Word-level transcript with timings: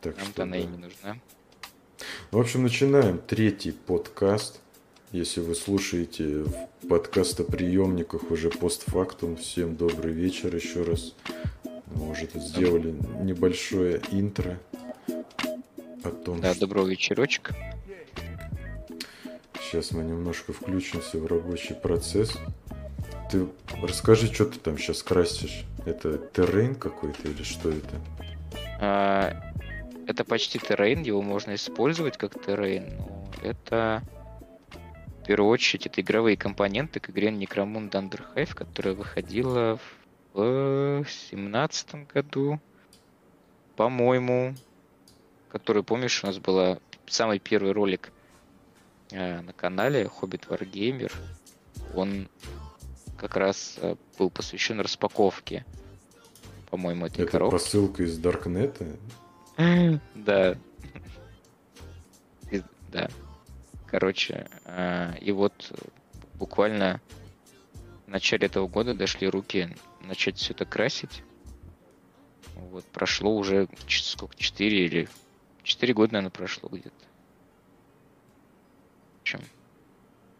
Так 0.00 0.16
Нам-то 0.16 0.32
что, 0.32 0.42
она 0.44 0.56
и 0.56 0.62
да. 0.64 0.70
не 0.70 0.76
нужна. 0.78 1.16
В 2.30 2.38
общем, 2.38 2.62
начинаем 2.62 3.18
третий 3.18 3.72
подкаст. 3.72 4.60
Если 5.10 5.40
вы 5.40 5.54
слушаете 5.54 6.44
в 6.44 6.88
подкастоприемниках 6.88 8.30
уже 8.30 8.50
постфактум, 8.50 9.36
всем 9.36 9.74
добрый 9.74 10.12
вечер 10.12 10.54
еще 10.54 10.82
раз. 10.84 11.14
Мы 11.86 12.10
уже 12.10 12.26
тут 12.26 12.42
сделали 12.42 12.94
небольшое 13.22 14.00
интро 14.12 14.58
о 16.04 16.10
том, 16.10 16.40
Да, 16.42 16.52
что 16.52 16.60
доброго 16.60 16.86
вечерочка. 16.88 17.56
сейчас 19.62 19.90
мы 19.92 20.04
немножко 20.04 20.52
включимся 20.52 21.18
в 21.18 21.26
рабочий 21.26 21.74
процесс. 21.74 22.34
Ты 23.32 23.48
расскажи, 23.82 24.32
что 24.32 24.44
ты 24.44 24.58
там 24.58 24.78
сейчас 24.78 25.02
красишь? 25.02 25.64
Это 25.86 26.18
террейн 26.18 26.74
какой-то 26.74 27.28
или 27.28 27.42
что 27.42 27.70
это? 27.70 28.00
А, 28.80 29.47
это 30.08 30.24
почти 30.24 30.58
террейн, 30.58 31.02
его 31.02 31.20
можно 31.20 31.54
использовать 31.54 32.16
как 32.16 32.42
террейн, 32.42 32.96
но 32.96 33.28
это 33.42 34.02
в 35.20 35.26
первую 35.26 35.50
очередь 35.50 35.86
это 35.86 36.00
игровые 36.00 36.38
компоненты 36.38 36.98
к 36.98 37.10
игре 37.10 37.28
Necromunda 37.28 37.90
Underhive, 37.90 38.54
которая 38.54 38.94
выходила 38.94 39.78
в 40.32 41.04
семнадцатом 41.06 42.06
году, 42.06 42.58
по-моему, 43.76 44.54
который, 45.50 45.82
помнишь, 45.82 46.24
у 46.24 46.26
нас 46.26 46.38
была 46.38 46.78
самый 47.06 47.38
первый 47.38 47.72
ролик 47.72 48.10
э, 49.10 49.42
на 49.42 49.52
канале 49.52 50.04
Hobbit 50.04 50.48
Wargamer. 50.48 51.12
Он 51.94 52.28
как 53.18 53.36
раз 53.36 53.76
э, 53.82 53.96
был 54.18 54.30
посвящен 54.30 54.80
распаковке, 54.80 55.66
по-моему, 56.70 57.06
этой 57.06 57.24
Это 57.24 57.32
коробки. 57.32 57.52
посылка 57.52 58.02
из 58.04 58.16
Даркнета? 58.16 58.86
Да. 59.58 60.56
Да. 62.90 63.08
Короче, 63.86 64.46
а, 64.64 65.14
и 65.20 65.32
вот 65.32 65.70
э, 65.70 65.74
буквально 66.34 67.00
в 68.06 68.10
начале 68.10 68.46
этого 68.46 68.66
года 68.66 68.94
дошли 68.94 69.28
руки 69.28 69.76
начать 70.00 70.38
все 70.38 70.54
это 70.54 70.64
красить. 70.64 71.22
Вот, 72.54 72.84
прошло 72.86 73.36
уже 73.36 73.68
сколько, 73.88 74.36
4 74.36 74.84
или 74.84 75.08
4 75.62 75.94
года, 75.94 76.14
наверное, 76.14 76.30
прошло 76.30 76.68
где-то. 76.70 76.92
Общем, 79.22 79.40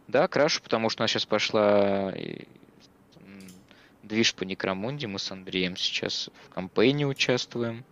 да, 0.06 0.26
крашу, 0.28 0.62
потому 0.62 0.88
что 0.88 1.02
у 1.02 1.04
нас 1.04 1.10
сейчас 1.10 1.26
пошла 1.26 2.12
м, 2.12 3.48
движ 4.02 4.34
по 4.34 4.44
Некромунде. 4.44 5.06
Мы 5.06 5.18
с 5.18 5.30
Андреем 5.30 5.76
сейчас 5.76 6.30
в 6.46 6.48
кампейне 6.48 7.06
участвуем. 7.06 7.84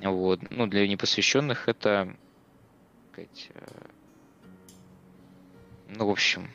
Вот. 0.00 0.40
Ну, 0.50 0.66
для 0.66 0.86
непосвященных 0.86 1.68
это, 1.68 2.16
э, 3.16 3.26
ну, 5.88 6.06
в 6.06 6.10
общем, 6.10 6.50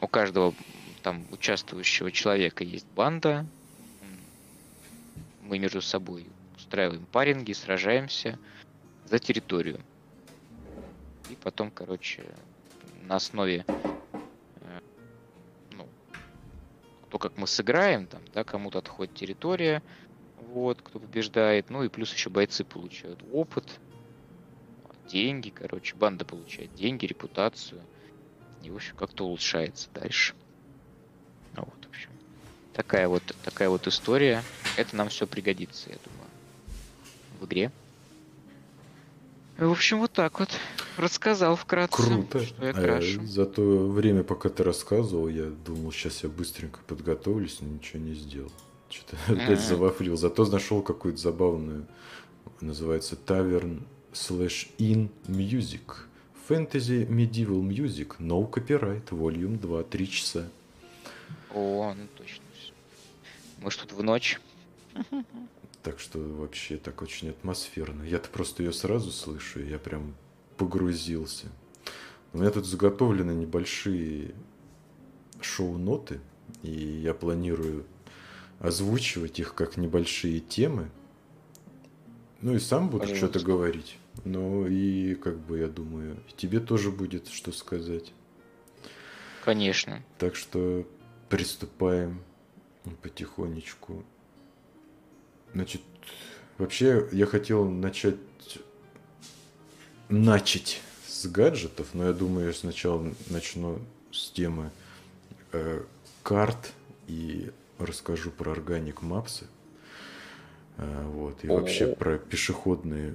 у 0.00 0.06
каждого 0.06 0.54
там 1.02 1.26
участвующего 1.30 2.12
человека 2.12 2.64
есть 2.64 2.86
банда. 2.94 3.46
Мы 5.42 5.58
между 5.58 5.82
собой 5.82 6.26
устраиваем 6.56 7.04
паринги, 7.06 7.52
сражаемся 7.52 8.38
за 9.06 9.18
территорию. 9.18 9.80
И 11.28 11.34
потом, 11.34 11.70
короче, 11.70 12.24
на 13.02 13.16
основе 13.16 13.64
э, 13.66 14.80
ну, 15.72 15.88
то, 17.10 17.18
как 17.18 17.36
мы 17.36 17.46
сыграем, 17.46 18.06
там, 18.06 18.22
да, 18.32 18.44
кому-то 18.44 18.78
отходит 18.78 19.14
территория, 19.14 19.82
вот, 20.52 20.80
кто 20.82 20.98
побеждает. 20.98 21.70
Ну 21.70 21.82
и 21.82 21.88
плюс 21.88 22.12
еще 22.12 22.30
бойцы 22.30 22.64
получают 22.64 23.20
опыт, 23.32 23.64
деньги, 25.08 25.50
короче. 25.50 25.94
Банда 25.96 26.24
получает 26.24 26.74
деньги, 26.74 27.06
репутацию. 27.06 27.80
И, 28.62 28.70
в 28.70 28.76
общем, 28.76 28.94
как-то 28.96 29.24
улучшается 29.26 29.88
дальше. 29.94 30.34
Ну 31.56 31.64
Вот, 31.64 31.84
в 31.86 31.88
общем. 31.88 32.10
Такая 32.74 33.08
вот, 33.08 33.22
такая 33.44 33.68
вот 33.68 33.86
история. 33.86 34.42
Это 34.76 34.96
нам 34.96 35.08
все 35.08 35.26
пригодится, 35.26 35.90
я 35.90 35.96
думаю, 36.04 36.30
в 37.40 37.44
игре. 37.46 37.70
В 39.58 39.70
общем, 39.70 39.98
вот 39.98 40.12
так 40.12 40.38
вот. 40.40 40.48
Рассказал 40.96 41.56
вкратце, 41.56 41.96
Круто. 42.02 42.44
что 42.44 42.64
я 42.64 42.70
А 42.70 42.74
крашу. 42.74 43.24
за 43.26 43.46
то 43.46 43.88
время, 43.88 44.22
пока 44.24 44.48
ты 44.48 44.62
рассказывал, 44.62 45.28
я 45.28 45.44
думал, 45.44 45.92
сейчас 45.92 46.22
я 46.22 46.28
быстренько 46.28 46.80
подготовлюсь, 46.86 47.58
но 47.60 47.68
ничего 47.68 48.02
не 48.02 48.14
сделал. 48.14 48.52
Что-то 48.92 49.16
опять 49.26 49.60
завафлил. 49.66 50.16
Зато 50.16 50.44
нашел 50.46 50.82
какую-то 50.82 51.18
забавную, 51.18 51.86
называется 52.60 53.16
Tavern 53.26 53.82
slash 54.12 54.68
in 54.78 55.08
Music. 55.26 55.80
Fantasy 56.48 57.06
Medieval 57.08 57.62
Music, 57.62 58.18
No 58.18 58.50
Copyright, 58.50 59.08
Volume 59.08 59.58
2, 59.58 59.84
3 59.84 60.10
часа. 60.10 60.48
О, 61.54 61.94
ну 61.96 62.06
точно. 62.16 62.44
Мы 63.58 63.70
ж 63.70 63.76
тут 63.76 63.92
в 63.92 64.02
ночь. 64.02 64.40
Так 65.82 65.98
что 65.98 66.20
вообще 66.20 66.76
так 66.76 67.02
очень 67.02 67.30
атмосферно. 67.30 68.04
Я-то 68.04 68.28
просто 68.28 68.62
ее 68.62 68.72
сразу 68.72 69.10
слышу, 69.10 69.58
и 69.58 69.68
я 69.68 69.80
прям 69.80 70.14
погрузился. 70.56 71.48
У 72.32 72.38
меня 72.38 72.52
тут 72.52 72.66
заготовлены 72.66 73.32
небольшие 73.32 74.32
шоу-ноты, 75.40 76.20
и 76.62 76.70
я 76.70 77.14
планирую 77.14 77.84
озвучивать 78.62 79.40
их 79.40 79.54
как 79.54 79.76
небольшие 79.76 80.38
темы. 80.38 80.88
Ну 82.40 82.54
и 82.54 82.60
сам 82.60 82.88
буду 82.90 83.14
что-то 83.14 83.40
говорить. 83.40 83.98
Ну 84.24 84.66
и 84.66 85.14
как 85.16 85.38
бы 85.38 85.58
я 85.58 85.66
думаю, 85.66 86.16
тебе 86.36 86.60
тоже 86.60 86.90
будет 86.90 87.28
что 87.28 87.50
сказать. 87.50 88.12
Конечно. 89.44 90.02
Так 90.18 90.36
что 90.36 90.86
приступаем 91.28 92.22
потихонечку. 93.02 94.04
Значит, 95.54 95.82
вообще 96.56 97.08
я 97.10 97.26
хотел 97.26 97.68
начать 97.68 98.16
начать 100.08 100.80
с 101.08 101.26
гаджетов, 101.26 101.88
но 101.94 102.06
я 102.06 102.12
думаю, 102.12 102.48
я 102.48 102.52
сначала 102.52 103.12
начну 103.28 103.80
с 104.12 104.30
темы 104.30 104.70
э, 105.52 105.82
карт 106.22 106.72
и 107.08 107.50
расскажу 107.86 108.30
про 108.30 108.52
органик 108.52 109.02
мапсы. 109.02 109.46
Э, 110.78 111.06
вот, 111.06 111.44
и 111.44 111.48
вообще 111.48 111.88
про 111.88 112.18
пешеходные 112.18 113.14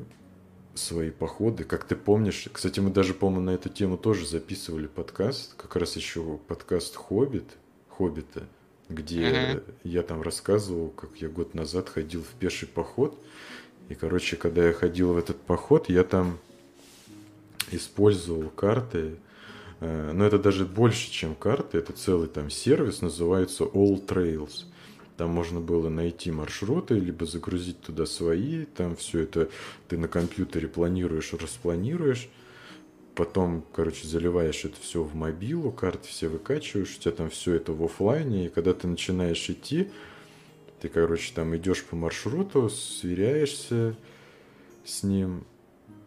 свои 0.76 1.10
походы. 1.10 1.64
Как 1.64 1.86
ты 1.86 1.96
помнишь, 1.96 2.48
кстати, 2.52 2.80
мы 2.80 2.92
даже, 2.92 3.14
по-моему, 3.14 3.42
на 3.46 3.50
эту 3.52 3.70
тему 3.70 3.98
тоже 3.98 4.28
записывали 4.28 4.88
подкаст, 4.88 5.56
как 5.56 5.76
раз 5.76 5.96
еще 5.96 6.38
подкаст 6.48 6.96
Хоббит, 6.96 7.46
Хоббита, 7.90 8.44
где 8.90 9.54
Мгм. 9.56 9.64
я 9.84 10.04
там 10.04 10.22
рассказывал, 10.22 10.90
как 10.90 11.10
я 11.18 11.30
год 11.30 11.54
назад 11.56 11.90
ходил 11.90 12.22
в 12.24 12.40
пеший 12.40 12.68
поход. 12.68 13.18
И, 13.90 13.96
короче, 13.96 14.36
когда 14.36 14.66
я 14.68 14.74
ходил 14.74 15.14
в 15.14 15.18
этот 15.18 15.40
поход, 15.42 15.90
я 15.90 16.04
там 16.04 16.38
использовал 17.72 18.50
карты. 18.50 19.16
Э, 19.80 20.12
Но 20.14 20.26
это 20.26 20.40
даже 20.40 20.66
больше, 20.66 21.12
чем 21.12 21.36
карты. 21.36 21.80
Это 21.80 21.94
целый 21.94 22.28
там 22.28 22.50
сервис, 22.50 23.02
называется 23.02 23.64
All 23.64 24.06
Trails. 24.06 24.66
Там 25.18 25.32
можно 25.32 25.60
было 25.60 25.90
найти 25.90 26.32
маршруты, 26.32 26.94
либо 26.94 27.26
загрузить 27.26 27.82
туда 27.82 28.06
свои. 28.06 28.66
Там 28.66 28.96
все 28.96 29.22
это 29.22 29.50
ты 29.88 29.98
на 29.98 30.08
компьютере 30.08 30.68
планируешь, 30.68 31.34
распланируешь. 31.34 32.30
Потом, 33.18 33.66
короче, 33.74 34.08
заливаешь 34.08 34.64
это 34.64 34.76
все 34.80 35.02
в 35.02 35.16
мобилу, 35.16 35.72
карты 35.72 36.08
все 36.08 36.28
выкачиваешь, 36.28 36.96
у 36.96 37.00
тебя 37.00 37.12
там 37.14 37.32
все 37.32 37.56
это 37.56 37.74
в 37.74 37.84
оффлайне, 37.84 38.46
и 38.46 38.50
когда 38.50 38.76
ты 38.76 38.86
начинаешь 38.86 39.50
идти, 39.50 39.90
ты, 40.80 40.88
короче, 40.88 41.34
там 41.34 41.58
идешь 41.58 41.84
по 41.84 41.96
маршруту, 41.96 42.70
сверяешься 42.70 43.96
с 44.86 45.02
ним, 45.02 45.46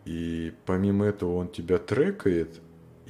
и 0.04 0.52
помимо 0.66 1.04
этого 1.04 1.34
он 1.34 1.48
тебя 1.48 1.78
трекает, 1.78 2.60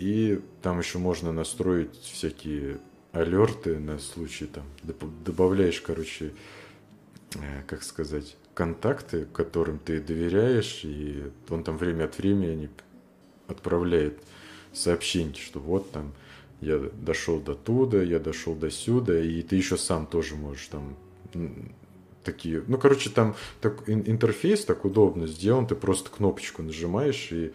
и 0.00 0.40
там 0.62 0.78
еще 0.78 0.98
можно 0.98 1.30
настроить 1.30 1.94
всякие 2.00 2.78
алерты 3.12 3.78
на 3.78 3.98
случай 3.98 4.46
там 4.46 4.64
добавляешь, 5.26 5.80
короче, 5.82 6.32
э, 7.34 7.62
как 7.66 7.82
сказать, 7.82 8.36
контакты, 8.54 9.26
которым 9.26 9.78
ты 9.78 10.00
доверяешь, 10.00 10.80
и 10.84 11.24
он 11.50 11.64
там 11.64 11.76
время 11.76 12.04
от 12.04 12.16
времени 12.16 12.70
отправляет 13.46 14.18
сообщение, 14.72 15.34
что 15.34 15.60
вот 15.60 15.90
там 15.92 16.14
я 16.62 16.78
дошел 16.78 17.38
до 17.38 17.54
туда, 17.54 18.02
я 18.02 18.18
дошел 18.18 18.54
до 18.54 18.70
сюда, 18.70 19.20
и 19.20 19.42
ты 19.42 19.56
еще 19.56 19.76
сам 19.76 20.06
тоже 20.06 20.34
можешь 20.34 20.66
там 20.68 20.96
такие, 22.24 22.62
ну, 22.66 22.78
короче, 22.78 23.10
там 23.10 23.36
так, 23.60 23.86
ин- 23.86 24.04
интерфейс 24.06 24.64
так 24.64 24.86
удобно 24.86 25.26
сделан, 25.26 25.66
ты 25.66 25.74
просто 25.74 26.10
кнопочку 26.10 26.62
нажимаешь 26.62 27.32
и 27.32 27.52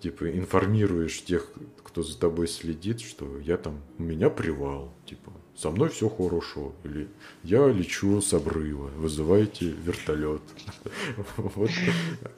типа 0.00 0.30
информируешь 0.30 1.22
тех, 1.22 1.50
кто 1.82 2.02
за 2.02 2.18
тобой 2.18 2.48
следит, 2.48 3.00
что 3.00 3.38
я 3.40 3.56
там, 3.56 3.80
у 3.98 4.02
меня 4.02 4.30
привал, 4.30 4.92
типа, 5.06 5.32
со 5.56 5.70
мной 5.70 5.88
все 5.88 6.08
хорошо. 6.08 6.74
Или 6.84 7.08
я 7.42 7.66
лечу 7.68 8.20
с 8.20 8.32
обрыва, 8.34 8.88
вызывайте 8.96 9.70
вертолет. 9.70 10.42
Вот. 11.36 11.70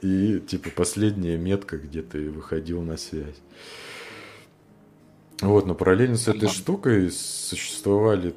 И 0.01 0.39
типа 0.39 0.69
последняя 0.75 1.37
метка, 1.37 1.77
где 1.77 2.01
ты 2.01 2.29
выходил 2.29 2.81
на 2.81 2.97
связь. 2.97 3.41
Вот, 5.41 5.65
но 5.65 5.75
параллельно 5.75 6.17
с 6.17 6.27
этой 6.27 6.49
штукой 6.49 7.11
существовали 7.11 8.35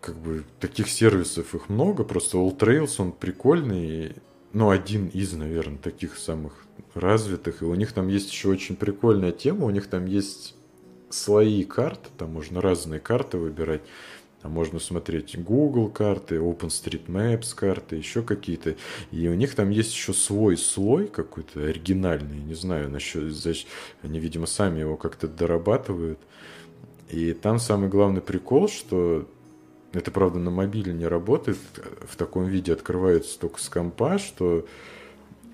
как 0.00 0.16
бы 0.16 0.44
таких 0.60 0.88
сервисов 0.88 1.54
их 1.54 1.68
много, 1.68 2.04
просто 2.04 2.36
Alltrails 2.36 2.94
он 2.98 3.12
прикольный, 3.12 4.16
ну, 4.52 4.68
один 4.68 5.06
из, 5.06 5.32
наверное, 5.32 5.78
таких 5.78 6.18
самых 6.18 6.61
развитых, 6.94 7.62
и 7.62 7.64
у 7.64 7.74
них 7.74 7.92
там 7.92 8.08
есть 8.08 8.30
еще 8.30 8.48
очень 8.48 8.76
прикольная 8.76 9.32
тема, 9.32 9.66
у 9.66 9.70
них 9.70 9.86
там 9.86 10.06
есть 10.06 10.54
слои 11.10 11.64
карт, 11.64 12.00
там 12.18 12.32
можно 12.32 12.60
разные 12.60 13.00
карты 13.00 13.38
выбирать, 13.38 13.82
там 14.42 14.52
можно 14.52 14.80
смотреть 14.80 15.38
Google 15.38 15.88
карты, 15.88 16.36
OpenStreetMaps 16.36 17.54
карты, 17.54 17.96
еще 17.96 18.22
какие-то. 18.22 18.74
И 19.12 19.28
у 19.28 19.34
них 19.34 19.54
там 19.54 19.70
есть 19.70 19.92
еще 19.92 20.12
свой 20.12 20.56
слой 20.56 21.06
какой-то 21.06 21.60
оригинальный, 21.64 22.38
не 22.38 22.54
знаю, 22.54 22.90
насчет, 22.90 23.22
они, 24.02 24.18
видимо, 24.18 24.46
сами 24.46 24.80
его 24.80 24.96
как-то 24.96 25.28
дорабатывают. 25.28 26.18
И 27.08 27.32
там 27.34 27.58
самый 27.58 27.88
главный 27.88 28.20
прикол, 28.20 28.68
что 28.68 29.28
это, 29.92 30.10
правда, 30.10 30.38
на 30.38 30.50
мобиле 30.50 30.92
не 30.92 31.06
работает, 31.06 31.58
в 32.08 32.16
таком 32.16 32.46
виде 32.46 32.72
открывается 32.72 33.38
только 33.38 33.60
с 33.60 33.68
компа, 33.68 34.18
что 34.18 34.66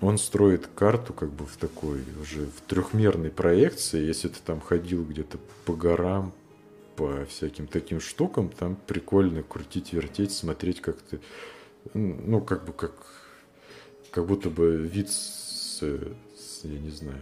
он 0.01 0.17
строит 0.17 0.67
карту 0.67 1.13
как 1.13 1.31
бы 1.31 1.45
в 1.45 1.57
такой 1.57 2.01
уже 2.21 2.45
в 2.45 2.61
трехмерной 2.67 3.29
проекции. 3.29 4.05
Если 4.05 4.29
ты 4.29 4.39
там 4.45 4.61
ходил 4.61 5.03
где-то 5.03 5.37
по 5.65 5.73
горам, 5.73 6.33
по 6.95 7.25
всяким 7.25 7.67
таким 7.67 7.99
штукам, 7.99 8.49
там 8.49 8.75
прикольно 8.75 9.43
крутить, 9.43 9.93
вертеть, 9.93 10.31
смотреть 10.31 10.81
как 10.81 11.01
ты, 11.01 11.19
ну, 11.93 12.41
как 12.41 12.65
бы 12.65 12.73
как, 12.73 12.93
как 14.11 14.25
будто 14.25 14.49
бы 14.49 14.77
вид 14.77 15.09
с, 15.09 15.81
с 15.81 16.61
я 16.63 16.79
не 16.79 16.89
знаю, 16.91 17.21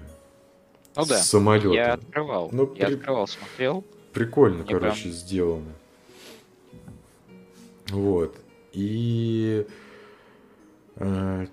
ну, 0.95 1.05
с 1.05 1.07
да. 1.07 1.17
самолета. 1.17 1.69
Я 1.69 1.93
открывал, 1.93 2.49
ну, 2.51 2.73
я 2.75 2.87
при... 2.87 2.95
открывал, 2.95 3.27
смотрел. 3.27 3.83
Прикольно, 4.13 4.63
Мне 4.63 4.73
короче, 4.73 5.03
прям... 5.03 5.13
сделано. 5.13 5.73
Вот. 7.89 8.35
И 8.73 9.65
э, 10.95 11.47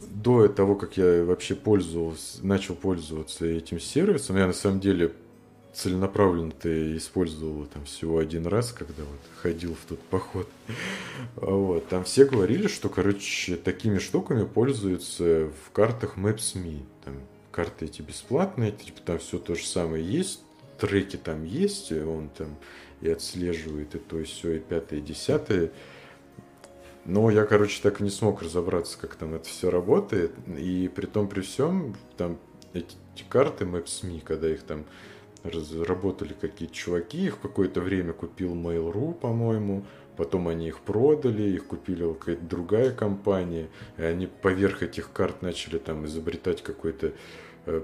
до 0.00 0.48
того, 0.48 0.74
как 0.74 0.96
я 0.96 1.24
вообще 1.24 1.54
пользовался, 1.54 2.44
начал 2.44 2.74
пользоваться 2.74 3.46
этим 3.46 3.80
сервисом, 3.80 4.36
я 4.36 4.46
на 4.46 4.52
самом 4.52 4.80
деле 4.80 5.12
целенаправленно 5.72 6.52
ты 6.52 6.96
использовал 6.96 7.64
там 7.66 7.84
всего 7.84 8.18
один 8.18 8.46
раз, 8.46 8.72
когда 8.72 9.02
вот 9.02 9.20
ходил 9.40 9.74
в 9.74 9.88
тот 9.88 10.00
поход. 10.00 10.48
Вот. 11.36 11.88
Там 11.88 12.04
все 12.04 12.24
говорили, 12.24 12.66
что, 12.66 12.88
короче, 12.88 13.56
такими 13.56 13.98
штуками 13.98 14.44
пользуются 14.44 15.50
в 15.64 15.70
картах 15.72 16.16
Maps.me. 16.16 16.82
Там 17.04 17.14
карты 17.50 17.86
эти 17.86 18.02
бесплатные, 18.02 18.72
типа 18.72 19.00
там 19.04 19.18
все 19.18 19.38
то 19.38 19.54
же 19.54 19.64
самое 19.64 20.04
есть, 20.04 20.40
треки 20.78 21.16
там 21.16 21.44
есть, 21.44 21.92
он 21.92 22.28
там 22.36 22.56
и 23.00 23.10
отслеживает 23.10 23.94
и 23.94 23.98
то, 23.98 24.18
и 24.18 24.24
все, 24.24 24.56
и 24.56 24.58
пятое, 24.58 25.00
и 25.00 25.02
десятое. 25.02 25.70
Но 27.04 27.30
я, 27.30 27.44
короче, 27.44 27.82
так 27.82 28.00
и 28.00 28.04
не 28.04 28.10
смог 28.10 28.42
разобраться, 28.42 28.96
как 28.98 29.16
там 29.16 29.34
это 29.34 29.48
все 29.48 29.70
работает. 29.70 30.32
И 30.46 30.90
при 30.94 31.06
том, 31.06 31.28
при 31.28 31.40
всем, 31.40 31.96
там 32.16 32.38
эти, 32.72 32.94
эти 33.14 33.24
карты 33.28 33.64
Maps.me, 33.64 34.20
когда 34.20 34.48
их 34.48 34.62
там 34.62 34.84
разработали 35.42 36.34
какие-то 36.40 36.74
чуваки, 36.74 37.26
их 37.26 37.40
какое-то 37.40 37.80
время 37.80 38.12
купил 38.12 38.54
Mail.ru, 38.54 39.14
по-моему, 39.14 39.84
потом 40.16 40.48
они 40.48 40.68
их 40.68 40.80
продали, 40.80 41.42
их 41.42 41.66
купила 41.66 42.14
какая-то 42.14 42.44
другая 42.44 42.92
компания, 42.92 43.68
и 43.96 44.02
они 44.02 44.26
поверх 44.26 44.82
этих 44.82 45.12
карт 45.12 45.42
начали 45.42 45.78
там 45.78 46.06
изобретать 46.06 46.62
какой-то 46.62 47.12
э, 47.66 47.82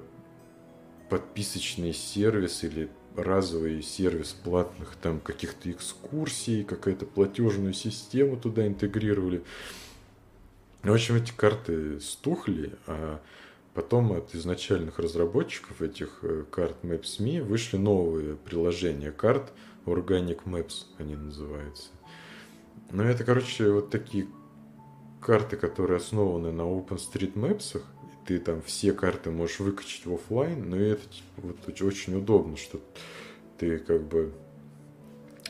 подписочный 1.09 1.93
сервис 1.93 2.63
или 2.63 2.89
разовый 3.19 3.83
сервис 3.83 4.33
платных 4.33 4.97
там 4.97 5.21
каких-то 5.21 5.71
экскурсий, 5.71 6.65
какая-то 6.65 7.07
платежную 7.07 7.73
систему 7.73 8.37
туда 8.37 8.67
интегрировали. 8.67 9.43
В 10.83 10.93
общем, 10.93 11.17
эти 11.17 11.33
карты 11.33 12.01
стухли, 12.01 12.73
а 12.87 13.21
потом 13.75 14.13
от 14.13 14.35
изначальных 14.35 14.99
разработчиков 14.99 15.83
этих 15.83 16.21
э, 16.23 16.45
карт 16.51 16.77
Maps.me 16.83 17.43
вышли 17.43 17.77
новые 17.77 18.37
приложения 18.37 19.11
карт, 19.11 19.53
Organic 19.87 20.45
Maps 20.45 20.85
они 20.99 21.17
называются. 21.17 21.89
Но 22.91 23.05
это, 23.05 23.25
короче, 23.25 23.71
вот 23.71 23.91
такие 23.91 24.29
карты, 25.21 25.57
которые 25.57 25.99
основаны 25.99 26.53
на 26.53 26.63
OpenStreetMaps, 26.63 27.83
ты 28.29 28.39
там 28.39 28.61
все 28.61 28.93
карты 28.93 29.31
можешь 29.31 29.59
выкачать 29.59 30.05
в 30.05 30.13
офлайн, 30.13 30.69
но 30.69 30.77
это 30.77 31.01
типа, 31.09 31.55
вот, 31.67 31.81
очень 31.81 32.15
удобно, 32.15 32.59
что 32.59 32.79
ты 33.57 33.79
как 33.79 34.03
бы 34.03 34.35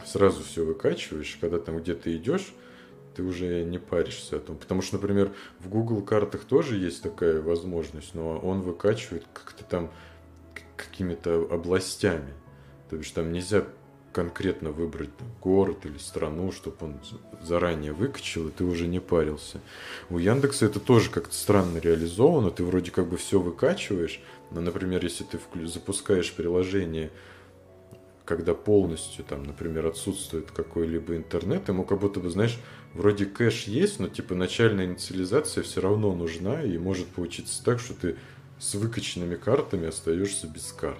сразу 0.06 0.44
все 0.44 0.64
выкачиваешь, 0.64 1.38
когда 1.40 1.58
там 1.58 1.78
где-то 1.78 2.16
идешь, 2.16 2.54
ты 3.16 3.24
уже 3.24 3.64
не 3.64 3.78
паришься 3.78 4.36
о 4.36 4.38
том. 4.38 4.56
Потому 4.56 4.82
что, 4.82 4.94
например, 4.94 5.32
в 5.58 5.68
Google 5.68 6.02
картах 6.02 6.44
тоже 6.44 6.76
есть 6.76 7.02
такая 7.02 7.40
возможность, 7.40 8.14
но 8.14 8.38
он 8.38 8.60
выкачивает 8.60 9.26
как-то 9.32 9.64
там 9.64 9.90
какими-то 10.76 11.48
областями. 11.50 12.32
То 12.90 12.94
есть 12.94 13.12
там 13.12 13.32
нельзя 13.32 13.64
конкретно 14.18 14.72
выбрать 14.72 15.10
город 15.40 15.86
или 15.86 15.96
страну, 15.96 16.50
чтобы 16.50 16.76
он 16.80 17.00
заранее 17.40 17.92
выкачал, 17.92 18.48
и 18.48 18.50
ты 18.50 18.64
уже 18.64 18.88
не 18.88 18.98
парился. 18.98 19.60
У 20.10 20.18
Яндекса 20.18 20.66
это 20.66 20.80
тоже 20.80 21.08
как-то 21.08 21.32
странно 21.32 21.78
реализовано. 21.78 22.50
Ты 22.50 22.64
вроде 22.64 22.90
как 22.90 23.06
бы 23.08 23.16
все 23.16 23.38
выкачиваешь, 23.38 24.20
но, 24.50 24.60
например, 24.60 25.04
если 25.04 25.22
ты 25.22 25.38
запускаешь 25.68 26.32
приложение, 26.32 27.12
когда 28.24 28.54
полностью 28.54 29.24
там, 29.24 29.44
например, 29.44 29.86
отсутствует 29.86 30.50
какой-либо 30.50 31.14
интернет, 31.14 31.68
ему 31.68 31.84
как 31.84 32.00
будто 32.00 32.18
бы, 32.18 32.28
знаешь, 32.28 32.58
вроде 32.94 33.24
кэш 33.24 33.68
есть, 33.68 34.00
но 34.00 34.08
типа 34.08 34.34
начальная 34.34 34.86
инициализация 34.86 35.62
все 35.62 35.80
равно 35.80 36.12
нужна, 36.12 36.64
и 36.64 36.76
может 36.76 37.06
получиться 37.06 37.62
так, 37.62 37.78
что 37.78 37.94
ты 37.94 38.16
с 38.58 38.74
выкачанными 38.74 39.36
картами 39.36 39.86
остаешься 39.86 40.48
без 40.48 40.72
карт. 40.72 40.98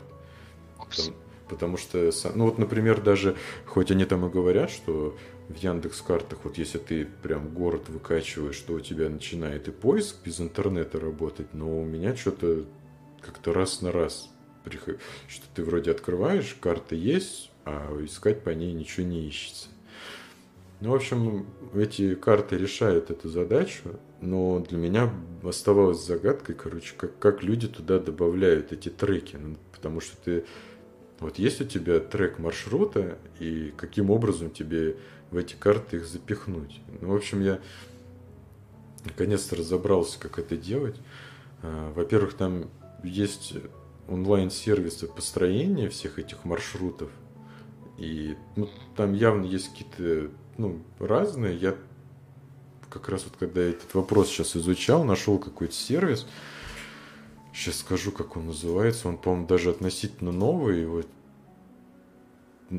Там, 0.78 1.14
Потому 1.48 1.76
что, 1.76 2.10
ну 2.34 2.44
вот, 2.44 2.58
например, 2.58 3.00
даже, 3.00 3.36
хоть 3.66 3.90
они 3.90 4.04
там 4.04 4.26
и 4.26 4.30
говорят, 4.30 4.70
что 4.70 5.16
в 5.48 5.56
Яндекс 5.56 6.02
картах, 6.02 6.40
вот 6.44 6.58
если 6.58 6.78
ты 6.78 7.06
прям 7.22 7.48
город 7.48 7.88
выкачиваешь, 7.88 8.54
что 8.54 8.74
у 8.74 8.80
тебя 8.80 9.08
начинает 9.08 9.68
и 9.68 9.70
поиск 9.70 10.16
без 10.24 10.40
интернета 10.40 11.00
работать, 11.00 11.54
но 11.54 11.80
у 11.80 11.84
меня 11.84 12.14
что-то 12.14 12.64
как-то 13.20 13.52
раз 13.52 13.80
на 13.80 13.92
раз 13.92 14.30
приходит, 14.64 15.00
что 15.26 15.46
ты 15.54 15.64
вроде 15.64 15.90
открываешь, 15.90 16.56
карта 16.60 16.94
есть, 16.94 17.50
а 17.64 17.96
искать 18.04 18.42
по 18.42 18.50
ней 18.50 18.72
ничего 18.72 19.06
не 19.06 19.26
ищется. 19.26 19.68
Ну, 20.80 20.90
в 20.90 20.94
общем, 20.94 21.46
эти 21.74 22.14
карты 22.14 22.56
решают 22.56 23.10
эту 23.10 23.28
задачу, 23.28 23.98
но 24.20 24.60
для 24.60 24.78
меня 24.78 25.12
оставалась 25.42 26.04
загадкой, 26.04 26.54
короче, 26.54 26.94
как, 26.96 27.18
как 27.18 27.42
люди 27.42 27.66
туда 27.66 27.98
добавляют 27.98 28.72
эти 28.72 28.88
треки. 28.88 29.36
Ну, 29.36 29.56
потому 29.72 30.00
что 30.00 30.16
ты 30.18 30.44
вот 31.20 31.38
есть 31.38 31.60
у 31.60 31.64
тебя 31.64 32.00
трек 32.00 32.38
маршрута, 32.38 33.18
и 33.40 33.72
каким 33.76 34.10
образом 34.10 34.50
тебе 34.50 34.96
в 35.30 35.36
эти 35.36 35.54
карты 35.54 35.96
их 35.96 36.06
запихнуть. 36.06 36.80
Ну, 37.00 37.12
в 37.12 37.16
общем, 37.16 37.42
я 37.42 37.60
наконец-то 39.04 39.56
разобрался, 39.56 40.18
как 40.18 40.38
это 40.38 40.56
делать. 40.56 40.96
А, 41.62 41.92
во-первых, 41.92 42.34
там 42.34 42.70
есть 43.02 43.54
онлайн-сервисы 44.08 45.06
построения 45.06 45.88
всех 45.88 46.18
этих 46.18 46.44
маршрутов. 46.44 47.10
И 47.98 48.36
ну, 48.56 48.68
там 48.96 49.12
явно 49.12 49.44
есть 49.44 49.70
какие-то 49.70 50.30
ну, 50.56 50.82
разные. 50.98 51.56
Я 51.56 51.76
как 52.90 53.08
раз 53.08 53.24
вот 53.24 53.34
когда 53.38 53.60
этот 53.60 53.92
вопрос 53.94 54.28
сейчас 54.28 54.56
изучал, 54.56 55.04
нашел 55.04 55.38
какой-то 55.38 55.74
сервис, 55.74 56.26
Сейчас 57.52 57.78
скажу, 57.78 58.12
как 58.12 58.36
он 58.36 58.46
называется. 58.46 59.08
Он, 59.08 59.16
по-моему, 59.16 59.46
даже 59.46 59.70
относительно 59.70 60.32
новый. 60.32 60.80
Его 60.80 61.02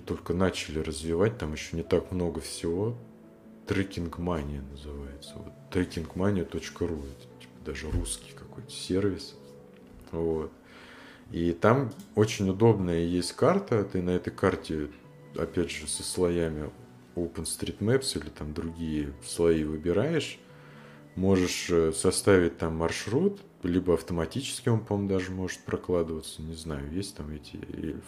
только 0.05 0.33
начали 0.33 0.79
развивать. 0.79 1.37
Там 1.37 1.53
еще 1.53 1.75
не 1.75 1.83
так 1.83 2.11
много 2.11 2.41
всего. 2.41 2.95
Трекингмания 3.67 4.61
называется. 4.61 5.35
Вот 5.35 5.53
trackingmania.ru. 5.71 6.99
Это 6.99 7.41
типа 7.41 7.53
даже 7.65 7.91
русский 7.91 8.33
какой-то 8.33 8.71
сервис. 8.71 9.35
Вот. 10.11 10.51
И 11.31 11.51
там 11.51 11.91
очень 12.15 12.49
удобная 12.49 13.01
есть 13.01 13.33
карта. 13.33 13.83
Ты 13.83 14.01
на 14.01 14.11
этой 14.11 14.31
карте, 14.31 14.87
опять 15.35 15.69
же, 15.69 15.87
со 15.87 16.03
слоями 16.03 16.71
OpenStreetMaps 17.15 18.19
или 18.19 18.29
там 18.29 18.53
другие 18.53 19.13
слои 19.23 19.63
выбираешь. 19.63 20.39
Можешь 21.15 21.69
э, 21.69 21.91
составить 21.93 22.57
там 22.57 22.77
маршрут, 22.77 23.41
либо 23.63 23.93
автоматически 23.93 24.69
он, 24.69 24.85
по-моему, 24.85 25.09
даже 25.09 25.31
может 25.31 25.59
прокладываться, 25.61 26.41
не 26.41 26.55
знаю, 26.55 26.91
есть 26.93 27.15
там 27.17 27.29
эти 27.31 27.59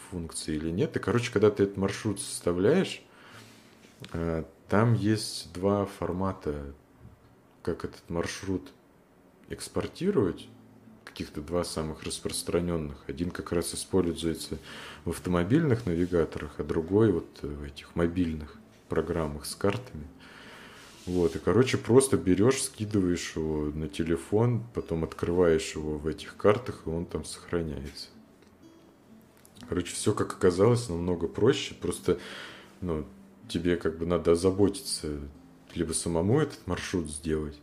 функции 0.09 0.55
или 0.55 0.69
нет. 0.69 0.95
И, 0.95 0.99
короче, 0.99 1.31
когда 1.31 1.51
ты 1.51 1.63
этот 1.63 1.77
маршрут 1.77 2.19
составляешь, 2.19 3.03
А, 4.13 4.45
Там 4.69 4.93
есть 4.93 5.51
два 5.53 5.85
формата, 5.85 6.73
как 7.61 7.83
этот 7.85 8.09
маршрут 8.09 8.71
экспортировать. 9.49 10.47
Каких-то 11.03 11.41
два 11.41 11.65
самых 11.65 12.03
распространенных. 12.03 13.03
Один 13.07 13.31
как 13.31 13.51
раз 13.51 13.75
используется 13.75 14.57
в 15.03 15.09
автомобильных 15.09 15.85
навигаторах, 15.85 16.59
а 16.59 16.63
другой 16.63 17.11
вот 17.11 17.27
в 17.41 17.63
этих 17.63 17.95
мобильных 17.97 18.55
программах 18.87 19.45
с 19.45 19.55
картами. 19.55 20.07
Вот, 21.07 21.35
и, 21.35 21.39
короче, 21.39 21.77
просто 21.77 22.15
берешь, 22.15 22.61
скидываешь 22.61 23.35
его 23.35 23.65
на 23.65 23.87
телефон, 23.87 24.63
потом 24.73 25.03
открываешь 25.03 25.73
его 25.75 25.97
в 25.97 26.05
этих 26.05 26.37
картах, 26.37 26.83
и 26.85 26.89
он 26.89 27.05
там 27.05 27.25
сохраняется. 27.25 28.09
Короче, 29.67 29.93
все, 29.93 30.13
как 30.13 30.33
оказалось, 30.33 30.89
намного 30.89 31.27
проще. 31.27 31.73
Просто, 31.73 32.19
ну, 32.81 33.05
тебе 33.47 33.77
как 33.77 33.97
бы 33.97 34.05
надо 34.05 34.33
озаботиться, 34.33 35.19
либо 35.73 35.93
самому 35.93 36.39
этот 36.39 36.65
маршрут 36.67 37.09
сделать, 37.09 37.57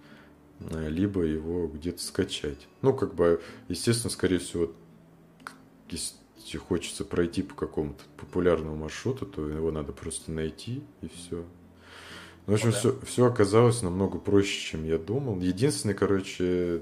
а, 0.61 0.89
либо 0.89 1.23
его 1.23 1.69
где-то 1.69 2.03
скачать. 2.03 2.67
Ну, 2.83 2.93
как 2.93 3.15
бы, 3.15 3.41
естественно, 3.69 4.11
скорее 4.11 4.39
всего, 4.39 4.73
если 5.91 6.59
хочется 6.59 7.05
пройти 7.05 7.43
по 7.43 7.55
какому-то 7.55 8.03
популярному 8.17 8.77
маршруту, 8.77 9.27
то 9.27 9.49
его 9.49 9.71
надо 9.71 9.93
просто 9.93 10.33
найти, 10.33 10.83
и 11.03 11.09
все. 11.09 11.45
Ну, 12.49 12.53
в 12.53 12.55
общем, 12.55 12.69
ну, 12.69 12.73
да. 12.73 12.79
все, 12.79 12.99
все 13.05 13.27
оказалось 13.27 13.83
намного 13.83 14.19
проще, 14.19 14.59
чем 14.71 14.85
я 14.85 14.97
думал. 14.97 15.39
Единственный, 15.39 15.93
короче, 15.93 16.81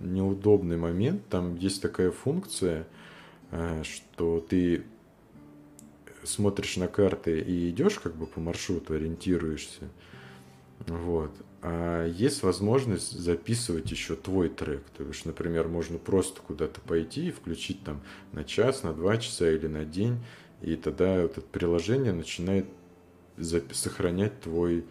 неудобный 0.00 0.76
момент, 0.76 1.28
там 1.28 1.54
есть 1.54 1.80
такая 1.80 2.10
функция, 2.10 2.88
э, 3.52 3.84
что 3.84 4.40
ты 4.40 4.82
смотришь 6.24 6.76
на 6.78 6.88
карты 6.88 7.38
и 7.38 7.70
идешь 7.70 8.00
как 8.00 8.16
бы 8.16 8.26
по 8.26 8.40
маршруту, 8.40 8.94
ориентируешься. 8.94 9.88
Вот. 10.88 11.30
А 11.62 12.08
есть 12.08 12.42
возможность 12.42 13.12
записывать 13.12 13.88
еще 13.92 14.16
твой 14.16 14.48
трек. 14.48 14.82
То 14.96 15.04
есть, 15.04 15.26
например, 15.26 15.68
можно 15.68 15.96
просто 15.96 16.42
куда-то 16.42 16.80
пойти 16.80 17.28
и 17.28 17.30
включить 17.30 17.84
там 17.84 18.00
на 18.32 18.42
час, 18.42 18.82
на 18.82 18.92
два 18.92 19.18
часа 19.18 19.48
или 19.48 19.68
на 19.68 19.84
день. 19.84 20.18
И 20.60 20.74
тогда 20.74 21.22
вот 21.22 21.38
это 21.38 21.46
приложение 21.46 22.12
начинает 22.12 22.66
сохранять 23.38 24.40
твой 24.40 24.84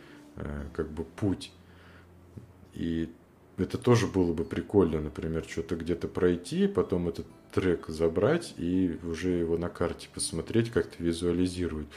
как 0.73 0.89
бы 0.89 1.03
путь. 1.03 1.51
И 2.73 3.09
это 3.57 3.77
тоже 3.77 4.07
было 4.07 4.33
бы 4.33 4.43
прикольно, 4.43 4.99
например, 4.99 5.45
что-то 5.47 5.75
где-то 5.75 6.07
пройти, 6.07 6.67
потом 6.67 7.07
этот 7.07 7.27
трек 7.51 7.87
забрать 7.87 8.55
и 8.57 8.97
уже 9.03 9.29
его 9.29 9.57
на 9.57 9.69
карте 9.69 10.09
посмотреть, 10.13 10.71
как-то 10.71 11.03
визуализировать. 11.03 11.87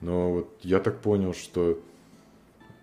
Но 0.00 0.32
вот 0.32 0.58
я 0.62 0.78
так 0.78 1.00
понял, 1.00 1.32
что 1.32 1.80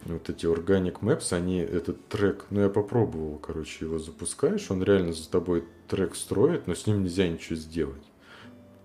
вот 0.05 0.29
эти 0.29 0.45
Organic 0.45 0.99
Maps, 1.01 1.31
они 1.31 1.59
этот 1.59 2.07
трек, 2.07 2.45
ну 2.49 2.61
я 2.61 2.69
попробовал, 2.69 3.37
короче, 3.37 3.85
его 3.85 3.99
запускаешь, 3.99 4.69
он 4.71 4.83
реально 4.83 5.13
за 5.13 5.29
тобой 5.29 5.63
трек 5.87 6.15
строит, 6.15 6.67
но 6.67 6.75
с 6.75 6.87
ним 6.87 7.03
нельзя 7.03 7.27
ничего 7.27 7.55
сделать. 7.55 8.03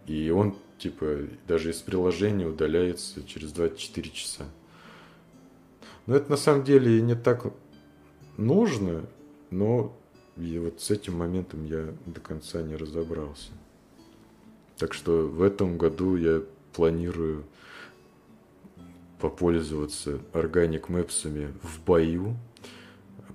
И 0.07 0.31
он, 0.31 0.57
типа, 0.79 1.21
даже 1.47 1.71
из 1.71 1.77
приложения 1.77 2.47
удаляется 2.47 3.23
через 3.25 3.53
24 3.53 4.11
часа. 4.11 4.45
Но 6.09 6.17
это 6.17 6.31
на 6.31 6.38
самом 6.38 6.65
деле 6.65 7.03
не 7.03 7.15
так 7.15 7.53
нужно, 8.38 9.05
но 9.50 9.95
и 10.38 10.59
вот 10.59 10.81
с 10.81 10.91
этим 10.91 11.19
моментом 11.19 11.67
я 11.67 11.95
до 12.07 12.19
конца 12.19 12.62
не 12.62 12.77
разобрался. 12.77 13.50
Так 14.79 14.95
что 14.95 15.29
в 15.29 15.43
этом 15.43 15.77
году 15.77 16.17
я 16.17 16.41
планирую 16.73 17.45
попользоваться 19.21 20.19
органик 20.33 20.88
мэпсами 20.88 21.53
в 21.62 21.85
бою, 21.85 22.38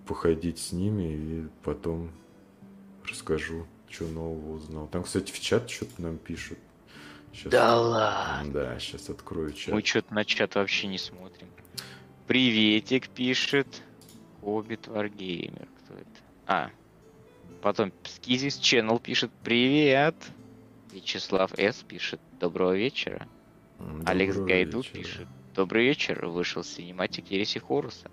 походить 0.08 0.58
с 0.58 0.72
ними 0.72 1.13
и 1.13 1.48
потом 1.63 2.10
расскажу, 3.08 3.68
что 3.88 4.06
нового 4.08 4.53
узнал. 4.56 4.88
Там, 4.88 5.03
кстати, 5.03 5.32
в 5.32 5.39
чат 5.39 5.70
что-то 5.70 6.01
нам 6.01 6.18
пишут. 6.18 6.58
Сейчас... 7.34 7.51
Да 7.51 7.80
ладно. 7.80 8.51
Да, 8.51 8.80
сейчас 8.80 9.12
открою 9.12 9.53
чат. 9.53 9.75
Мы 9.75 9.84
что-то 9.84 10.12
на 10.12 10.25
чат 10.25 10.56
вообще 10.56 10.88
не 10.88 10.98
смотрим. 10.98 11.50
Приветик 12.27 13.10
пишет. 13.10 13.68
Хоббит 14.42 14.88
Варгеймер. 14.88 15.68
Кто 15.80 15.94
это? 15.96 16.10
А. 16.48 16.70
Потом 17.62 17.92
Скизис 18.03 18.60
Channel 18.60 19.01
пишет 19.01 19.32
Привет. 19.44 20.15
Вячеслав 20.92 21.51
С. 21.58 21.84
пишет 21.84 22.22
Доброго 22.39 22.75
вечера. 22.75 23.27
Доброго 23.80 24.10
Алекс 24.10 24.38
Гайду 24.38 24.80
вечера. 24.80 24.94
пишет 24.94 25.27
Добрый 25.53 25.86
вечер. 25.86 26.25
Вышел 26.25 26.63
синематик 26.63 27.30
Ереси 27.30 27.60
Хоруса. 27.60 28.10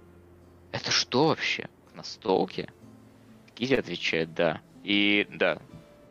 Это 0.73 0.91
что 0.91 1.29
вообще? 1.29 1.69
К 1.93 1.97
настолке? 1.97 2.73
Кизи 3.55 3.75
отвечает 3.75 4.35
да. 4.35 4.61
И 4.83 5.27
да. 5.31 5.61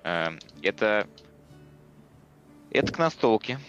Э, 0.03 0.38
это... 0.62 1.08
Это 2.72 2.94
к 2.94 2.98
настолке. 2.98 3.60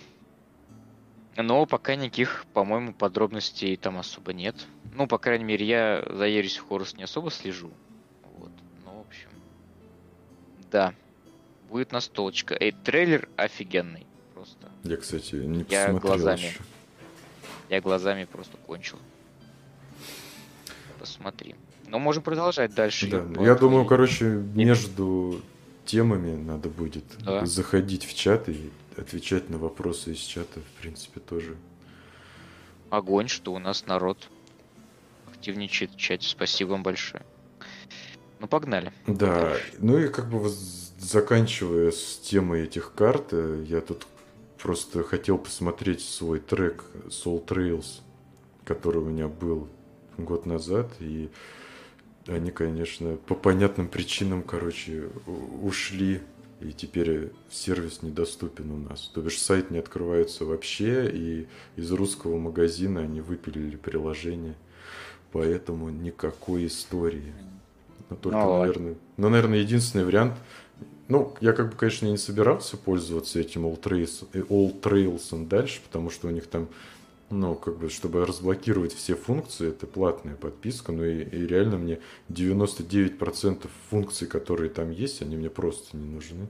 Но 1.37 1.64
пока 1.66 1.94
никаких, 1.94 2.44
по-моему, 2.52 2.92
подробностей 2.92 3.76
там 3.76 3.99
особо 3.99 4.32
нет. 4.32 4.56
Ну, 4.94 5.06
по 5.06 5.18
крайней 5.18 5.44
мере, 5.44 5.66
я 5.66 6.04
за 6.08 6.26
Ересь 6.26 6.58
Хорус 6.58 6.94
не 6.94 7.04
особо 7.04 7.30
слежу. 7.30 7.70
Вот. 8.37 8.50
Ну, 8.84 8.99
в 8.99 9.00
общем. 9.06 9.28
Да. 10.70 10.94
Будет 11.68 11.92
настолочка. 11.92 12.56
Эй, 12.58 12.72
трейлер 12.72 13.28
офигенный. 13.37 14.06
Просто. 14.34 14.68
Я, 14.82 14.96
кстати, 14.96 15.37
не 15.37 15.64
я 15.68 15.92
глазами. 15.92 16.40
Еще. 16.40 16.60
Я 17.68 17.80
глазами 17.80 18.25
просто 18.25 18.56
кончил. 18.66 18.99
Посмотри. 20.99 21.54
Но 21.87 21.99
можем 21.99 22.22
продолжать 22.22 22.75
дальше. 22.75 23.08
Да, 23.08 23.42
я 23.42 23.54
думаю, 23.54 23.84
короче, 23.84 24.25
между 24.25 25.40
темами 25.87 26.37
надо 26.37 26.68
будет 26.68 27.04
да. 27.20 27.46
заходить 27.46 28.04
в 28.04 28.14
чат 28.14 28.49
и 28.49 28.70
отвечать 29.00 29.50
на 29.50 29.59
вопросы 29.59 30.12
из 30.12 30.19
чата, 30.19 30.61
в 30.61 30.80
принципе, 30.80 31.21
тоже. 31.21 31.57
Огонь, 32.90 33.28
что 33.28 33.52
у 33.52 33.59
нас 33.59 33.87
народ 33.87 34.28
активничает 35.28 35.92
в 35.92 35.97
чате. 35.97 36.28
Спасибо 36.28 36.71
вам 36.71 36.83
большое. 36.83 37.25
Ну, 38.40 38.49
погнали. 38.49 38.92
Да, 39.07 39.57
ну 39.78 39.99
и 39.99 40.09
как 40.09 40.30
бы 40.30 40.49
заканчивая 40.99 41.90
с 41.90 42.19
темой 42.19 42.64
этих 42.64 42.92
карт, 42.95 43.28
э, 43.33 43.64
я 43.66 43.80
тут 43.80 44.07
просто 44.62 45.02
хотел 45.02 45.38
посмотреть 45.38 46.00
свой 46.02 46.40
трек 46.40 46.85
Soul 47.09 47.45
Trails, 47.45 48.00
который 48.64 49.02
у 49.02 49.04
меня 49.04 49.28
был 49.28 49.69
год 50.16 50.47
назад, 50.47 50.90
и 51.00 51.30
они, 52.26 52.50
конечно, 52.50 53.16
по 53.16 53.35
понятным 53.35 53.88
причинам, 53.88 54.42
короче, 54.42 55.09
ушли 55.62 56.21
и 56.60 56.72
теперь 56.72 57.32
сервис 57.50 58.02
недоступен 58.02 58.70
у 58.70 58.76
нас. 58.76 59.10
То 59.14 59.22
бишь 59.22 59.40
сайт 59.40 59.70
не 59.70 59.78
открывается 59.78 60.44
вообще, 60.44 61.10
и 61.10 61.48
из 61.76 61.90
русского 61.90 62.38
магазина 62.38 63.00
они 63.00 63.20
выпилили 63.20 63.76
приложение, 63.76 64.54
поэтому 65.32 65.88
никакой 65.90 66.66
истории. 66.66 67.32
Но 68.10 68.16
только, 68.16 68.38
ну, 68.38 68.58
наверное, 68.58 68.94
но, 69.16 69.28
наверное, 69.28 69.60
единственный 69.60 70.04
вариант, 70.04 70.34
ну, 71.08 71.34
я 71.40 71.52
как 71.52 71.70
бы, 71.70 71.76
конечно, 71.76 72.06
не 72.06 72.18
собирался 72.18 72.76
пользоваться 72.76 73.40
этим 73.40 73.66
All 73.66 73.80
Trails, 73.80 74.26
All 74.32 74.80
Trails 74.80 75.48
дальше, 75.48 75.80
потому 75.84 76.10
что 76.10 76.28
у 76.28 76.30
них 76.30 76.46
там 76.46 76.68
ну, 77.30 77.54
как 77.54 77.78
бы, 77.78 77.88
чтобы 77.88 78.26
разблокировать 78.26 78.92
все 78.92 79.14
функции, 79.14 79.68
это 79.68 79.87
платная 79.87 80.34
подписка, 80.34 80.90
ну 80.90 81.04
и, 81.04 81.22
и 81.22 81.46
реально 81.46 81.78
мне 81.78 82.00
99% 82.28 83.68
функций, 83.88 84.26
которые 84.26 84.68
там 84.68 84.90
есть, 84.90 85.22
они 85.22 85.37
мне 85.37 85.49
просто 85.49 85.96
не 85.96 86.06
нужны. 86.06 86.49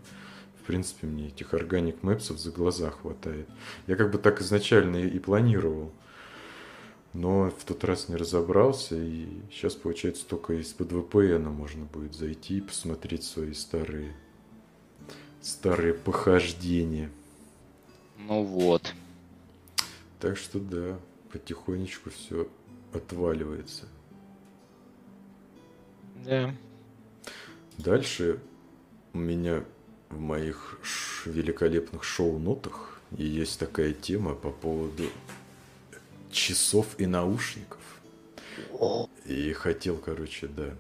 В 0.63 0.67
принципе, 0.67 1.07
мне 1.07 1.29
этих 1.29 1.53
органик 1.53 2.03
мэпсов 2.03 2.39
за 2.39 2.51
глаза 2.51 2.91
хватает. 2.91 3.47
Я 3.87 3.97
как 3.97 4.11
бы 4.11 4.19
так 4.19 4.41
изначально 4.41 4.97
и, 4.97 5.09
и 5.09 5.19
планировал. 5.19 5.93
Но 7.13 7.51
в 7.51 7.65
тот 7.65 7.85
раз 7.85 8.09
не 8.09 8.17
разобрался, 8.17 8.97
и 8.97 9.27
сейчас, 9.51 9.75
получается, 9.75 10.25
только 10.27 10.55
из-под 10.55 10.93
VPN 10.93 11.51
можно 11.51 11.85
будет 11.85 12.15
зайти 12.15 12.59
и 12.59 12.61
посмотреть 12.61 13.25
свои 13.25 13.53
старые, 13.53 14.15
старые 15.43 15.93
похождения. 15.93 17.11
Ну 18.17 18.45
вот. 18.45 18.95
Так 20.21 20.37
что 20.37 20.61
да, 20.61 20.99
потихонечку 21.33 22.11
все 22.11 22.47
отваливается. 22.93 23.87
Да. 26.25 26.55
Дальше 27.79 28.39
у 29.15 29.19
меня 29.19 29.65
в 30.11 30.21
моих 30.21 30.79
великолепных 31.25 32.05
шоу-нотах 32.05 33.01
есть 33.13 33.59
такая 33.59 33.93
тема 33.93 34.35
по 34.35 34.51
поводу 34.51 35.05
часов 36.31 36.87
и 36.99 37.07
наушников. 37.07 37.81
И 39.25 39.53
хотел, 39.53 39.97
короче, 39.97 40.49
да. 40.49 40.75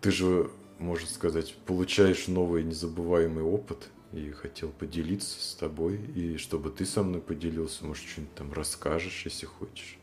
Ты 0.00 0.10
же, 0.12 0.50
можно 0.78 1.08
сказать, 1.08 1.54
получаешь 1.66 2.28
новый 2.28 2.62
незабываемый 2.62 3.42
опыт 3.42 3.88
и 4.12 4.30
хотел 4.30 4.70
поделиться 4.70 5.40
с 5.40 5.54
тобой, 5.54 5.96
и 6.14 6.36
чтобы 6.36 6.70
ты 6.70 6.84
со 6.84 7.02
мной 7.02 7.20
поделился, 7.20 7.84
может, 7.84 8.06
что-нибудь 8.06 8.34
там 8.34 8.52
расскажешь, 8.52 9.22
если 9.24 9.46
хочешь. 9.46 9.98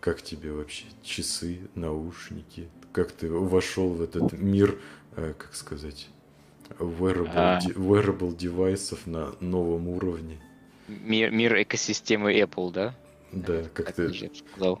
Как 0.00 0.22
тебе 0.22 0.52
вообще 0.52 0.84
часы, 1.02 1.60
наушники? 1.74 2.68
Как 2.92 3.10
ты 3.12 3.28
вошел 3.28 3.88
в 3.90 4.02
этот 4.02 4.32
мир, 4.32 4.78
э, 5.16 5.34
как 5.36 5.54
сказать, 5.54 6.08
wearable, 6.78 7.30
а... 7.34 7.60
wearable 7.74 8.36
девайсов 8.36 9.06
на 9.06 9.34
новом 9.40 9.88
уровне? 9.88 10.40
Мир, 10.86 11.30
мир 11.32 11.62
экосистемы 11.62 12.32
Apple, 12.38 12.72
да? 12.72 12.94
Да, 13.32 13.62
как, 13.74 13.86
как 13.86 13.96
ты... 13.96 14.02
Я 14.14 14.30
сказал. 14.34 14.80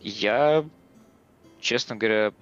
Я, 0.00 0.68
честно 1.60 1.96
говоря, 1.96 2.34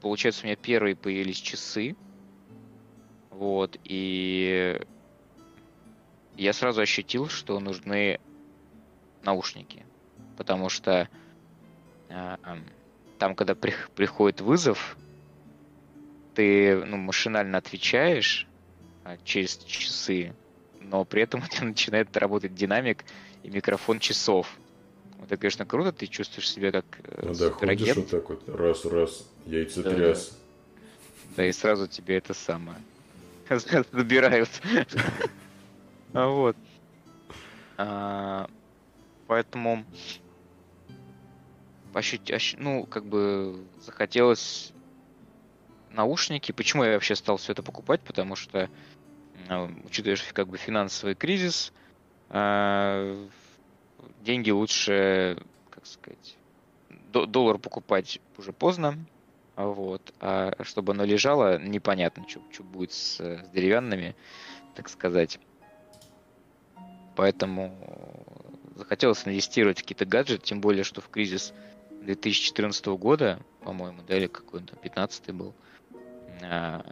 получается, 0.00 0.42
у 0.42 0.46
меня 0.46 0.56
первые 0.56 0.96
появились 0.96 1.38
часы. 1.38 1.96
Вот, 3.30 3.78
и 3.84 4.80
я 6.36 6.52
сразу 6.52 6.80
ощутил, 6.80 7.28
что 7.28 7.58
нужны 7.60 8.20
наушники. 9.22 9.84
Потому 10.36 10.68
что 10.68 11.08
э, 12.08 12.36
там, 13.18 13.34
когда 13.34 13.54
при, 13.54 13.74
приходит 13.94 14.40
вызов, 14.40 14.96
ты 16.34 16.76
ну, 16.84 16.96
машинально 16.96 17.58
отвечаешь 17.58 18.46
э, 19.04 19.18
через 19.24 19.58
часы, 19.58 20.34
но 20.80 21.04
при 21.04 21.22
этом 21.22 21.42
у 21.44 21.46
тебя 21.46 21.66
начинает 21.66 22.16
работать 22.16 22.54
динамик 22.54 23.04
и 23.42 23.50
микрофон 23.50 23.98
часов. 23.98 24.59
Это, 25.22 25.36
конечно, 25.36 25.66
круто, 25.66 25.92
ты 25.92 26.06
чувствуешь 26.06 26.50
себя 26.50 26.72
как 26.72 26.84
э, 27.04 27.26
Ну 27.26 27.34
да, 27.34 27.50
ходишь 27.50 27.96
вот 27.96 28.10
так 28.10 28.28
вот, 28.28 28.48
раз-раз, 28.48 29.22
яйцетряс. 29.46 30.30
Да, 30.30 30.36
да, 31.36 31.46
и 31.46 31.52
сразу 31.52 31.86
тебе 31.86 32.16
это 32.16 32.34
самое 32.34 32.78
забирают. 33.92 34.50
А 36.12 36.26
вот. 36.26 36.56
А, 37.76 38.50
поэтому 39.28 39.84
ощутить, 41.94 42.56
ну, 42.58 42.84
как 42.84 43.04
бы 43.04 43.64
захотелось 43.80 44.72
наушники. 45.90 46.50
Почему 46.52 46.84
я 46.84 46.94
вообще 46.94 47.14
стал 47.14 47.36
все 47.36 47.52
это 47.52 47.62
покупать? 47.62 48.00
Потому 48.00 48.34
что, 48.34 48.68
учитывая, 49.84 50.18
как 50.32 50.48
бы 50.48 50.56
финансовый 50.56 51.14
кризис, 51.14 51.72
а, 52.28 53.28
деньги 54.20 54.50
лучше, 54.50 55.38
как 55.70 55.86
сказать, 55.86 56.36
доллар 57.12 57.58
покупать 57.58 58.20
уже 58.38 58.52
поздно, 58.52 58.98
вот, 59.56 60.14
а 60.20 60.52
чтобы 60.62 60.92
оно 60.92 61.04
лежало, 61.04 61.58
непонятно, 61.58 62.24
что, 62.28 62.62
будет 62.62 62.92
с, 62.92 63.20
с 63.20 63.48
деревянными, 63.48 64.14
так 64.74 64.88
сказать. 64.88 65.38
Поэтому 67.16 67.74
захотелось 68.76 69.26
инвестировать 69.26 69.78
в 69.78 69.82
какие-то 69.82 70.06
гаджеты, 70.06 70.44
тем 70.44 70.60
более, 70.60 70.84
что 70.84 71.00
в 71.00 71.08
кризис 71.08 71.52
2014 72.02 72.86
года, 72.86 73.40
по-моему, 73.62 74.02
да, 74.06 74.16
или 74.16 74.26
какой 74.26 74.60
он 74.60 74.66
там, 74.66 74.78
15 74.78 75.30
был, 75.32 75.52
а, 76.42 76.84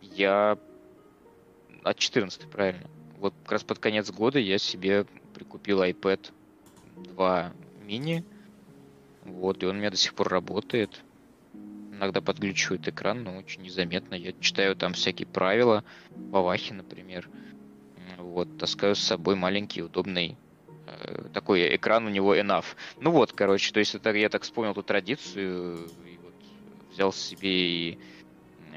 я 0.00 0.58
от 1.82 1.98
14 1.98 2.48
правильно. 2.48 2.88
Вот 3.18 3.34
как 3.42 3.52
раз 3.52 3.64
под 3.64 3.78
конец 3.78 4.10
года 4.10 4.38
я 4.38 4.58
себе 4.58 5.06
прикупил 5.32 5.82
iPad 5.82 6.30
2 6.96 7.52
mini. 7.86 8.24
Вот, 9.24 9.62
и 9.62 9.66
он 9.66 9.76
у 9.76 9.78
меня 9.78 9.90
до 9.90 9.96
сих 9.96 10.14
пор 10.14 10.28
работает. 10.28 11.02
Иногда 11.92 12.20
подглючивает 12.20 12.88
экран, 12.88 13.22
но 13.22 13.36
очень 13.36 13.62
незаметно. 13.62 14.14
Я 14.14 14.32
читаю 14.40 14.74
там 14.74 14.94
всякие 14.94 15.26
правила, 15.26 15.84
Вавахи, 16.10 16.72
например. 16.72 17.28
Вот, 18.18 18.58
таскаю 18.58 18.94
с 18.96 19.00
собой 19.00 19.36
маленький, 19.36 19.82
удобный 19.82 20.36
э, 20.86 21.24
такой 21.32 21.76
экран 21.76 22.06
у 22.06 22.08
него 22.08 22.34
enough. 22.34 22.64
Ну 23.00 23.10
вот, 23.10 23.32
короче, 23.32 23.72
то 23.72 23.78
есть 23.78 23.94
это 23.94 24.10
я 24.10 24.28
так 24.28 24.42
вспомнил 24.42 24.72
эту 24.72 24.82
традицию 24.82 25.86
и 26.06 26.18
вот 26.22 26.34
взял 26.92 27.12
себе 27.12 27.50
и 27.50 27.98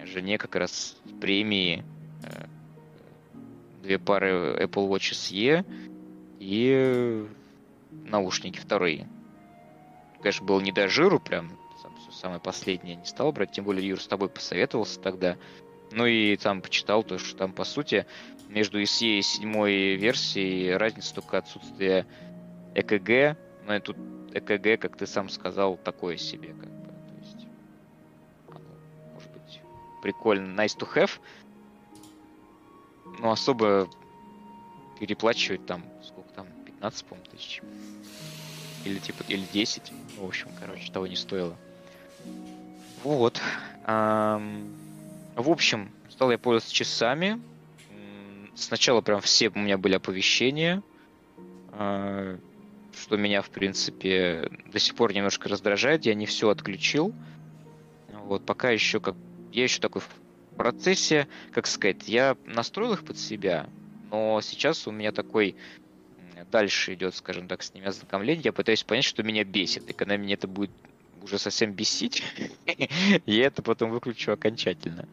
жене 0.05 0.37
как 0.37 0.55
раз 0.55 0.97
премии 1.19 1.83
э, 2.23 2.45
две 3.81 3.99
пары 3.99 4.57
Apple 4.59 4.89
Watch 4.89 5.13
SE 5.13 5.65
и 6.45 7.27
наушники 7.91 8.59
вторые. 8.59 9.09
Конечно, 10.19 10.45
было 10.45 10.61
не 10.61 10.71
до 10.71 10.87
жиру, 10.87 11.19
прям 11.19 11.57
самое 12.11 12.39
последнее 12.39 12.95
не 12.95 13.05
стал 13.05 13.31
брать, 13.31 13.51
тем 13.51 13.65
более 13.65 13.87
Юр 13.87 13.99
с 13.99 14.07
тобой 14.07 14.29
посоветовался 14.29 14.99
тогда. 14.99 15.37
Ну 15.91 16.05
и 16.05 16.35
там 16.37 16.61
почитал 16.61 17.03
то, 17.03 17.17
что 17.17 17.35
там, 17.35 17.51
по 17.51 17.63
сути, 17.63 18.05
между 18.47 18.81
SE 18.81 19.19
и 19.19 19.21
седьмой 19.21 19.95
версией 19.95 20.75
разница 20.75 21.15
только 21.15 21.39
отсутствие 21.39 22.05
ЭКГ. 22.75 23.37
Но 23.65 23.75
и 23.75 23.79
тут 23.79 23.97
ЭКГ, 24.33 24.79
как 24.79 24.97
ты 24.97 25.07
сам 25.07 25.29
сказал, 25.29 25.77
такое 25.77 26.17
себе. 26.17 26.49
Как 26.49 26.69
бы. 26.69 26.87
То 26.87 27.15
есть, 27.19 27.47
может 29.13 29.31
быть, 29.31 29.61
прикольно, 30.01 30.59
nice 30.59 30.77
to 30.77 30.87
have. 30.95 31.11
Но 33.19 33.31
особо 33.31 33.89
переплачивать 34.99 35.65
там, 35.65 35.83
15, 36.85 37.05
по 37.05 37.15
тысяч. 37.15 37.61
Или 38.83 38.99
типа, 38.99 39.23
или 39.27 39.43
10. 39.53 39.91
В 40.19 40.25
общем, 40.25 40.49
короче, 40.59 40.91
того 40.91 41.07
не 41.07 41.15
стоило. 41.15 41.55
Вот. 43.03 43.41
В 43.85 44.39
общем, 45.35 45.91
стал 46.09 46.31
я 46.31 46.37
пользоваться 46.37 46.73
часами. 46.73 47.41
Сначала 48.55 49.01
прям 49.01 49.19
все 49.21 49.49
у 49.49 49.59
меня 49.59 49.77
были 49.77 49.95
оповещения, 49.95 50.81
а, 51.73 52.39
что 52.97 53.17
меня, 53.17 53.41
в 53.41 53.49
принципе, 53.49 54.49
до 54.71 54.79
сих 54.79 54.95
пор 54.95 55.11
немножко 55.11 55.49
раздражает. 55.49 56.05
Я 56.05 56.13
не 56.13 56.25
все 56.25 56.49
отключил. 56.49 57.13
Вот, 58.13 58.45
пока 58.45 58.69
еще 58.69 59.01
как... 59.01 59.15
Я 59.51 59.63
еще 59.63 59.81
такой 59.81 60.01
в 60.01 60.09
процессе, 60.55 61.27
как 61.51 61.67
сказать, 61.67 62.07
я 62.07 62.37
настроил 62.45 62.93
их 62.93 63.03
под 63.03 63.17
себя, 63.17 63.67
но 64.09 64.39
сейчас 64.41 64.87
у 64.87 64.91
меня 64.91 65.11
такой 65.11 65.57
дальше 66.55 66.93
идет, 66.93 67.13
скажем 67.13 67.49
так, 67.49 67.61
с 67.63 67.73
ними 67.73 67.87
ознакомление. 67.87 68.45
Я 68.45 68.53
пытаюсь 68.53 68.81
понять, 68.81 69.03
что 69.03 69.23
меня 69.23 69.43
бесит. 69.43 69.89
И 69.89 69.93
когда 69.93 70.15
меня 70.15 70.35
это 70.35 70.47
будет 70.47 70.71
уже 71.21 71.37
совсем 71.37 71.73
бесить, 71.73 72.23
я 73.25 73.47
это 73.47 73.61
потом 73.61 73.91
выключу 73.91 74.31
окончательно. 74.31 75.05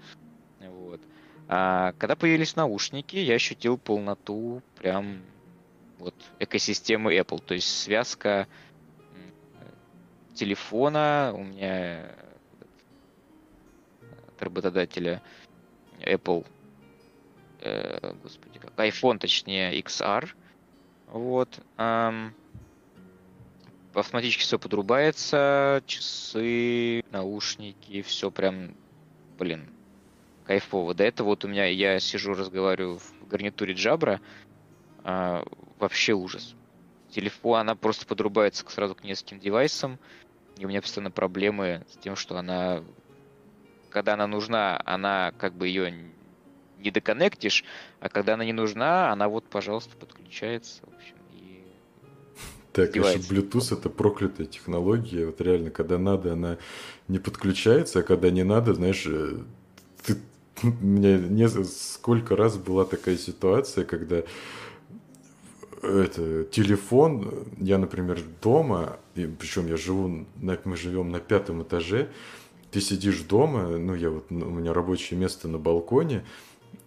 Вот. 0.61 1.01
А 1.49 1.95
когда 1.99 2.15
появились 2.15 2.55
наушники, 2.55 3.17
я 3.17 3.35
ощутил 3.35 3.77
полноту 3.77 4.63
прям 4.79 5.21
вот 5.99 6.15
экосистемы 6.39 7.13
Apple. 7.17 7.43
То 7.45 7.55
есть 7.55 7.77
связка 7.83 8.47
телефона 10.35 11.33
у 11.35 11.43
меня 11.43 12.09
от 14.29 14.41
работодателя 14.41 15.21
Apple, 15.99 16.47
э, 17.63 18.15
господи, 18.23 18.61
как 18.61 18.79
iPhone, 18.79 19.19
точнее, 19.19 19.77
XR. 19.81 20.29
Вот. 21.13 21.61
Эм, 21.77 22.35
автоматически 23.93 24.43
все 24.43 24.59
подрубается, 24.59 25.83
часы, 25.85 27.03
наушники, 27.11 28.01
все 28.01 28.31
прям, 28.31 28.75
блин, 29.39 29.69
кайфово. 30.47 30.95
До 30.95 31.05
этого 31.05 31.29
вот 31.29 31.45
у 31.45 31.49
меня, 31.49 31.67
я 31.67 32.01
сижу, 32.01 32.33
разговариваю 32.33 32.99
в 32.99 33.29
гарнитуре 33.29 33.75
Джабра, 33.75 34.23
а, 35.05 35.45
вообще 35.79 36.15
ужас. 36.15 36.55
Телефон, 37.11 37.61
она 37.61 37.75
просто 37.75 38.07
подрубается 38.07 38.65
сразу 38.71 38.95
к 38.95 39.05
нескольким 39.05 39.39
девайсам, 39.39 39.99
и 40.57 40.65
у 40.65 40.69
меня 40.69 40.81
постоянно 40.81 41.11
проблемы 41.11 41.85
с 41.91 41.99
тем, 41.99 42.17
что 42.17 42.39
она, 42.39 42.83
когда 43.91 44.15
она 44.15 44.27
нужна, 44.27 44.81
она 44.87 45.33
как 45.37 45.53
бы 45.53 45.69
ее 45.69 45.91
не 46.83 46.91
доконнектишь, 46.91 47.65
а 48.01 48.09
когда 48.09 48.35
она 48.35 48.45
не 48.45 48.53
нужна, 48.53 49.13
она 49.13 49.29
вот, 49.29 49.45
пожалуйста, 49.45 49.97
подключается. 49.97 50.83
В 50.83 50.95
общем, 50.95 51.17
так, 52.73 52.93
конечно, 52.93 53.35
Bluetooth 53.35 53.79
это 53.79 53.91
проклятая 53.91 54.47
технология. 54.47 55.27
Вот 55.27 55.41
реально, 55.41 55.71
когда 55.71 55.99
надо, 55.99 56.33
она 56.33 56.57
не 57.07 57.19
подключается, 57.19 57.99
а 57.99 58.03
когда 58.03 58.31
не 58.31 58.45
надо, 58.45 58.73
знаешь, 58.75 59.05
э, 59.07 59.41
ты, 60.05 60.17
у 60.63 60.67
меня 60.85 61.19
не, 61.19 61.49
сколько 61.49 62.35
раз 62.35 62.57
была 62.57 62.85
такая 62.85 63.19
ситуация, 63.19 63.85
когда 63.85 64.23
это 65.83 66.45
телефон, 66.45 67.45
я, 67.59 67.77
например, 67.77 68.21
дома, 68.41 68.99
и, 69.17 69.27
причем 69.27 69.67
я 69.67 69.77
живу, 69.77 70.27
на, 70.37 70.59
мы 70.65 70.77
живем 70.77 71.11
на 71.11 71.21
пятом 71.21 71.63
этаже, 71.63 72.09
ты 72.71 72.81
сидишь 72.81 73.21
дома, 73.21 73.77
ну 73.77 73.95
я 73.95 74.09
вот, 74.09 74.27
у 74.31 74.35
меня 74.35 74.73
рабочее 74.73 75.19
место 75.19 75.49
на 75.49 75.59
балконе, 75.59 76.25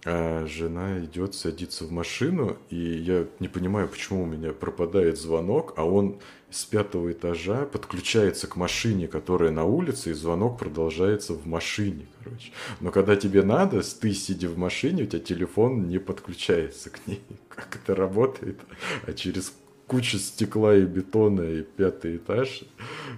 а 0.06 0.45
жена 0.45 1.00
идет, 1.00 1.34
садится 1.34 1.86
в 1.86 1.91
машину, 1.91 2.58
и 2.69 2.78
я 2.78 3.26
не 3.39 3.48
понимаю, 3.48 3.88
почему 3.88 4.24
у 4.24 4.26
меня 4.26 4.54
пропадает 4.54 5.17
звонок, 5.17 5.74
а 5.78 5.84
он 5.84 6.19
с 6.52 6.63
пятого 6.63 7.12
этажа 7.12 7.65
подключается 7.65 8.48
к 8.48 8.56
машине, 8.56 9.08
которая 9.08 9.52
на 9.52 9.65
улице, 9.65 10.12
и 10.12 10.13
звонок 10.13 10.60
продолжается 10.60 11.34
в 11.34 11.48
машине, 11.48 12.06
короче. 12.24 12.52
Но 12.80 12.91
когда 12.91 13.15
тебе 13.15 13.41
надо, 13.41 13.82
ты 13.82 14.13
сидя 14.13 14.48
в 14.48 14.58
машине, 14.58 15.04
у 15.04 15.06
тебя 15.08 15.19
телефон 15.19 15.88
не 15.88 15.98
подключается 15.98 16.91
к 16.91 17.08
ней. 17.08 17.21
Как 17.50 17.76
это 17.76 17.95
работает? 17.95 18.60
А 19.08 19.13
через 19.13 19.54
кучу 19.88 20.17
стекла 20.17 20.76
и 20.76 20.86
бетона 20.86 21.41
и 21.41 21.63
пятый 21.63 22.17
этаж 22.17 22.63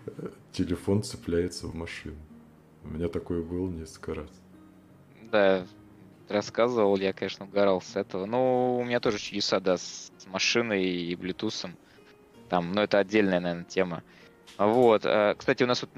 э, 0.06 0.30
телефон 0.51 1.03
цепляется 1.03 1.67
в 1.67 1.75
машину. 1.75 2.15
У 2.84 2.89
меня 2.89 3.10
такое 3.10 3.41
было 3.41 3.69
несколько 3.69 4.15
раз. 4.15 4.30
Да, 5.32 5.67
рассказывал, 6.30 6.98
я, 6.98 7.13
конечно, 7.13 7.46
угорал 7.46 7.82
с 7.82 7.96
этого. 7.96 8.26
Но 8.26 8.78
у 8.78 8.84
меня 8.84 9.00
тоже 9.00 9.20
чудеса, 9.20 9.60
да, 9.60 9.78
с 9.78 10.12
машиной 10.26 10.84
и 10.86 11.16
блютусом. 11.16 11.76
Там, 12.50 12.72
но 12.72 12.84
это 12.84 13.00
отдельная, 13.00 13.40
наверное, 13.40 13.66
тема. 13.66 14.04
Вот. 14.58 15.06
Э, 15.06 15.36
кстати, 15.38 15.63
у 15.63 15.68
нас 15.68 15.80
тут 15.80 15.92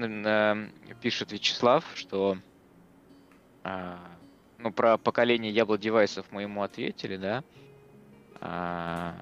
пишет 1.00 1.32
Вячеслав, 1.32 1.84
что 1.94 2.38
а, 3.62 3.98
ну, 4.58 4.72
про 4.72 4.98
поколение 4.98 5.52
яблок 5.52 5.80
девайсов 5.80 6.26
мы 6.30 6.42
ему 6.42 6.62
ответили, 6.62 7.16
да. 7.16 7.44
А, 8.40 9.14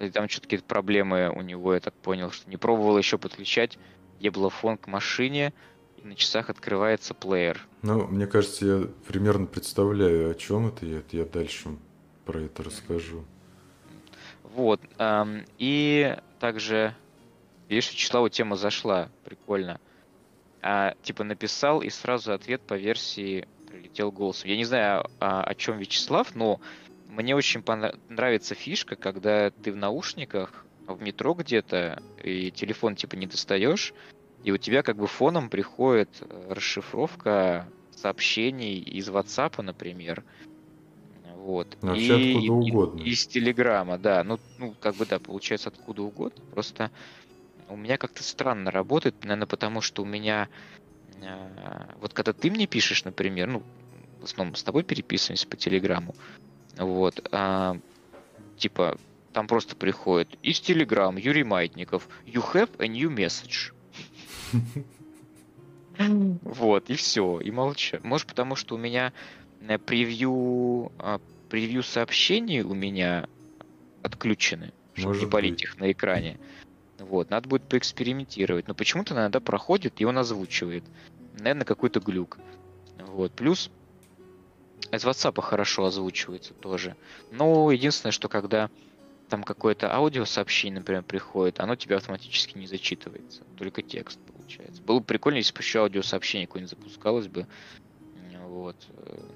и 0.00 0.10
там 0.10 0.28
что-то 0.28 0.46
какие-то 0.46 0.64
проблемы 0.64 1.30
у 1.30 1.42
него, 1.42 1.74
я 1.74 1.80
так 1.80 1.94
понял, 1.94 2.30
что 2.30 2.48
не 2.48 2.56
пробовал 2.56 2.96
еще 2.96 3.18
подключать 3.18 3.78
еблофон 4.18 4.78
к 4.78 4.86
машине, 4.86 5.52
и 6.02 6.06
на 6.06 6.14
часах 6.14 6.50
открывается 6.50 7.14
плеер. 7.14 7.66
Ну, 7.82 8.06
мне 8.06 8.26
кажется, 8.26 8.66
я 8.66 8.88
примерно 9.06 9.46
представляю, 9.46 10.30
о 10.30 10.34
чем 10.34 10.68
это, 10.68 10.86
это 10.86 11.16
я 11.16 11.24
дальше 11.24 11.70
про 12.24 12.40
это 12.40 12.62
расскажу. 12.62 13.24
Вот. 14.54 14.80
Эм, 14.98 15.44
и 15.58 16.16
также, 16.38 16.94
видишь, 17.68 17.90
Вячеславу 17.92 18.28
тема 18.28 18.56
зашла, 18.56 19.08
прикольно. 19.24 19.80
А, 20.62 20.94
типа 21.02 21.24
написал, 21.24 21.80
и 21.80 21.88
сразу 21.88 22.32
ответ 22.32 22.60
по 22.62 22.74
версии 22.74 23.46
прилетел 23.68 24.10
голосом. 24.10 24.50
Я 24.50 24.56
не 24.56 24.64
знаю, 24.64 25.06
о, 25.18 25.42
о 25.42 25.54
чем 25.54 25.78
Вячеслав, 25.78 26.34
но 26.34 26.60
мне 27.08 27.34
очень 27.34 27.62
нравится 28.08 28.54
фишка, 28.54 28.96
когда 28.96 29.50
ты 29.50 29.72
в 29.72 29.76
наушниках, 29.76 30.66
в 30.86 31.00
метро 31.00 31.34
где-то, 31.34 32.02
и 32.22 32.50
телефон 32.50 32.96
типа 32.96 33.14
не 33.16 33.26
достаешь, 33.26 33.94
и 34.44 34.52
у 34.52 34.56
тебя 34.56 34.82
как 34.82 34.96
бы 34.96 35.06
фоном 35.06 35.50
приходит 35.50 36.08
э, 36.20 36.52
расшифровка 36.52 37.68
сообщений 37.94 38.78
из 38.78 39.08
WhatsApp, 39.08 39.62
например. 39.62 40.24
Вот. 41.36 41.76
Вообще 41.80 42.20
и, 42.20 42.34
откуда 42.34 42.52
угодно. 42.52 43.00
И, 43.00 43.10
из 43.10 43.26
Телеграма, 43.26 43.98
да. 43.98 44.24
Ну, 44.24 44.38
ну, 44.58 44.74
как 44.80 44.96
бы 44.96 45.06
да, 45.06 45.18
получается 45.18 45.68
откуда 45.68 46.02
угодно. 46.02 46.42
Просто 46.52 46.90
у 47.68 47.76
меня 47.76 47.98
как-то 47.98 48.22
странно 48.22 48.70
работает, 48.70 49.14
наверное, 49.22 49.46
потому 49.46 49.80
что 49.80 50.02
у 50.02 50.06
меня 50.06 50.48
э, 51.20 51.94
вот 52.00 52.12
когда 52.14 52.32
ты 52.32 52.50
мне 52.50 52.66
пишешь, 52.66 53.04
например, 53.04 53.48
ну, 53.48 53.62
в 54.20 54.24
основном 54.24 54.54
с 54.54 54.62
тобой 54.62 54.82
переписываемся 54.82 55.46
по 55.46 55.56
Телеграму, 55.56 56.14
вот, 56.76 57.26
а, 57.32 57.78
типа, 58.56 58.98
там 59.32 59.46
просто 59.46 59.76
приходит 59.76 60.28
из 60.42 60.60
Телеграм 60.60 61.16
Юрий 61.16 61.44
Маятников, 61.44 62.08
you 62.26 62.42
have 62.54 62.70
a 62.78 62.88
new 62.88 63.10
message. 63.10 63.72
Вот, 65.98 66.88
и 66.88 66.94
все, 66.94 67.40
и 67.40 67.50
молчу. 67.50 67.98
Может, 68.02 68.26
потому 68.26 68.56
что 68.56 68.74
у 68.74 68.78
меня 68.78 69.12
э, 69.60 69.78
превью, 69.78 70.92
а, 70.98 71.20
превью 71.48 71.82
сообщений 71.82 72.62
у 72.62 72.74
меня 72.74 73.28
отключены, 74.02 74.72
чтобы 74.94 75.18
не 75.18 75.26
полить 75.26 75.62
их 75.62 75.78
на 75.78 75.92
экране. 75.92 76.38
Вот, 76.98 77.30
надо 77.30 77.48
будет 77.48 77.64
поэкспериментировать. 77.64 78.68
Но 78.68 78.74
почему-то 78.74 79.14
иногда 79.14 79.40
проходит, 79.40 80.00
и 80.00 80.04
он 80.04 80.18
озвучивает. 80.18 80.84
Наверное, 81.38 81.64
какой-то 81.64 82.00
глюк. 82.00 82.38
Вот, 82.98 83.32
плюс 83.32 83.70
из 84.92 85.04
WhatsApp 85.04 85.40
хорошо 85.40 85.84
озвучивается 85.84 86.54
тоже. 86.54 86.96
Но 87.30 87.70
единственное, 87.70 88.12
что 88.12 88.28
когда 88.28 88.70
там 89.28 89.42
какое-то 89.42 89.94
аудиосообщение, 89.94 90.80
например, 90.80 91.02
приходит, 91.02 91.60
оно 91.60 91.76
тебе 91.76 91.96
автоматически 91.96 92.58
не 92.58 92.66
зачитывается. 92.66 93.42
Только 93.56 93.82
текст 93.82 94.18
получается. 94.50 94.82
Было 94.82 94.98
бы 94.98 95.04
прикольно, 95.04 95.38
если 95.38 95.54
бы 95.54 95.60
еще 95.60 95.80
аудиосообщение 95.80 96.46
какое-нибудь 96.46 96.70
запускалось 96.70 97.28
бы. 97.28 97.46
Вот. 98.46 98.76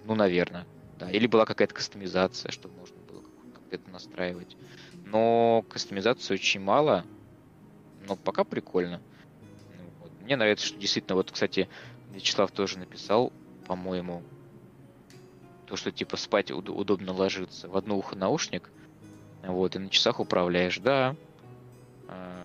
Ну, 0.05 0.15
наверное. 0.15 0.67
Да. 0.99 1.11
Или 1.11 1.27
была 1.27 1.45
какая-то 1.45 1.75
кастомизация, 1.75 2.51
чтобы 2.51 2.75
можно 2.77 2.97
было 3.09 3.23
как-то 3.71 3.91
настраивать. 3.91 4.57
Но 5.05 5.65
кастомизации 5.69 6.35
очень 6.35 6.61
мало. 6.61 7.05
Но 8.07 8.17
пока 8.17 8.45
прикольно. 8.45 9.01
Вот. 10.01 10.11
Мне 10.23 10.37
нравится, 10.37 10.67
что 10.67 10.79
действительно, 10.79 11.17
вот, 11.17 11.31
кстати, 11.31 11.69
Вячеслав 12.13 12.51
тоже 12.51 12.79
написал, 12.79 13.33
по-моему, 13.67 14.23
то, 15.67 15.77
что 15.77 15.91
типа 15.91 16.17
спать 16.17 16.51
уд- 16.51 16.69
удобно 16.69 17.13
ложиться. 17.13 17.69
В 17.69 17.77
одно 17.77 17.97
ухо 17.97 18.17
наушник, 18.17 18.71
вот, 19.43 19.75
и 19.75 19.79
на 19.79 19.89
часах 19.91 20.21
управляешь. 20.21 20.79
Да, 20.79 21.17
а, 22.09 22.43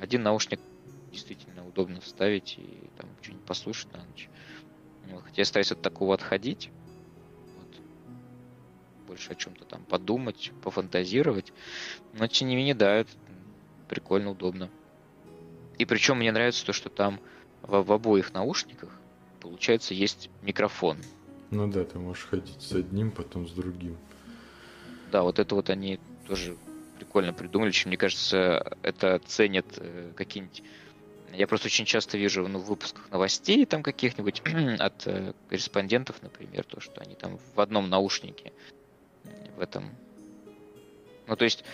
один 0.00 0.22
наушник 0.22 0.60
действительно 1.10 1.66
удобно 1.66 2.00
вставить 2.00 2.58
и 2.58 2.90
там 2.96 3.08
что-нибудь 3.20 3.44
послушать 3.46 3.92
на 3.92 4.04
ночь. 4.04 4.28
Вот, 5.06 5.24
хотя 5.24 5.42
я 5.42 5.44
стараюсь 5.44 5.72
от 5.72 5.82
такого 5.82 6.14
отходить. 6.14 6.70
Вот. 7.56 7.80
Больше 9.06 9.32
о 9.32 9.34
чем-то 9.34 9.64
там 9.64 9.84
подумать, 9.84 10.52
пофантазировать. 10.62 11.52
Но 12.12 12.26
тем 12.26 12.48
не 12.48 12.56
менее, 12.56 12.74
да, 12.74 12.94
это 12.96 13.10
прикольно, 13.88 14.30
удобно. 14.30 14.70
И 15.78 15.84
причем 15.84 16.18
мне 16.18 16.32
нравится 16.32 16.66
то, 16.66 16.72
что 16.72 16.90
там 16.90 17.20
в, 17.62 17.82
в 17.82 17.92
обоих 17.92 18.32
наушниках, 18.34 18.98
получается, 19.40 19.94
есть 19.94 20.28
микрофон. 20.42 20.98
Ну 21.50 21.70
да, 21.70 21.84
ты 21.84 21.98
можешь 21.98 22.24
ходить 22.24 22.60
с 22.60 22.72
одним, 22.72 23.10
потом 23.10 23.48
с 23.48 23.52
другим. 23.52 23.96
Да, 25.10 25.22
вот 25.22 25.38
это 25.38 25.54
вот 25.54 25.70
они 25.70 25.98
тоже 26.26 26.56
прикольно 26.98 27.32
придумали, 27.32 27.70
чем, 27.70 27.88
мне 27.88 27.96
кажется, 27.96 28.76
это 28.82 29.20
ценят 29.24 29.66
э, 29.78 30.12
какие-нибудь... 30.14 30.62
Я 31.32 31.46
просто 31.46 31.66
очень 31.66 31.84
часто 31.84 32.18
вижу 32.18 32.46
ну, 32.48 32.58
в 32.58 32.66
выпусках 32.66 33.10
новостей 33.10 33.64
там 33.66 33.82
каких-нибудь 33.82 34.42
от 34.78 35.06
э, 35.06 35.32
корреспондентов, 35.48 36.22
например, 36.22 36.64
то, 36.64 36.80
что 36.80 37.00
они 37.00 37.14
там 37.14 37.38
в 37.54 37.60
одном 37.60 37.88
наушнике 37.88 38.52
в 39.56 39.60
этом... 39.60 39.90
Ну, 41.26 41.36
то 41.36 41.44
есть, 41.44 41.64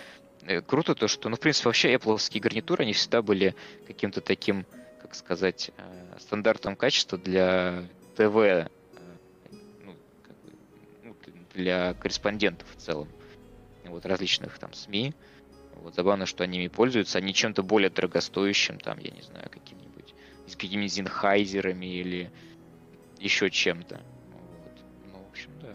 э, 0.42 0.60
круто 0.60 0.94
то, 0.94 1.08
что, 1.08 1.28
ну, 1.28 1.36
в 1.36 1.40
принципе, 1.40 1.68
вообще 1.68 1.94
Apple 1.94 2.40
гарнитуры, 2.40 2.84
они 2.84 2.92
всегда 2.92 3.22
были 3.22 3.54
каким-то 3.86 4.20
таким, 4.20 4.66
как 5.00 5.14
сказать, 5.14 5.70
э, 5.76 6.16
стандартом 6.18 6.76
качества 6.76 7.18
для 7.18 7.84
ТВ 8.16 8.70
для 11.54 11.94
корреспондентов 11.94 12.68
в 12.76 12.80
целом. 12.80 13.08
Вот 13.84 14.04
различных 14.06 14.58
там 14.58 14.72
СМИ. 14.72 15.14
Вот 15.82 15.94
забавно, 15.94 16.26
что 16.26 16.44
они 16.44 16.58
ими 16.58 16.68
пользуются. 16.68 17.18
Они 17.18 17.34
чем-то 17.34 17.62
более 17.62 17.90
дорогостоящим, 17.90 18.78
там, 18.78 18.98
я 18.98 19.10
не 19.10 19.22
знаю, 19.22 19.48
каким-нибудь, 19.50 20.14
с 20.46 20.56
какими-нибудь 20.56 20.92
зинхайзерами 20.92 21.86
или 21.86 22.30
еще 23.18 23.50
чем-то. 23.50 24.00
Вот. 24.32 25.12
Ну, 25.12 25.18
в 25.24 25.30
общем, 25.30 25.50
да. 25.60 25.72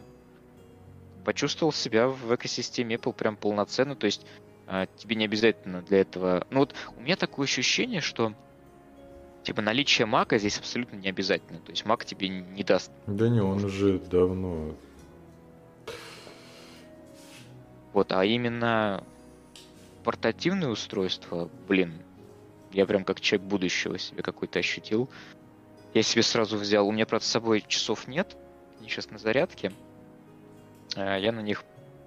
Почувствовал 1.25 1.71
себя 1.71 2.07
в 2.07 2.35
экосистеме 2.35 2.95
Apple 2.95 3.13
прям 3.13 3.35
полноценно. 3.35 3.95
То 3.95 4.05
есть 4.05 4.25
а, 4.67 4.87
тебе 4.97 5.15
не 5.15 5.25
обязательно 5.25 5.81
для 5.81 5.99
этого... 5.99 6.45
Ну 6.49 6.59
вот 6.59 6.75
у 6.95 7.01
меня 7.01 7.15
такое 7.15 7.45
ощущение, 7.45 8.01
что 8.01 8.33
типа 9.43 9.61
наличие 9.61 10.05
Мака 10.05 10.37
здесь 10.37 10.57
абсолютно 10.57 10.97
не 10.97 11.09
обязательно. 11.09 11.59
То 11.59 11.71
есть 11.71 11.83
Mac 11.83 12.05
тебе 12.05 12.29
не 12.29 12.63
даст. 12.63 12.91
Да 13.07 13.29
не, 13.29 13.41
он 13.41 13.63
уже 13.63 13.99
давно 13.99 14.75
Вот, 17.93 18.11
а 18.11 18.23
именно 18.23 19.03
портативные 20.03 20.69
устройства, 20.69 21.49
блин, 21.67 22.01
я 22.71 22.85
прям 22.85 23.03
как 23.03 23.19
человек 23.19 23.47
будущего 23.47 23.97
себе 23.97 24.23
какой-то 24.23 24.59
ощутил. 24.59 25.09
Я 25.93 26.03
себе 26.03 26.23
сразу 26.23 26.57
взял, 26.57 26.87
у 26.87 26.91
меня, 26.91 27.05
правда, 27.05 27.25
с 27.25 27.29
собой 27.29 27.63
часов 27.67 28.07
нет, 28.07 28.37
они 28.79 28.89
сейчас 28.89 29.09
на 29.09 29.17
зарядке. 29.17 29.71
А, 30.95 31.17
я 31.17 31.31
на 31.31 31.41
них 31.41 31.63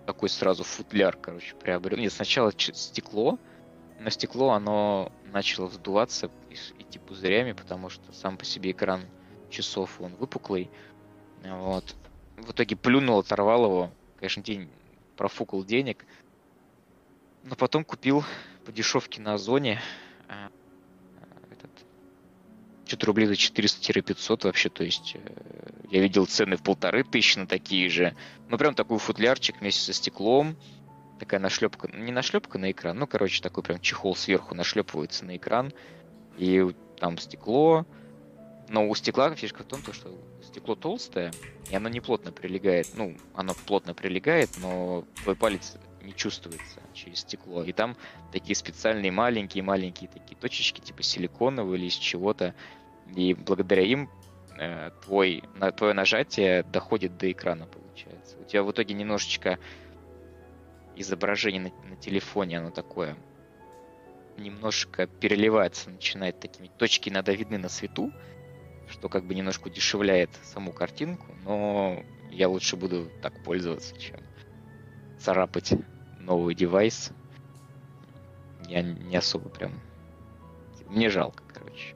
такой 0.06 0.28
сразу 0.28 0.64
футляр, 0.64 1.16
короче, 1.16 1.54
приобрел. 1.54 1.98
Нет, 1.98 2.12
сначала 2.12 2.52
стекло, 2.56 3.38
но 4.00 4.10
стекло, 4.10 4.50
оно 4.50 5.12
начало 5.32 5.66
вздуваться, 5.66 6.30
идти 6.78 6.98
пузырями, 6.98 7.52
потому 7.52 7.88
что 7.88 8.12
сам 8.12 8.36
по 8.36 8.44
себе 8.44 8.70
экран 8.70 9.02
часов, 9.50 10.00
он 10.00 10.14
выпуклый. 10.16 10.70
Вот. 11.44 11.94
В 12.36 12.52
итоге 12.52 12.76
плюнул, 12.76 13.18
оторвал 13.18 13.64
его. 13.64 13.90
Конечно, 14.18 14.42
день 14.42 14.68
профукал 15.16 15.64
денег. 15.64 16.04
Но 17.44 17.56
потом 17.56 17.84
купил 17.84 18.24
по 18.64 18.72
дешевке 18.72 19.20
на 19.20 19.34
Озоне 19.34 19.80
э, 20.28 20.48
этот 21.50 21.70
что-то 22.86 23.06
рублей 23.06 23.26
за 23.26 23.34
400-500 23.34 24.44
вообще, 24.44 24.68
то 24.68 24.84
есть 24.84 25.16
э, 25.16 25.72
я 25.90 26.00
видел 26.00 26.26
цены 26.26 26.56
в 26.56 26.62
полторы 26.62 27.02
тысячи 27.04 27.38
на 27.38 27.46
такие 27.46 27.88
же. 27.88 28.14
Ну, 28.48 28.58
прям 28.58 28.74
такой 28.74 28.98
футлярчик 28.98 29.60
вместе 29.60 29.80
со 29.80 29.92
стеклом, 29.92 30.56
такая 31.18 31.40
нашлепка, 31.40 31.88
не 31.88 32.12
нашлепка 32.12 32.58
на 32.58 32.70
экран, 32.70 32.98
ну, 32.98 33.06
короче, 33.06 33.42
такой 33.42 33.62
прям 33.62 33.80
чехол 33.80 34.14
сверху 34.14 34.54
нашлепывается 34.54 35.24
на 35.24 35.36
экран, 35.36 35.72
и 36.38 36.64
там 36.98 37.18
стекло, 37.18 37.86
но 38.68 38.88
у 38.88 38.94
стекла 38.94 39.34
фишка 39.34 39.64
в 39.64 39.66
том, 39.66 39.80
что 39.92 40.16
стекло 40.42 40.74
толстое, 40.74 41.32
и 41.70 41.74
оно 41.74 41.88
не 41.88 42.00
плотно 42.00 42.32
прилегает. 42.32 42.88
Ну, 42.94 43.16
оно 43.34 43.54
плотно 43.66 43.94
прилегает, 43.94 44.50
но 44.58 45.04
твой 45.22 45.36
палец 45.36 45.76
не 46.02 46.14
чувствуется 46.14 46.80
через 46.92 47.20
стекло. 47.20 47.64
И 47.64 47.72
там 47.72 47.96
такие 48.32 48.56
специальные 48.56 49.12
маленькие-маленькие 49.12 50.10
такие 50.10 50.36
точечки, 50.36 50.80
типа 50.80 51.02
силиконовые 51.02 51.78
или 51.78 51.86
из 51.86 51.94
чего-то. 51.94 52.54
И 53.14 53.34
благодаря 53.34 53.82
им 53.82 54.10
э, 54.58 54.90
твой, 55.04 55.42
на, 55.54 55.70
твое 55.72 55.92
нажатие 55.94 56.62
доходит 56.62 57.16
до 57.16 57.30
экрана, 57.30 57.66
получается. 57.66 58.36
У 58.38 58.44
тебя 58.44 58.62
в 58.62 58.70
итоге 58.70 58.94
немножечко 58.94 59.58
изображение 60.96 61.62
на, 61.62 61.88
на 61.88 61.96
телефоне, 61.96 62.58
оно 62.58 62.70
такое 62.70 63.16
немножко 64.38 65.06
переливается, 65.06 65.90
начинает 65.90 66.40
такими 66.40 66.68
точки 66.68 67.08
иногда 67.08 67.32
видны 67.32 67.58
на 67.58 67.68
свету, 67.68 68.12
что 68.88 69.08
как 69.08 69.24
бы 69.24 69.34
немножко 69.34 69.68
удешевляет 69.68 70.30
саму 70.42 70.72
картинку, 70.72 71.26
но 71.44 72.02
я 72.30 72.48
лучше 72.48 72.76
буду 72.76 73.10
так 73.20 73.42
пользоваться, 73.42 73.98
чем 73.98 74.20
царапать 75.18 75.72
новый 76.22 76.54
девайс. 76.54 77.12
Я 78.68 78.82
не 78.82 79.16
особо 79.16 79.48
прям... 79.48 79.72
Мне 80.88 81.10
жалко, 81.10 81.42
короче. 81.52 81.94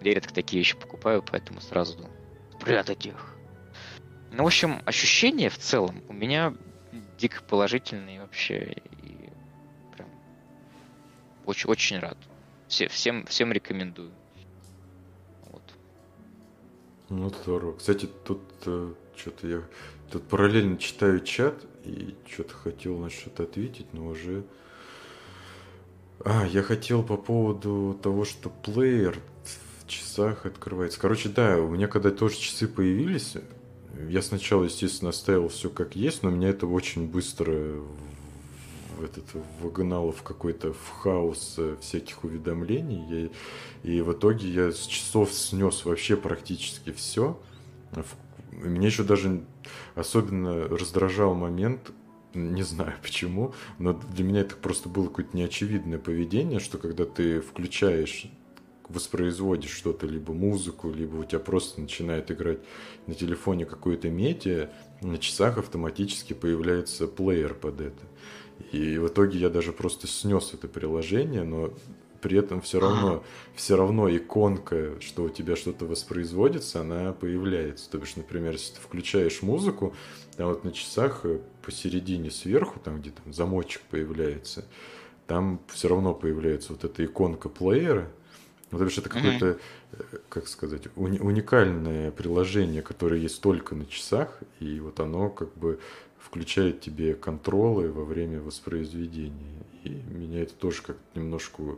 Я 0.00 0.14
редко 0.14 0.32
такие 0.32 0.60
вещи 0.60 0.76
покупаю, 0.76 1.22
поэтому 1.22 1.60
сразу 1.60 2.08
прятать 2.60 3.06
их. 3.06 3.34
Ну, 4.32 4.44
в 4.44 4.46
общем, 4.46 4.82
ощущения 4.84 5.48
в 5.48 5.58
целом 5.58 6.02
у 6.08 6.12
меня 6.12 6.54
дико 7.18 7.42
положительные 7.42 8.20
вообще. 8.20 8.76
И 9.02 9.30
прям 9.96 10.08
очень, 11.46 11.70
очень 11.70 11.98
рад. 11.98 12.18
Все, 12.68 12.88
всем, 12.88 13.26
всем 13.26 13.52
рекомендую. 13.52 14.12
Ну, 17.10 17.28
здорово. 17.28 17.76
Кстати, 17.76 18.08
тут 18.24 18.40
э, 18.66 18.92
что-то 19.14 19.46
я 19.46 19.62
тут 20.14 20.28
параллельно 20.28 20.78
читаю 20.78 21.18
чат 21.18 21.66
и 21.84 22.14
что-то 22.30 22.54
хотел 22.54 22.96
на 22.98 23.10
что-то 23.10 23.42
ответить, 23.42 23.92
но 23.92 24.06
уже... 24.06 24.44
А, 26.24 26.46
я 26.46 26.62
хотел 26.62 27.02
по 27.02 27.16
поводу 27.16 27.98
того, 28.00 28.24
что 28.24 28.48
плеер 28.48 29.18
в 29.42 29.88
часах 29.88 30.46
открывается. 30.46 31.00
Короче, 31.00 31.28
да, 31.30 31.58
у 31.58 31.68
меня 31.68 31.88
когда 31.88 32.12
тоже 32.12 32.36
часы 32.36 32.68
появились, 32.68 33.34
я 34.08 34.22
сначала, 34.22 34.64
естественно, 34.64 35.10
оставил 35.10 35.48
все 35.48 35.68
как 35.68 35.96
есть, 35.96 36.22
но 36.22 36.30
меня 36.30 36.50
это 36.50 36.68
очень 36.68 37.08
быстро 37.08 37.82
этот 39.02 39.24
вогнал 39.60 40.12
в 40.12 40.22
какой-то 40.22 40.72
в 40.74 40.90
хаос 40.90 41.58
всяких 41.80 42.22
уведомлений. 42.22 43.30
И, 43.82 43.96
и 43.96 44.00
в 44.00 44.12
итоге 44.12 44.48
я 44.48 44.70
с 44.70 44.86
часов 44.86 45.32
снес 45.32 45.84
вообще 45.84 46.16
практически 46.16 46.92
все. 46.92 47.36
Меня 48.54 48.86
еще 48.86 49.02
даже 49.02 49.44
особенно 49.94 50.68
раздражал 50.68 51.34
момент, 51.34 51.92
не 52.34 52.62
знаю 52.62 52.94
почему, 53.02 53.54
но 53.78 53.92
для 53.92 54.24
меня 54.24 54.40
это 54.40 54.56
просто 54.56 54.88
было 54.88 55.06
какое-то 55.06 55.36
неочевидное 55.36 55.98
поведение, 55.98 56.60
что 56.60 56.78
когда 56.78 57.04
ты 57.04 57.40
включаешь 57.40 58.26
воспроизводишь 58.88 59.70
что-то, 59.70 60.06
либо 60.06 60.32
музыку, 60.32 60.90
либо 60.90 61.16
у 61.16 61.24
тебя 61.24 61.38
просто 61.38 61.80
начинает 61.80 62.30
играть 62.30 62.58
на 63.06 63.14
телефоне 63.14 63.64
какое-то 63.64 64.10
медиа, 64.10 64.70
на 65.00 65.18
часах 65.18 65.58
автоматически 65.58 66.32
появляется 66.32 67.06
плеер 67.06 67.54
под 67.54 67.80
это. 67.80 68.02
И 68.72 68.98
в 68.98 69.08
итоге 69.08 69.38
я 69.38 69.48
даже 69.48 69.72
просто 69.72 70.06
снес 70.06 70.52
это 70.54 70.68
приложение, 70.68 71.44
но 71.44 71.72
при 72.24 72.38
этом 72.38 72.62
все 72.62 72.80
равно, 72.80 73.22
все 73.54 73.76
равно 73.76 74.08
иконка, 74.08 74.98
что 75.00 75.24
у 75.24 75.28
тебя 75.28 75.56
что-то 75.56 75.84
воспроизводится, 75.84 76.80
она 76.80 77.12
появляется. 77.12 77.90
То 77.90 77.98
бишь, 77.98 78.16
например, 78.16 78.52
если 78.52 78.76
ты 78.76 78.80
включаешь 78.80 79.42
музыку, 79.42 79.94
там 80.38 80.48
вот 80.48 80.64
на 80.64 80.72
часах 80.72 81.20
э, 81.24 81.40
посередине 81.60 82.30
сверху, 82.30 82.80
там 82.80 83.02
где 83.02 83.10
там 83.10 83.34
замочек 83.34 83.82
появляется, 83.90 84.64
там 85.26 85.60
все 85.68 85.88
равно 85.88 86.14
появляется 86.14 86.72
вот 86.72 86.84
эта 86.84 87.04
иконка 87.04 87.50
плеера. 87.50 88.10
Потому 88.70 88.88
что 88.88 89.02
это 89.02 89.10
какое-то, 89.10 89.58
э, 89.92 90.02
как 90.30 90.48
сказать, 90.48 90.84
уни- 90.96 91.20
уникальное 91.20 92.10
приложение, 92.10 92.80
которое 92.80 93.20
есть 93.20 93.42
только 93.42 93.74
на 93.74 93.84
часах, 93.84 94.40
и 94.60 94.80
вот 94.80 94.98
оно 94.98 95.28
как 95.28 95.54
бы 95.58 95.78
включает 96.18 96.80
тебе 96.80 97.12
контролы 97.12 97.92
во 97.92 98.02
время 98.02 98.40
воспроизведения. 98.40 99.62
И 99.84 99.90
меня 99.90 100.40
это 100.40 100.54
тоже 100.54 100.80
как 100.80 100.96
немножко 101.14 101.76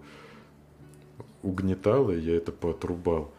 угнетало, 1.47 2.13
я 2.13 2.37
это 2.37 2.53
поотрубал. 2.53 3.33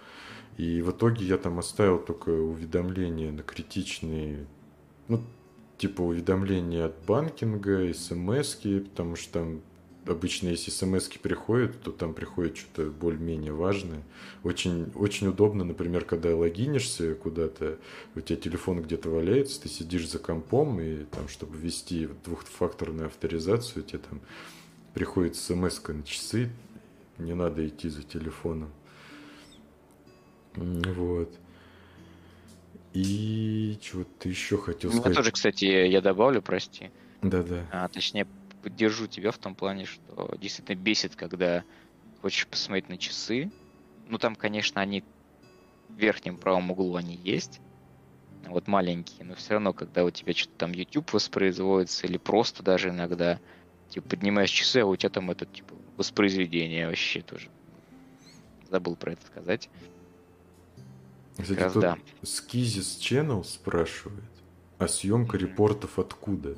И 0.58 0.82
в 0.82 0.92
итоге 0.92 1.26
я 1.26 1.38
там 1.38 1.60
оставил 1.60 2.00
только 2.00 2.30
уведомления 2.30 3.32
на 3.32 3.44
критичные, 3.44 4.48
ну, 5.08 5.22
типа 5.78 6.02
уведомления 6.02 6.86
от 6.86 6.96
банкинга, 7.06 7.94
смс 7.94 8.56
потому 8.56 9.16
что 9.16 9.34
там 9.34 9.62
обычно, 10.10 10.50
если 10.50 10.72
смс 10.72 11.08
приходят, 11.22 11.82
то 11.82 11.92
там 11.92 12.14
приходит 12.14 12.58
что-то 12.58 12.90
более-менее 12.90 13.54
важное. 13.54 14.04
Очень, 14.44 14.92
очень 14.96 15.28
удобно, 15.28 15.64
например, 15.64 16.06
когда 16.06 16.36
логинишься 16.36 17.16
куда-то, 17.16 17.78
у 18.16 18.22
тебя 18.22 18.40
телефон 18.40 18.82
где-то 18.82 19.10
валяется, 19.10 19.62
ты 19.62 19.70
сидишь 19.70 20.10
за 20.10 20.20
компом, 20.20 20.80
и 20.80 21.04
там, 21.06 21.28
чтобы 21.28 21.58
ввести 21.58 22.10
двухфакторную 22.26 23.08
авторизацию, 23.08 23.84
тебе 23.84 24.00
там 24.00 24.22
приходит 24.94 25.36
смс 25.36 25.82
на 25.88 26.04
часы, 26.04 26.50
не 27.18 27.34
надо 27.34 27.68
идти 27.68 27.90
за 27.90 28.04
телефоном. 28.04 28.72
Вот. 30.56 31.34
И 32.94 33.78
чего-то 33.82 34.28
еще 34.28 34.58
хотел 34.58 34.92
сказать. 34.92 35.16
тоже, 35.16 35.32
кстати, 35.32 35.66
я 35.66 36.02
добавлю, 36.02 36.42
прости. 36.42 36.90
Да-да. 37.22 37.66
А, 37.72 37.88
точнее, 37.88 38.26
поддержу 38.64 39.08
тебя 39.08 39.32
в 39.32 39.38
том 39.38 39.56
плане, 39.56 39.86
что 39.86 40.36
действительно 40.40 40.76
бесит, 40.76 41.16
когда 41.16 41.64
хочешь 42.22 42.48
посмотреть 42.48 42.90
на 42.90 42.98
часы. 42.98 43.52
Ну, 44.08 44.18
там, 44.18 44.36
конечно, 44.36 44.82
они 44.82 45.04
в 45.90 45.94
верхнем 45.94 46.38
правом 46.38 46.72
углу 46.72 46.96
они 46.96 47.16
есть, 47.16 47.60
вот 48.46 48.68
маленькие, 48.68 49.26
но 49.26 49.36
все 49.36 49.54
равно, 49.54 49.74
когда 49.74 50.04
у 50.04 50.10
тебя 50.10 50.34
что-то 50.34 50.58
там 50.58 50.72
YouTube 50.72 51.12
воспроизводится, 51.14 52.08
или 52.08 52.18
просто 52.18 52.64
даже 52.64 52.90
иногда, 52.90 53.40
типа, 53.90 54.10
поднимаешь 54.10 54.50
часы, 54.50 54.78
а 54.78 54.86
у 54.86 54.96
тебя 54.96 55.10
там 55.10 55.32
этот, 55.32 55.52
типа, 55.54 55.76
воспроизведение 55.98 56.88
вообще 56.88 57.22
тоже. 57.22 57.50
Забыл 58.70 58.96
про 58.96 59.14
это 59.14 59.26
сказать. 59.26 59.70
Кстати, 61.38 61.60
раз, 61.60 61.74
да. 61.74 61.98
Skizis 62.24 63.00
Channel 63.00 63.44
спрашивает, 63.44 64.24
а 64.78 64.88
съемка 64.88 65.38
репортов 65.38 66.00
откуда? 66.00 66.56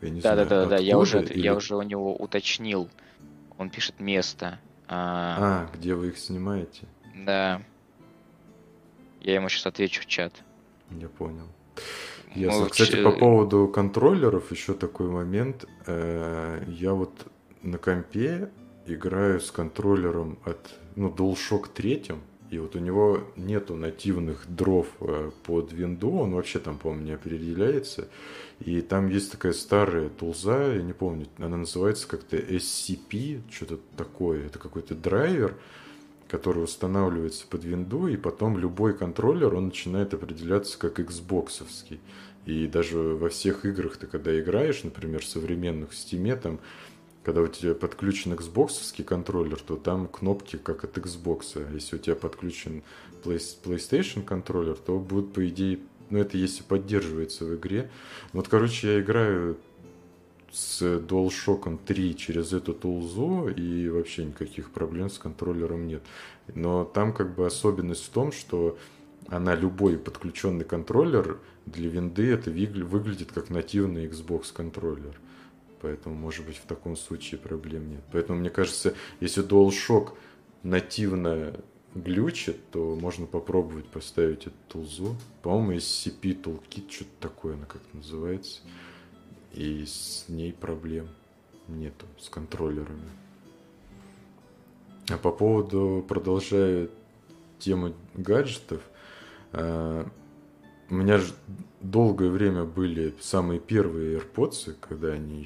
Я 0.00 0.10
не 0.10 0.20
да, 0.20 0.34
знаю, 0.34 0.48
да, 0.48 0.64
да, 0.64 0.70
да, 0.70 0.76
я 0.78 0.98
уже, 0.98 1.22
или... 1.22 1.40
я 1.40 1.54
уже 1.54 1.76
у 1.76 1.82
него 1.82 2.14
уточнил. 2.16 2.88
Он 3.58 3.70
пишет 3.70 4.00
место. 4.00 4.58
А, 4.88 5.68
а, 5.70 5.76
где 5.76 5.94
вы 5.94 6.08
их 6.08 6.18
снимаете? 6.18 6.86
Да. 7.24 7.62
Я 9.20 9.34
ему 9.34 9.48
сейчас 9.48 9.66
отвечу 9.66 10.02
в 10.02 10.06
чат. 10.06 10.32
Я 10.90 11.08
понял. 11.08 11.46
Ясно. 12.34 12.62
Вообще... 12.62 12.84
Кстати, 12.84 13.02
по 13.02 13.12
поводу 13.12 13.68
контроллеров 13.68 14.50
еще 14.50 14.74
такой 14.74 15.08
момент. 15.08 15.66
Э, 15.86 16.62
я 16.68 16.94
вот 16.94 17.26
на 17.62 17.78
компе 17.78 18.50
играю 18.94 19.40
с 19.40 19.50
контроллером 19.50 20.38
от 20.44 20.58
ну, 20.96 21.08
DualShock 21.10 21.68
3. 21.74 22.12
И 22.50 22.58
вот 22.58 22.74
у 22.74 22.80
него 22.80 23.22
нету 23.36 23.76
нативных 23.76 24.44
дров 24.48 24.88
э, 25.00 25.30
под 25.44 25.72
винду, 25.72 26.10
он 26.10 26.34
вообще 26.34 26.58
там, 26.58 26.78
по-моему, 26.78 27.04
не 27.04 27.12
определяется. 27.12 28.08
И 28.58 28.80
там 28.80 29.08
есть 29.08 29.30
такая 29.30 29.52
старая 29.52 30.08
тулза, 30.08 30.74
я 30.74 30.82
не 30.82 30.92
помню, 30.92 31.26
она 31.38 31.56
называется 31.56 32.08
как-то 32.08 32.36
SCP, 32.36 33.42
что-то 33.50 33.78
такое. 33.96 34.46
Это 34.46 34.58
какой-то 34.58 34.96
драйвер, 34.96 35.54
который 36.26 36.64
устанавливается 36.64 37.46
под 37.46 37.64
винду, 37.64 38.08
и 38.08 38.16
потом 38.16 38.58
любой 38.58 38.96
контроллер, 38.96 39.54
он 39.54 39.66
начинает 39.66 40.12
определяться 40.12 40.76
как 40.76 40.98
Xbox. 40.98 41.62
И 42.46 42.66
даже 42.66 42.98
во 42.98 43.28
всех 43.28 43.64
играх 43.64 43.96
ты 43.96 44.06
когда 44.06 44.38
играешь, 44.38 44.82
например, 44.82 45.24
современных 45.24 45.90
в 45.90 45.94
Steam, 45.94 46.36
там 46.36 46.58
когда 47.24 47.42
у 47.42 47.48
тебя 47.48 47.74
подключен 47.74 48.32
Xbox 48.32 49.02
контроллер, 49.04 49.60
то 49.60 49.76
там 49.76 50.08
кнопки 50.08 50.56
как 50.56 50.84
от 50.84 50.96
Xbox. 50.96 51.72
Если 51.74 51.96
у 51.96 51.98
тебя 51.98 52.16
подключен 52.16 52.82
PlayStation 53.22 54.24
контроллер, 54.24 54.76
то 54.76 54.98
будет, 54.98 55.32
по 55.32 55.46
идее, 55.48 55.80
ну 56.08 56.18
это 56.18 56.38
если 56.38 56.62
поддерживается 56.62 57.44
в 57.44 57.54
игре. 57.56 57.90
Вот, 58.32 58.48
короче, 58.48 58.94
я 58.94 59.00
играю 59.00 59.58
с 60.50 60.82
DualShock 60.82 61.78
3 61.86 62.16
через 62.16 62.52
эту 62.52 62.74
тулзу, 62.74 63.48
и 63.48 63.88
вообще 63.88 64.24
никаких 64.24 64.70
проблем 64.70 65.08
с 65.10 65.18
контроллером 65.18 65.86
нет. 65.86 66.02
Но 66.54 66.84
там 66.84 67.12
как 67.12 67.34
бы 67.34 67.46
особенность 67.46 68.06
в 68.06 68.08
том, 68.08 68.32
что 68.32 68.76
она 69.28 69.54
любой 69.54 69.96
подключенный 69.98 70.64
контроллер 70.64 71.38
для 71.66 71.88
винды 71.88 72.32
это 72.32 72.50
выглядит 72.50 73.30
как 73.30 73.50
нативный 73.50 74.06
Xbox 74.06 74.52
контроллер. 74.52 75.20
Поэтому, 75.82 76.14
может 76.14 76.44
быть, 76.44 76.56
в 76.56 76.66
таком 76.66 76.96
случае 76.96 77.40
проблем 77.40 77.90
нет. 77.90 78.02
Поэтому, 78.12 78.38
мне 78.38 78.50
кажется, 78.50 78.94
если 79.20 79.44
DualShock 79.46 80.14
нативно 80.62 81.54
глючит, 81.94 82.58
то 82.70 82.96
можно 82.96 83.26
попробовать 83.26 83.86
поставить 83.86 84.46
эту 84.46 84.56
тулзу. 84.68 85.16
По-моему, 85.42 85.72
SCP 85.72 86.42
Toolkit, 86.42 86.90
что-то 86.90 87.10
такое 87.20 87.54
она 87.54 87.66
как-то 87.66 87.96
называется. 87.96 88.60
И 89.52 89.84
с 89.84 90.26
ней 90.28 90.52
проблем 90.52 91.08
нету, 91.68 92.06
с 92.18 92.28
контроллерами. 92.28 93.08
А 95.08 95.16
по 95.16 95.32
поводу, 95.32 96.04
продолжая 96.08 96.88
тему 97.58 97.94
гаджетов, 98.14 98.82
а, 99.52 100.08
у 100.88 100.94
меня 100.94 101.18
же 101.18 101.32
долгое 101.80 102.30
время 102.30 102.64
были 102.64 103.14
самые 103.20 103.58
первые 103.58 104.18
AirPods, 104.18 104.76
когда 104.80 105.08
они 105.08 105.40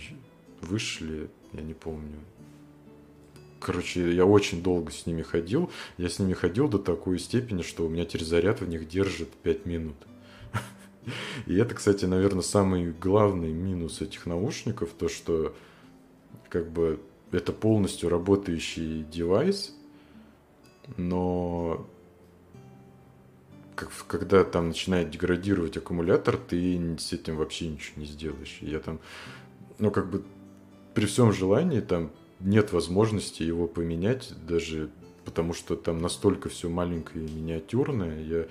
вышли, 0.64 1.30
я 1.52 1.62
не 1.62 1.74
помню. 1.74 2.18
Короче, 3.60 4.14
я 4.14 4.26
очень 4.26 4.62
долго 4.62 4.92
с 4.92 5.06
ними 5.06 5.22
ходил. 5.22 5.70
Я 5.96 6.10
с 6.10 6.18
ними 6.18 6.34
ходил 6.34 6.68
до 6.68 6.78
такой 6.78 7.18
степени, 7.18 7.62
что 7.62 7.86
у 7.86 7.88
меня 7.88 8.04
теперь 8.04 8.24
заряд 8.24 8.60
в 8.60 8.68
них 8.68 8.86
держит 8.86 9.30
5 9.30 9.64
минут. 9.64 9.96
И 11.46 11.54
это, 11.54 11.74
кстати, 11.74 12.04
наверное, 12.04 12.42
самый 12.42 12.92
главный 12.92 13.52
минус 13.52 14.02
этих 14.02 14.26
наушников, 14.26 14.90
то 14.98 15.08
что 15.08 15.56
как 16.50 16.70
бы 16.70 17.00
это 17.32 17.52
полностью 17.52 18.10
работающий 18.10 19.02
девайс, 19.04 19.74
но 20.96 21.88
как, 23.74 23.90
когда 24.06 24.44
там 24.44 24.68
начинает 24.68 25.10
деградировать 25.10 25.76
аккумулятор, 25.76 26.36
ты 26.36 26.96
с 26.98 27.12
этим 27.12 27.36
вообще 27.36 27.68
ничего 27.68 28.02
не 28.02 28.06
сделаешь. 28.06 28.58
Я 28.60 28.78
там, 28.78 29.00
ну 29.78 29.90
как 29.90 30.10
бы 30.10 30.22
при 30.94 31.06
всем 31.06 31.32
желании 31.32 31.80
там 31.80 32.12
нет 32.40 32.72
возможности 32.72 33.42
его 33.42 33.66
поменять, 33.66 34.32
даже 34.46 34.90
потому 35.24 35.52
что 35.52 35.76
там 35.76 36.00
настолько 36.00 36.48
все 36.48 36.68
маленькое 36.68 37.24
и 37.24 37.30
миниатюрное. 37.30 38.22
Я 38.22 38.46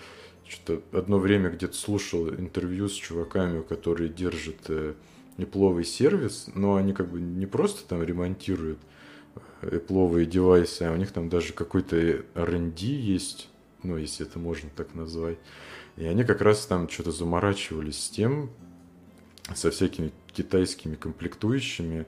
что-то 0.48 0.98
одно 0.98 1.20
время 1.20 1.50
где-то 1.50 1.76
слушал 1.76 2.30
интервью 2.30 2.90
с 2.90 2.94
чуваками, 2.94 3.62
которые 3.62 4.10
держат 4.10 4.58
э, 4.68 4.94
Apple 5.38 5.84
сервис, 5.84 6.50
но 6.54 6.76
они 6.76 6.94
как 6.94 7.10
бы 7.10 7.22
не 7.22 7.46
просто 7.46 7.88
там 7.88 8.04
ремонтируют 8.04 8.80
Apple 9.62 10.26
девайсы, 10.26 10.84
а 10.84 10.92
у 10.92 10.98
них 10.98 11.12
там 11.12 11.30
даже 11.30 11.54
какой-то 11.54 11.96
R&D 12.36 12.86
есть, 12.86 13.50
ну, 13.84 13.98
если 13.98 14.26
это 14.26 14.40
можно 14.40 14.70
так 14.76 14.94
назвать. 14.96 15.38
И 15.96 16.06
они 16.06 16.24
как 16.24 16.42
раз 16.42 16.66
там 16.66 16.90
что-то 16.90 17.12
заморачивались 17.12 18.04
с 18.04 18.10
тем, 18.10 18.50
со 19.56 19.72
всякими 19.72 20.12
китайскими 20.34 20.96
комплектующими, 20.96 22.02
э, 22.02 22.06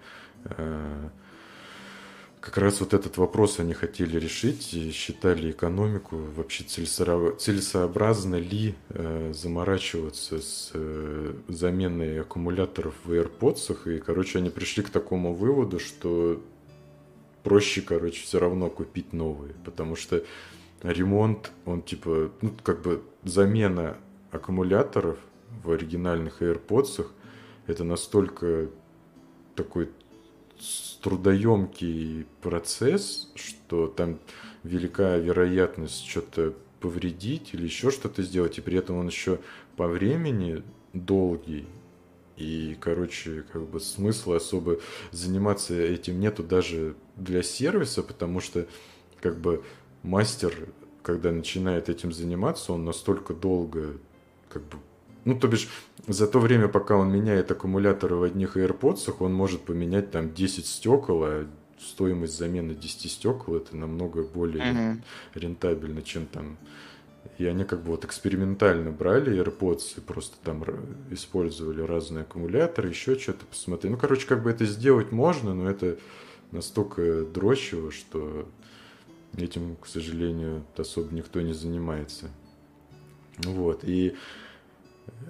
как 2.45 2.60
раз 2.60 2.79
вот 2.79 2.93
этот 2.93 3.17
вопрос 3.17 3.60
они 3.60 3.73
хотели 3.73 4.19
решить 4.19 4.71
и 4.75 4.91
считали 4.91 5.49
экономику 5.49 6.15
вообще 6.36 6.63
целесообразно 6.63 8.36
ли 8.36 8.75
э, 8.89 9.31
заморачиваться 9.34 10.39
с 10.39 10.69
э, 10.75 11.34
заменой 11.47 12.21
аккумуляторов 12.21 12.93
в 13.03 13.12
AirPods. 13.12 13.95
И, 13.95 13.99
короче, 13.99 14.38
они 14.38 14.51
пришли 14.51 14.84
к 14.84 14.91
такому 14.91 15.34
выводу, 15.34 15.79
что 15.79 16.39
проще, 17.41 17.81
короче, 17.81 18.21
все 18.21 18.39
равно 18.39 18.69
купить 18.69 19.12
новые, 19.12 19.55
потому 19.65 19.95
что 19.95 20.23
ремонт, 20.84 21.51
он 21.65 21.81
типа, 21.81 22.31
ну, 22.41 22.53
как 22.62 22.84
бы 22.84 23.01
замена 23.23 23.97
аккумуляторов 24.29 25.17
в 25.63 25.71
оригинальных 25.71 26.43
AirPods, 26.43 27.08
это 27.65 27.84
настолько 27.84 28.67
такой 29.55 29.89
трудоемкий 31.01 32.25
процесс, 32.41 33.31
что 33.35 33.87
там 33.87 34.19
велика 34.63 35.17
вероятность 35.17 36.05
что-то 36.05 36.53
повредить 36.79 37.53
или 37.53 37.63
еще 37.63 37.91
что-то 37.91 38.23
сделать, 38.23 38.57
и 38.57 38.61
при 38.61 38.77
этом 38.77 38.97
он 38.97 39.07
еще 39.07 39.39
по 39.75 39.87
времени 39.87 40.63
долгий, 40.93 41.67
и, 42.37 42.77
короче, 42.79 43.43
как 43.51 43.63
бы 43.63 43.79
смысла 43.79 44.37
особо 44.37 44.79
заниматься 45.11 45.73
этим 45.73 46.19
нету 46.19 46.43
даже 46.43 46.95
для 47.15 47.43
сервиса, 47.43 48.03
потому 48.03 48.41
что, 48.41 48.67
как 49.21 49.39
бы, 49.39 49.63
мастер, 50.03 50.69
когда 51.01 51.31
начинает 51.31 51.87
этим 51.87 52.11
заниматься, 52.11 52.73
он 52.73 52.83
настолько 52.83 53.33
долго, 53.33 53.97
как 54.49 54.63
бы, 54.63 54.77
ну, 55.25 55.38
то 55.38 55.47
бишь, 55.47 55.67
за 56.07 56.27
то 56.27 56.39
время, 56.39 56.67
пока 56.67 56.95
он 56.95 57.11
меняет 57.11 57.51
аккумуляторы 57.51 58.15
в 58.15 58.23
одних 58.23 58.57
AirPods, 58.57 59.15
он 59.19 59.33
может 59.33 59.61
поменять 59.61 60.11
там 60.11 60.33
10 60.33 60.65
стекол, 60.65 61.23
а 61.23 61.47
стоимость 61.79 62.38
замены 62.38 62.75
10 62.75 63.11
стекол 63.11 63.55
это 63.55 63.75
намного 63.75 64.23
более 64.23 64.63
uh-huh. 64.63 65.01
рентабельно, 65.33 66.01
чем 66.03 66.27
там. 66.27 66.57
И 67.39 67.45
они 67.45 67.65
как 67.65 67.81
бы 67.81 67.91
вот 67.91 68.05
экспериментально 68.05 68.91
брали 68.91 69.35
AirPods 69.43 69.97
и 69.97 70.01
просто 70.01 70.38
там 70.43 70.63
использовали 71.09 71.81
разные 71.81 72.21
аккумуляторы, 72.21 72.89
еще 72.89 73.17
что-то 73.17 73.45
посмотреть. 73.47 73.91
Ну, 73.91 73.97
короче, 73.97 74.27
как 74.27 74.43
бы 74.43 74.51
это 74.51 74.65
сделать 74.65 75.11
можно, 75.11 75.55
но 75.55 75.69
это 75.69 75.97
настолько 76.51 77.25
дрочево, 77.25 77.91
что 77.91 78.47
этим, 79.35 79.75
к 79.77 79.88
сожалению, 79.88 80.63
особо 80.77 81.13
никто 81.13 81.41
не 81.41 81.53
занимается. 81.53 82.29
Вот. 83.39 83.83
И 83.83 84.15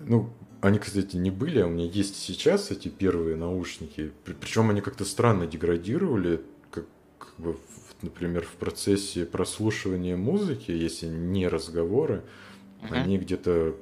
ну, 0.05 0.29
они, 0.61 0.79
кстати, 0.79 1.15
не 1.17 1.31
были, 1.31 1.59
а 1.59 1.67
у 1.67 1.69
меня 1.69 1.85
есть 1.85 2.15
сейчас 2.15 2.71
эти 2.71 2.87
первые 2.87 3.35
наушники. 3.35 4.11
Причем 4.23 4.69
они 4.69 4.81
как-то 4.81 5.05
странно 5.05 5.45
деградировали, 5.45 6.41
как, 6.71 6.85
как 7.19 7.33
бы, 7.37 7.57
например, 8.01 8.43
в 8.45 8.53
процессе 8.53 9.25
прослушивания 9.25 10.17
музыки, 10.17 10.71
если 10.71 11.07
не 11.07 11.47
разговоры, 11.47 12.23
uh-huh. 12.81 12.93
они 12.93 13.17
где-то 13.17 13.75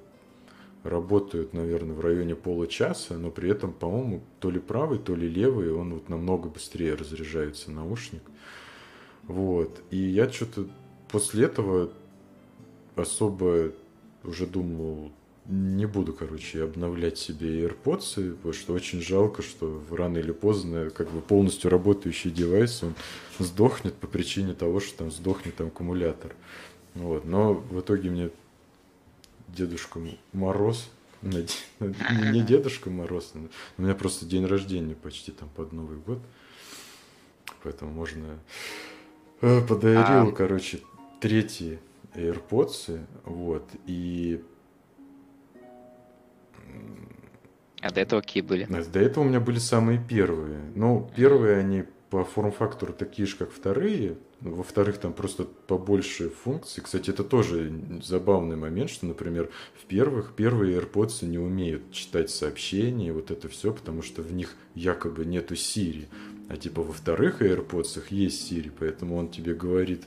работают, 0.84 1.54
наверное, 1.54 1.96
в 1.96 2.02
районе 2.02 2.36
получаса, 2.36 3.18
но 3.18 3.32
при 3.32 3.50
этом, 3.50 3.74
по-моему, 3.74 4.22
то 4.40 4.52
ли 4.52 4.60
правый, 4.60 5.00
то 5.00 5.16
ли 5.16 5.30
левый, 5.30 5.72
он 5.72 5.94
вот 5.94 6.10
намного 6.10 6.50
быстрее 6.50 6.96
разряжается 6.96 7.72
наушник. 7.72 8.24
Вот. 9.24 9.82
И 9.90 9.98
я 9.98 10.30
что-то 10.30 10.68
после 11.10 11.46
этого 11.46 11.92
особо 12.96 13.72
уже 14.24 14.46
думал, 14.46 15.12
не 15.46 15.86
буду, 15.86 16.14
короче, 16.14 16.64
обновлять 16.64 17.18
себе 17.18 17.66
AirPods, 17.66 18.36
потому 18.36 18.54
что 18.54 18.74
очень 18.74 19.02
жалко, 19.02 19.42
что 19.42 19.84
рано 19.92 20.18
или 20.18 20.32
поздно 20.32 20.90
как 20.90 21.12
бы 21.12 21.22
полностью 21.22 21.70
работающий 21.70 22.32
девайс, 22.32 22.82
он 22.84 22.96
сдохнет 23.40 23.94
по 23.96 24.08
причине 24.08 24.54
того, 24.54 24.80
что 24.80 25.00
там 25.00 25.12
сдохнет 25.12 25.56
там 25.56 25.68
аккумулятор. 25.68 26.34
Вот. 26.96 27.26
Но 27.26 27.54
в 27.54 27.80
итоге 27.82 28.10
мне 28.10 28.30
Дедушка 29.50 30.00
Мороз, 30.32 30.90
не 31.22 32.42
Дедушка 32.42 32.90
Мороз, 32.90 33.34
у 33.78 33.82
меня 33.82 33.96
просто 33.96 34.26
день 34.26 34.46
рождения 34.46 34.96
почти 34.96 35.32
там 35.32 35.50
под 35.50 35.74
Новый 35.74 35.98
год, 35.98 36.20
поэтому 37.64 37.92
можно 37.92 38.40
э, 39.42 39.62
подарил, 39.62 40.30
а... 40.30 40.32
короче, 40.32 40.80
третьи 41.20 41.80
AirPods, 42.16 43.06
вот, 43.26 43.68
и 43.88 44.42
А 47.82 47.92
до 47.92 48.00
этого 48.00 48.22
какие 48.22 48.42
были? 48.42 48.66
До 48.66 49.00
этого 49.00 49.26
у 49.26 49.28
меня 49.28 49.42
были 49.42 49.60
самые 49.60 50.00
первые. 50.00 50.60
Ну, 50.74 51.10
первые 51.16 51.58
они 51.58 51.84
по 52.10 52.24
форм-фактору 52.24 52.94
такие 52.94 53.28
же, 53.28 53.36
как 53.36 53.52
вторые. 53.52 54.18
Во-вторых, 54.40 55.00
там 55.00 55.14
просто 55.14 55.44
побольше 55.44 56.30
функций. 56.30 56.84
Кстати, 56.84 57.10
это 57.10 57.24
тоже 57.24 57.74
забавный 58.04 58.56
момент, 58.56 58.90
что, 58.90 59.06
например, 59.06 59.50
в 59.82 59.86
первых, 59.86 60.34
первые 60.36 60.78
AirPods 60.80 61.26
не 61.26 61.40
умеют 61.40 61.92
читать 61.92 62.30
сообщения, 62.30 63.12
вот 63.12 63.32
это 63.32 63.50
все, 63.50 63.74
потому 63.74 64.02
что 64.02 64.22
в 64.22 64.32
них 64.32 64.56
якобы 64.76 65.26
нету 65.26 65.56
Siri. 65.56 66.06
А 66.50 66.56
типа 66.58 66.84
во 66.84 66.94
вторых 66.94 67.42
AirPods 67.42 68.04
есть 68.10 68.52
Siri, 68.52 68.72
поэтому 68.78 69.18
он 69.18 69.30
тебе 69.30 69.56
говорит, 69.56 70.04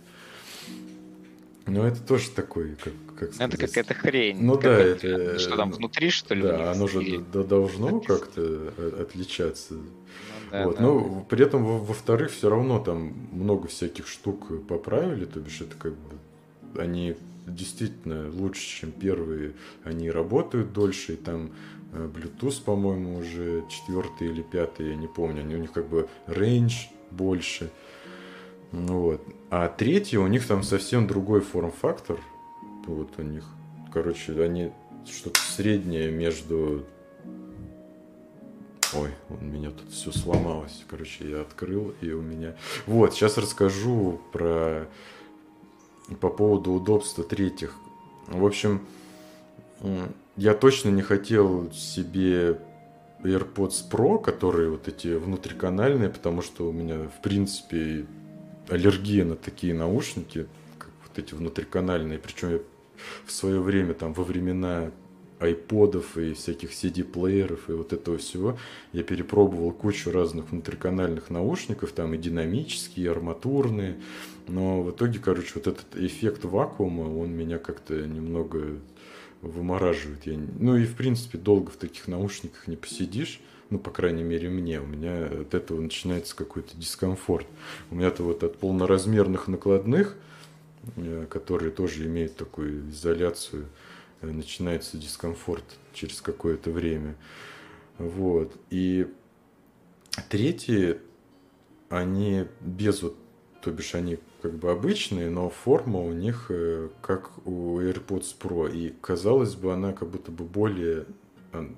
ну, 1.66 1.83
это 1.85 2.00
тоже 2.00 2.31
такой, 2.31 2.76
как, 2.76 2.92
как 3.18 3.35
сказать... 3.35 3.55
Это 3.55 3.66
какая-то 3.66 3.94
хрень. 3.94 4.38
Ну 4.40 4.57
да, 4.57 4.79
это... 4.79 5.38
Что 5.38 5.57
там 5.57 5.72
внутри, 5.72 6.11
что 6.11 6.35
ли? 6.35 6.42
Да, 6.42 6.72
оно 6.72 6.87
же 6.87 7.02
Или... 7.02 7.18
должно 7.18 8.00
как-то 8.00 8.72
отличаться. 9.00 9.74
Ну, 9.74 9.83
да, 10.52 10.64
вот. 10.64 10.77
да. 10.77 10.83
Но 10.83 11.27
при 11.29 11.44
этом, 11.44 11.64
во-вторых, 11.64 12.31
все 12.31 12.48
равно 12.48 12.79
там 12.79 13.29
много 13.33 13.69
всяких 13.69 14.06
штук 14.06 14.67
поправили, 14.67 15.25
то 15.25 15.40
бишь 15.40 15.60
это 15.60 15.75
как 15.77 15.92
бы 15.92 16.81
они 16.81 17.17
действительно 17.46 18.31
лучше, 18.31 18.81
чем 18.81 18.92
первые, 18.92 19.52
они 19.85 20.10
работают 20.10 20.73
дольше, 20.73 21.14
и 21.14 21.17
там 21.17 21.52
э, 21.92 22.08
Bluetooth, 22.12 22.62
по-моему, 22.64 23.19
уже 23.19 23.64
четвертый 23.69 24.29
или 24.29 24.42
пятый, 24.42 24.90
я 24.90 24.96
не 24.96 25.06
помню, 25.06 25.40
они 25.40 25.54
у 25.54 25.58
них 25.58 25.73
как 25.73 25.88
бы 25.88 26.08
range 26.27 26.88
больше. 27.10 27.71
Вот. 28.73 29.23
А 29.50 29.69
третий, 29.69 30.19
у 30.19 30.27
них 30.27 30.46
там 30.46 30.62
совсем 30.62 31.06
другой 31.06 31.40
форм-фактор. 31.40 32.19
Вот 32.87 33.10
у 33.19 33.23
них, 33.23 33.44
короче, 33.92 34.40
они 34.42 34.73
что-то 35.04 35.40
среднее 35.40 36.10
между... 36.10 36.85
Ой, 38.94 39.10
у 39.29 39.44
меня 39.44 39.71
тут 39.71 39.90
все 39.90 40.12
сломалось. 40.12 40.85
Короче, 40.88 41.29
я 41.29 41.40
открыл, 41.40 41.94
и 42.00 42.10
у 42.10 42.23
меня... 42.23 42.54
Вот, 42.87 43.14
сейчас 43.14 43.38
расскажу 43.38 44.21
про... 44.33 44.88
По 46.21 46.29
поводу 46.29 46.73
удобства 46.73 47.25
третьих. 47.25 47.75
В 48.29 48.44
общем, 48.46 48.81
я 50.37 50.54
точно 50.54 50.90
не 50.90 51.02
хотел 51.02 51.73
себе 51.73 52.60
AirPods 53.23 53.90
Pro, 53.90 54.23
которые 54.23 54.71
вот 54.71 54.87
эти 54.87 55.08
внутриканальные, 55.17 56.10
потому 56.10 56.42
что 56.42 56.69
у 56.69 56.73
меня, 56.73 57.08
в 57.08 57.23
принципе, 57.23 58.06
аллергия 58.69 59.25
на 59.25 59.37
такие 59.37 59.75
наушники, 59.75 60.46
как 60.79 60.90
вот 61.06 61.19
эти 61.19 61.35
внутриканальные. 61.35 62.19
Причем 62.19 62.50
я 62.50 62.60
в 63.25 63.33
свое 63.33 63.60
время, 63.60 63.94
там, 63.94 64.12
во 64.12 64.25
времена 64.25 64.90
айподов 65.38 66.17
и 66.17 66.33
всяких 66.33 66.71
CD-плееров 66.73 67.69
и 67.69 67.73
вот 67.73 67.92
этого 67.92 68.17
всего, 68.19 68.58
я 68.92 69.02
перепробовал 69.02 69.71
кучу 69.71 70.10
разных 70.10 70.50
внутриканальных 70.50 71.31
наушников, 71.31 71.92
там 71.92 72.14
и 72.14 72.19
динамические, 72.19 73.06
и 73.06 73.08
арматурные, 73.08 74.00
но 74.48 74.83
в 74.83 74.90
итоге, 74.92 75.19
короче, 75.19 75.52
вот 75.56 75.67
этот 75.67 75.96
эффект 75.96 76.44
вакуума, 76.44 77.02
он 77.02 77.33
меня 77.33 77.58
как-то 77.58 77.94
немного 78.06 78.79
вымораживает. 79.42 80.27
Я, 80.27 80.38
ну 80.58 80.77
и, 80.77 80.85
в 80.85 80.96
принципе, 80.96 81.38
долго 81.38 81.71
в 81.71 81.77
таких 81.77 82.08
наушниках 82.08 82.67
не 82.67 82.77
посидишь. 82.77 83.40
Ну, 83.71 83.79
по 83.79 83.90
крайней 83.90 84.23
мере, 84.23 84.48
мне. 84.48 84.81
У 84.81 84.87
меня 84.87 85.27
от 85.27 85.54
этого 85.54 85.81
начинается 85.81 86.37
какой-то 86.37 86.77
дискомфорт. 86.77 87.46
У 87.90 87.96
меня-то 87.96 88.23
вот 88.23 88.44
от 88.44 88.58
полноразмерных 88.58 89.48
накладных, 89.48 90.17
э, 90.96 91.27
которые 91.29 91.73
тоже 91.73 92.06
имеют 92.06 92.37
такую 92.37 92.90
изоляцию, 92.90 93.67
э, 94.21 94.31
начинается 94.31 94.96
дискомфорт 94.96 95.64
через 95.92 96.21
какое-то 96.21 96.71
время. 96.71 97.17
Вот. 97.98 98.56
И 98.71 99.08
третьи, 100.29 101.00
они 101.88 102.46
без 102.60 103.02
вот, 103.02 103.17
то 103.62 103.73
бишь 103.73 103.96
они 103.96 104.19
как 104.42 104.54
бы 104.54 104.71
обычные, 104.71 105.29
но 105.29 105.50
форма 105.50 106.00
у 106.00 106.12
них 106.12 106.46
э, 106.50 106.88
как 107.02 107.33
у 107.44 107.81
AirPods 107.81 108.37
Pro. 108.38 108.73
И 108.73 108.94
казалось 109.00 109.56
бы, 109.56 109.73
она 109.73 109.92
как 109.92 110.08
будто 110.08 110.31
бы 110.31 110.44
более 110.44 111.06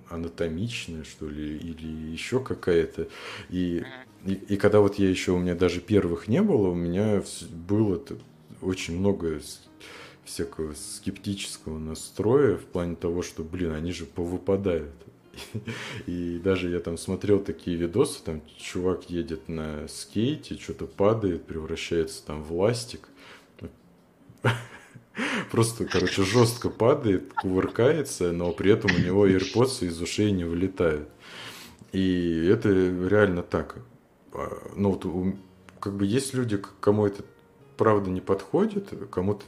анатомичная, 0.08 1.04
что 1.04 1.28
ли, 1.28 1.56
или 1.56 2.12
еще 2.12 2.40
какая-то. 2.40 3.08
И, 3.50 3.84
и, 4.24 4.32
и 4.32 4.56
когда 4.56 4.80
вот 4.80 4.96
я 4.96 5.08
еще, 5.08 5.32
у 5.32 5.38
меня 5.38 5.54
даже 5.54 5.80
первых 5.80 6.28
не 6.28 6.42
было, 6.42 6.68
у 6.68 6.74
меня 6.74 7.22
было 7.50 8.02
очень 8.60 8.98
много 8.98 9.40
всякого 10.24 10.74
скептического 10.74 11.78
настроя 11.78 12.56
в 12.56 12.64
плане 12.64 12.96
того, 12.96 13.22
что, 13.22 13.42
блин, 13.42 13.72
они 13.72 13.92
же 13.92 14.04
повыпадают. 14.04 14.94
И 16.06 16.40
даже 16.42 16.68
я 16.70 16.80
там 16.80 16.98
смотрел 16.98 17.38
такие 17.40 17.76
видосы, 17.76 18.22
там 18.24 18.42
чувак 18.58 19.08
едет 19.08 19.48
на 19.48 19.86
скейте, 19.88 20.56
что-то 20.56 20.86
падает, 20.86 21.44
превращается 21.44 22.24
там 22.24 22.42
в 22.42 22.52
ластик. 22.54 23.08
Просто, 25.50 25.84
короче, 25.84 26.22
жестко 26.24 26.70
падает, 26.70 27.32
кувыркается, 27.32 28.32
но 28.32 28.52
при 28.52 28.72
этом 28.72 28.90
у 28.94 28.98
него 28.98 29.26
AirPods 29.26 29.86
из 29.86 30.00
ушей 30.00 30.30
не 30.30 30.44
вылетают. 30.44 31.08
И 31.92 32.46
это 32.46 32.68
реально 32.68 33.42
так. 33.42 33.76
А, 34.32 34.70
ну, 34.76 34.92
вот, 34.92 35.34
как 35.80 35.96
бы 35.96 36.06
есть 36.06 36.34
люди, 36.34 36.60
кому 36.80 37.06
это 37.06 37.24
правда 37.76 38.10
не 38.10 38.20
подходит, 38.20 38.92
кому-то, 39.10 39.44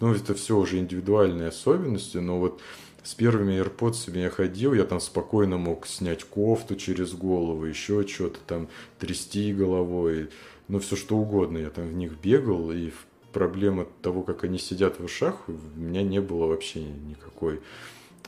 ну, 0.00 0.12
это 0.12 0.34
все 0.34 0.56
уже 0.56 0.78
индивидуальные 0.78 1.48
особенности, 1.48 2.16
но 2.16 2.38
вот 2.38 2.60
с 3.02 3.14
первыми 3.14 3.52
AirPods 3.62 4.18
я 4.18 4.30
ходил, 4.30 4.74
я 4.74 4.84
там 4.84 4.98
спокойно 4.98 5.58
мог 5.58 5.86
снять 5.86 6.24
кофту 6.24 6.74
через 6.74 7.12
голову, 7.12 7.64
еще 7.64 8.04
что-то 8.06 8.40
там, 8.46 8.68
трясти 8.98 9.52
головой, 9.52 10.30
ну, 10.68 10.80
все 10.80 10.96
что 10.96 11.16
угодно. 11.16 11.58
Я 11.58 11.70
там 11.70 11.86
в 11.86 11.94
них 11.94 12.18
бегал, 12.20 12.72
и 12.72 12.90
проблема 13.36 13.86
того, 14.00 14.22
как 14.22 14.44
они 14.44 14.58
сидят 14.58 14.98
в 14.98 15.04
ушах, 15.04 15.46
у 15.46 15.52
меня 15.78 16.02
не 16.02 16.22
было 16.22 16.46
вообще 16.46 16.80
никакой. 16.80 17.60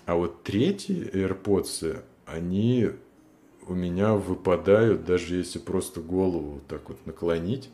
А 0.05 0.17
вот 0.17 0.43
третьи 0.43 1.11
AirPods, 1.15 2.03
они 2.27 2.91
у 3.67 3.73
меня 3.73 4.13
выпадают, 4.13 5.07
даже 5.07 5.37
если 5.37 5.61
просто 5.61 6.03
голову 6.03 6.51
вот 6.57 6.67
так 6.67 6.91
вот 6.91 6.99
наклонить. 7.07 7.71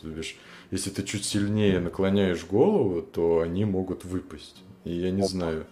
То 0.00 0.08
бишь, 0.08 0.38
если 0.70 0.88
ты 0.88 1.02
чуть 1.02 1.26
сильнее 1.26 1.80
наклоняешь 1.80 2.46
голову, 2.46 3.02
то 3.02 3.40
они 3.40 3.66
могут 3.66 4.06
выпасть. 4.06 4.62
И 4.84 4.94
я 4.94 5.10
не 5.10 5.26
знаю, 5.26 5.66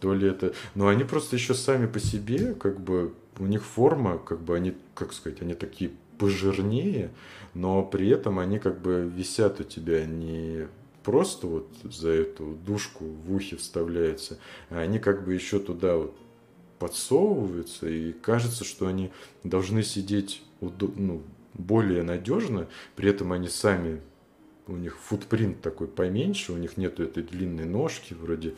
то 0.00 0.12
ли 0.12 0.28
это... 0.28 0.52
Но 0.74 0.88
они 0.88 1.04
просто 1.04 1.36
еще 1.36 1.54
сами 1.54 1.86
по 1.86 1.98
себе, 1.98 2.52
как 2.52 2.78
бы, 2.78 3.14
у 3.38 3.46
них 3.46 3.64
форма, 3.64 4.18
как 4.18 4.42
бы 4.42 4.54
они, 4.54 4.74
как 4.94 5.14
сказать, 5.14 5.40
они 5.40 5.54
такие 5.54 5.92
пожирнее, 6.18 7.10
но 7.54 7.82
при 7.82 8.08
этом 8.08 8.38
они 8.38 8.58
как 8.58 8.80
бы 8.80 9.10
висят 9.14 9.60
у 9.60 9.64
тебя 9.64 10.04
не 10.06 10.68
просто 11.02 11.46
вот 11.46 11.68
за 11.82 12.10
эту 12.10 12.56
душку 12.64 13.04
в 13.04 13.34
ухе 13.34 13.56
вставляются, 13.56 14.38
а 14.70 14.78
они 14.80 14.98
как 14.98 15.24
бы 15.24 15.34
еще 15.34 15.58
туда 15.58 15.96
вот 15.96 16.16
подсовываются, 16.78 17.88
и 17.88 18.12
кажется, 18.12 18.64
что 18.64 18.86
они 18.86 19.12
должны 19.44 19.82
сидеть 19.82 20.42
ну, 20.60 21.22
более 21.54 22.02
надежно, 22.02 22.68
при 22.96 23.10
этом 23.10 23.32
они 23.32 23.48
сами, 23.48 24.00
у 24.66 24.76
них 24.76 24.98
футпринт 24.98 25.60
такой 25.60 25.86
поменьше, 25.86 26.52
у 26.52 26.56
них 26.56 26.76
нету 26.76 27.02
этой 27.02 27.22
длинной 27.22 27.66
ножки, 27.66 28.14
вроде 28.14 28.54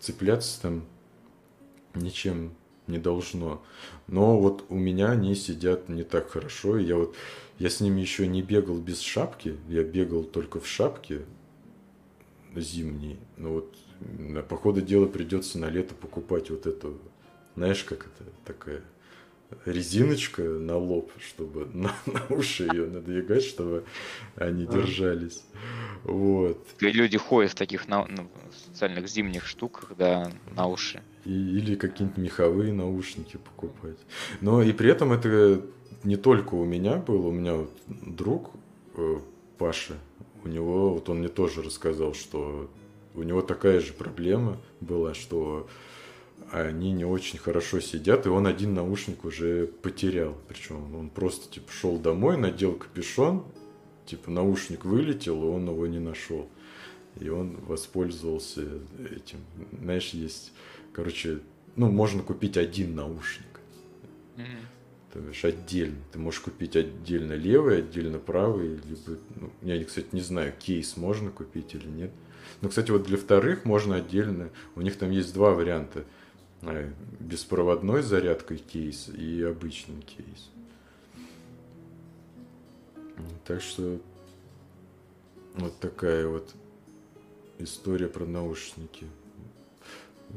цепляться 0.00 0.62
там 0.62 0.84
ничем 1.94 2.54
не 2.90 2.98
должно. 2.98 3.62
Но 4.06 4.38
вот 4.38 4.64
у 4.68 4.76
меня 4.76 5.10
они 5.10 5.34
сидят 5.34 5.88
не 5.88 6.02
так 6.02 6.30
хорошо. 6.30 6.78
Я 6.78 6.96
вот 6.96 7.16
я 7.58 7.70
с 7.70 7.80
ними 7.80 8.00
еще 8.00 8.26
не 8.26 8.42
бегал 8.42 8.78
без 8.78 9.00
шапки. 9.00 9.56
Я 9.68 9.82
бегал 9.82 10.24
только 10.24 10.60
в 10.60 10.66
шапке 10.66 11.22
зимней. 12.54 13.18
Но 13.36 13.52
вот 13.52 13.74
по 14.48 14.56
ходу 14.56 14.80
дела 14.80 15.06
придется 15.06 15.58
на 15.58 15.70
лето 15.70 15.94
покупать 15.94 16.50
вот 16.50 16.66
эту, 16.66 16.98
знаешь, 17.54 17.84
как 17.84 18.06
это 18.06 18.30
такая 18.44 18.82
резиночка 19.64 20.42
на 20.42 20.76
лоб, 20.76 21.10
чтобы 21.20 21.66
на, 21.74 21.94
на 22.06 22.26
уши 22.34 22.64
ее 22.64 22.86
надвигать, 22.86 23.44
чтобы 23.44 23.84
они 24.36 24.66
держались. 24.66 25.42
Вот. 26.04 26.66
И 26.80 26.86
люди 26.86 27.18
ходят 27.18 27.52
в 27.52 27.54
таких 27.54 27.88
на, 27.88 28.06
ну, 28.06 28.28
специальных 28.56 29.08
зимних 29.08 29.46
штуках, 29.46 29.92
да, 29.98 30.30
на 30.54 30.66
уши. 30.66 31.02
И, 31.24 31.30
или 31.30 31.74
какие-нибудь 31.74 32.18
меховые 32.18 32.72
наушники 32.72 33.36
покупать. 33.36 33.98
Но 34.40 34.62
и 34.62 34.72
при 34.72 34.90
этом 34.90 35.12
это 35.12 35.62
не 36.04 36.16
только 36.16 36.54
у 36.54 36.64
меня 36.64 36.96
было, 36.96 37.26
у 37.26 37.32
меня 37.32 37.54
вот 37.54 37.70
друг 37.88 38.50
э, 38.94 39.18
Паша, 39.58 39.94
у 40.44 40.48
него, 40.48 40.94
вот 40.94 41.08
он 41.10 41.18
мне 41.18 41.28
тоже 41.28 41.62
рассказал, 41.62 42.14
что 42.14 42.70
у 43.14 43.22
него 43.22 43.42
такая 43.42 43.80
же 43.80 43.92
проблема 43.92 44.58
была, 44.80 45.14
что 45.14 45.68
они 46.50 46.92
не 46.92 47.04
очень 47.04 47.38
хорошо 47.38 47.80
сидят, 47.80 48.26
и 48.26 48.28
он 48.28 48.46
один 48.46 48.74
наушник 48.74 49.24
уже 49.24 49.66
потерял. 49.66 50.36
Причем 50.48 50.94
он 50.94 51.10
просто 51.10 51.52
типа 51.52 51.70
шел 51.70 51.98
домой, 51.98 52.36
надел 52.36 52.74
капюшон, 52.74 53.44
типа 54.06 54.30
наушник 54.30 54.84
вылетел, 54.84 55.42
и 55.44 55.46
он 55.46 55.68
его 55.68 55.86
не 55.86 56.00
нашел. 56.00 56.48
И 57.20 57.28
он 57.28 57.56
воспользовался 57.66 58.62
этим. 59.10 59.38
Знаешь, 59.80 60.10
есть, 60.10 60.52
короче, 60.92 61.40
ну, 61.76 61.90
можно 61.90 62.22
купить 62.22 62.56
один 62.56 62.94
наушник. 62.94 63.46
Mm-hmm. 64.36 65.12
То 65.12 65.18
есть 65.20 65.44
отдельно. 65.44 65.98
Ты 66.12 66.18
можешь 66.18 66.40
купить 66.40 66.76
отдельно 66.76 67.32
левый, 67.32 67.78
отдельно 67.78 68.18
правый, 68.18 68.80
либо, 68.84 69.20
ну, 69.36 69.50
я, 69.62 69.84
кстати, 69.84 70.08
не 70.12 70.20
знаю, 70.20 70.52
кейс 70.58 70.96
можно 70.96 71.30
купить 71.30 71.74
или 71.74 71.86
нет. 71.86 72.10
Но, 72.60 72.68
кстати, 72.68 72.90
вот 72.90 73.04
для 73.04 73.16
вторых 73.16 73.64
можно 73.64 73.96
отдельно, 73.96 74.50
у 74.76 74.80
них 74.80 74.96
там 74.96 75.10
есть 75.10 75.32
два 75.34 75.52
варианта– 75.52 76.04
беспроводной 77.18 78.02
зарядкой 78.02 78.58
кейс 78.58 79.08
и 79.08 79.42
обычный 79.42 80.02
кейс. 80.02 80.50
Так 83.44 83.60
что 83.62 84.00
вот 85.54 85.78
такая 85.80 86.26
вот 86.26 86.54
история 87.58 88.08
про 88.08 88.24
наушники. 88.24 89.06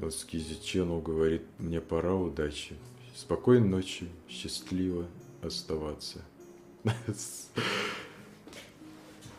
Скизи 0.10 0.60
Ченнел 0.64 1.00
говорит, 1.02 1.44
мне 1.60 1.80
пора, 1.80 2.16
удачи. 2.16 2.76
Спокойной 3.16 3.68
ночи, 3.68 4.08
счастливо 4.28 5.06
оставаться. 5.42 6.24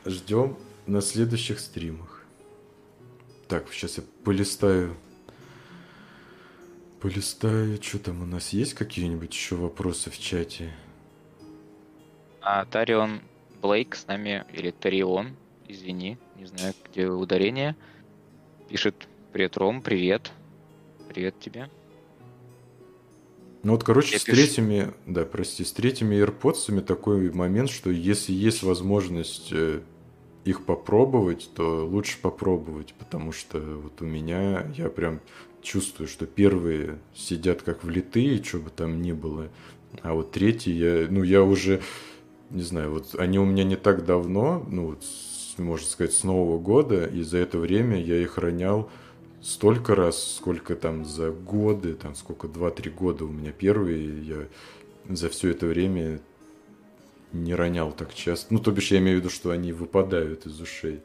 Ждем 0.07 0.57
на 0.87 1.01
следующих 1.01 1.59
стримах. 1.59 2.25
Так, 3.49 3.73
сейчас 3.73 3.99
я 3.99 4.05
полистаю 4.23 4.97
полистаю. 7.05 7.81
Что 7.83 7.99
там 7.99 8.23
у 8.23 8.27
нас 8.27 8.55
есть 8.55 8.73
какие-нибудь 8.73 9.33
еще 9.35 9.57
вопросы 9.57 10.11
в 10.11 10.19
чате? 10.19 10.73
А 12.41 12.65
Тарион 12.65 13.21
Блейк 13.61 13.95
с 13.95 14.07
нами, 14.07 14.47
или 14.55 14.71
Тарион, 14.71 15.37
извини, 15.69 16.17
не 16.39 16.47
знаю, 16.47 16.73
где 16.91 17.09
ударение. 17.09 17.77
Пишет, 18.71 19.07
привет, 19.35 19.59
Ром, 19.59 19.83
привет. 19.83 20.33
Привет 21.11 21.39
тебе. 21.41 21.69
Ну 23.63 23.73
вот, 23.73 23.85
короче, 23.85 24.15
Я 24.15 24.19
с 24.19 24.25
пишу. 24.25 24.37
третьими, 24.37 24.95
да, 25.07 25.27
прости, 25.27 25.63
с 25.63 25.73
третьими 25.73 26.17
AirPods 26.17 26.81
такой 26.81 27.31
момент, 27.31 27.69
что 27.69 27.91
если 27.91 28.33
есть 28.33 28.63
возможность 28.63 29.53
э, 29.53 29.81
их 30.47 30.65
попробовать, 30.65 31.51
то 31.55 31.87
лучше 31.87 32.19
попробовать, 32.19 32.95
потому 32.99 33.33
что 33.33 33.59
вот 33.61 34.01
у 34.01 34.07
меня 34.07 34.67
я 34.77 34.89
прям 34.89 35.21
чувствую, 35.65 36.07
что 36.07 36.27
первые 36.27 36.99
сидят 37.15 37.63
как 37.63 37.83
влитые, 37.83 38.43
что 38.45 38.59
бы 38.59 38.71
там 38.71 39.03
ни 39.03 39.13
было, 39.13 39.49
а 40.03 40.15
вот 40.15 40.31
третий 40.31 40.73
я, 40.73 41.07
ну 41.11 41.23
я 41.23 41.43
уже, 41.43 41.81
не 42.51 42.63
знаю, 42.63 42.93
вот 42.93 43.15
они 43.19 43.39
у 43.39 43.45
меня 43.45 43.65
не 43.65 43.77
так 43.77 44.05
давно, 44.05 44.65
ну 44.69 44.87
вот, 44.87 45.03
можно 45.59 45.87
сказать, 45.87 46.13
с 46.13 46.23
Нового 46.23 46.59
года, 46.59 47.07
и 47.07 47.23
за 47.23 47.39
это 47.39 47.59
время 47.59 48.01
я 48.01 48.21
их 48.21 48.39
ронял 48.39 48.91
столько 49.43 49.95
раз, 49.95 50.37
сколько 50.37 50.77
там 50.77 51.05
за 51.05 51.31
годы, 51.31 51.95
там 51.95 52.15
сколько, 52.15 52.47
2-3 52.47 52.91
года 52.91 53.25
у 53.25 53.29
меня 53.29 53.53
первые, 53.53 54.23
я 54.23 54.49
за 55.09 55.29
все 55.29 55.51
это 55.51 55.67
время 55.67 56.21
не 57.33 57.55
ронял 57.55 57.93
так 57.93 58.15
часто. 58.15 58.55
Ну, 58.55 58.61
то 58.61 58.71
бишь, 58.71 58.91
я 58.93 58.99
имею 58.99 59.19
в 59.19 59.21
виду, 59.21 59.31
что 59.31 59.51
они 59.51 59.73
выпадают 59.73 60.47
из 60.47 60.61
ушей. 60.61 61.01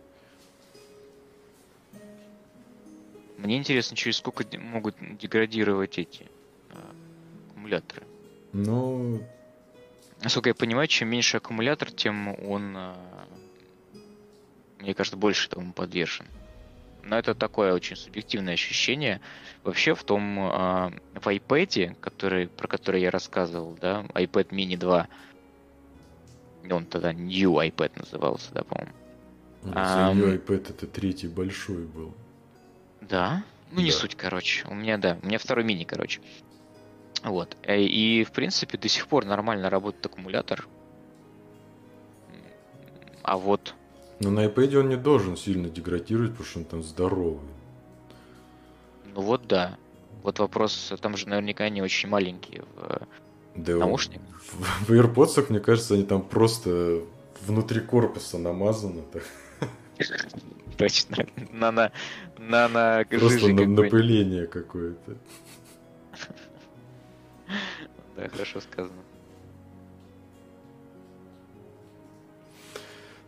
Мне 3.44 3.58
интересно, 3.58 3.96
через 3.96 4.18
сколько 4.18 4.46
могут 4.58 4.96
деградировать 5.18 5.98
эти 5.98 6.28
а, 6.72 6.94
аккумуляторы. 7.50 8.04
Ну, 8.52 9.22
Насколько 10.22 10.50
я 10.50 10.56
понимаю, 10.56 10.88
чем 10.88 11.08
меньше 11.08 11.38
аккумулятор, 11.38 11.92
тем 11.92 12.28
он, 12.46 12.74
а, 12.76 12.98
мне 14.80 14.94
кажется, 14.94 15.16
больше 15.16 15.48
этому 15.48 15.72
подвержен. 15.72 16.26
Но 17.04 17.18
это 17.18 17.34
такое 17.34 17.74
очень 17.74 17.96
субъективное 17.96 18.54
ощущение. 18.56 19.22
Вообще 19.64 19.96
в 19.96 20.04
том, 20.04 20.38
а, 20.40 20.92
в 21.14 21.26
iPad, 21.26 21.96
который, 22.02 22.50
про 22.50 22.68
который 22.68 23.02
я 23.02 23.12
рассказывал, 23.12 23.78
да, 23.80 24.06
iPad 24.14 24.50
mini 24.50 24.76
2, 24.78 25.08
он 26.70 26.86
тогда 26.86 27.14
New 27.14 27.54
iPad 27.54 27.92
назывался, 27.96 28.54
да, 28.54 28.64
по-моему. 28.64 28.94
Ам. 29.64 30.18
её 30.18 30.36
iPad 30.36 30.70
это 30.72 30.88
третий 30.88 31.28
большой 31.28 31.86
был. 31.86 32.14
Да. 33.10 33.44
Ну, 33.72 33.82
не 33.82 33.92
Да. 33.92 33.98
суть, 33.98 34.16
короче. 34.16 34.68
У 34.68 34.74
меня, 34.74 34.98
да, 34.98 35.18
у 35.22 35.26
меня 35.26 35.38
второй 35.38 35.64
мини, 35.64 35.84
короче. 35.84 36.22
Вот. 37.24 37.58
Э, 37.64 37.82
И, 37.82 38.24
в 38.24 38.32
принципе, 38.32 38.78
до 38.78 38.88
сих 38.88 39.08
пор 39.08 39.26
нормально 39.26 39.70
работает 39.70 40.06
аккумулятор. 40.06 40.68
А 43.24 43.38
вот 43.38 43.76
Но 44.20 44.32
на 44.32 44.46
iPad 44.46 44.76
он 44.78 44.90
не 44.90 44.96
должен 44.98 45.38
сильно 45.38 45.70
деградировать, 45.70 46.32
потому 46.32 46.46
что 46.48 46.60
он 46.60 46.66
там 46.66 46.84
здоровый. 46.84 47.50
Ну 49.14 49.22
вот 49.22 49.48
да. 49.48 49.78
Вот 50.24 50.40
вопрос, 50.40 50.94
там 51.02 51.16
же 51.16 51.28
наверняка 51.30 51.66
они 51.66 51.82
очень 51.82 52.10
маленькие 52.10 52.64
в 52.76 53.08
Да 53.56 53.76
наушник. 53.78 54.22
В, 54.42 54.90
в 54.90 54.92
AirPods, 54.92 55.46
мне 55.50 55.60
кажется, 55.60 55.94
они 55.94 56.04
там 56.04 56.22
просто 56.22 57.02
внутри 57.46 57.82
корпуса 57.82 58.38
намазаны. 58.38 59.04
Точно. 60.80 61.28
На 61.52 61.72
на 61.72 61.92
на 62.38 62.70
на 62.70 63.06
Просто 63.10 63.50
на- 63.50 63.66
напыление 63.68 64.48
какое-то. 64.48 65.18
Да, 68.16 68.30
хорошо 68.30 68.62
сказано. 68.62 69.02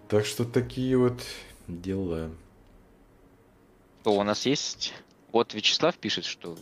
Так 0.08 0.26
что 0.26 0.46
такие 0.46 0.98
вот 0.98 1.22
дела. 1.68 2.32
Что 4.02 4.14
у 4.14 4.24
нас 4.24 4.46
есть? 4.46 4.94
Вот 5.34 5.54
Вячеслав 5.54 5.98
пишет, 5.98 6.24
что 6.24 6.58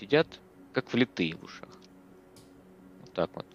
сидят 0.00 0.26
как 0.72 0.90
влитые 0.92 1.36
в 1.36 1.44
ушах. 1.44 1.68
Вот 3.02 3.12
так 3.12 3.30
вот. 3.34 3.46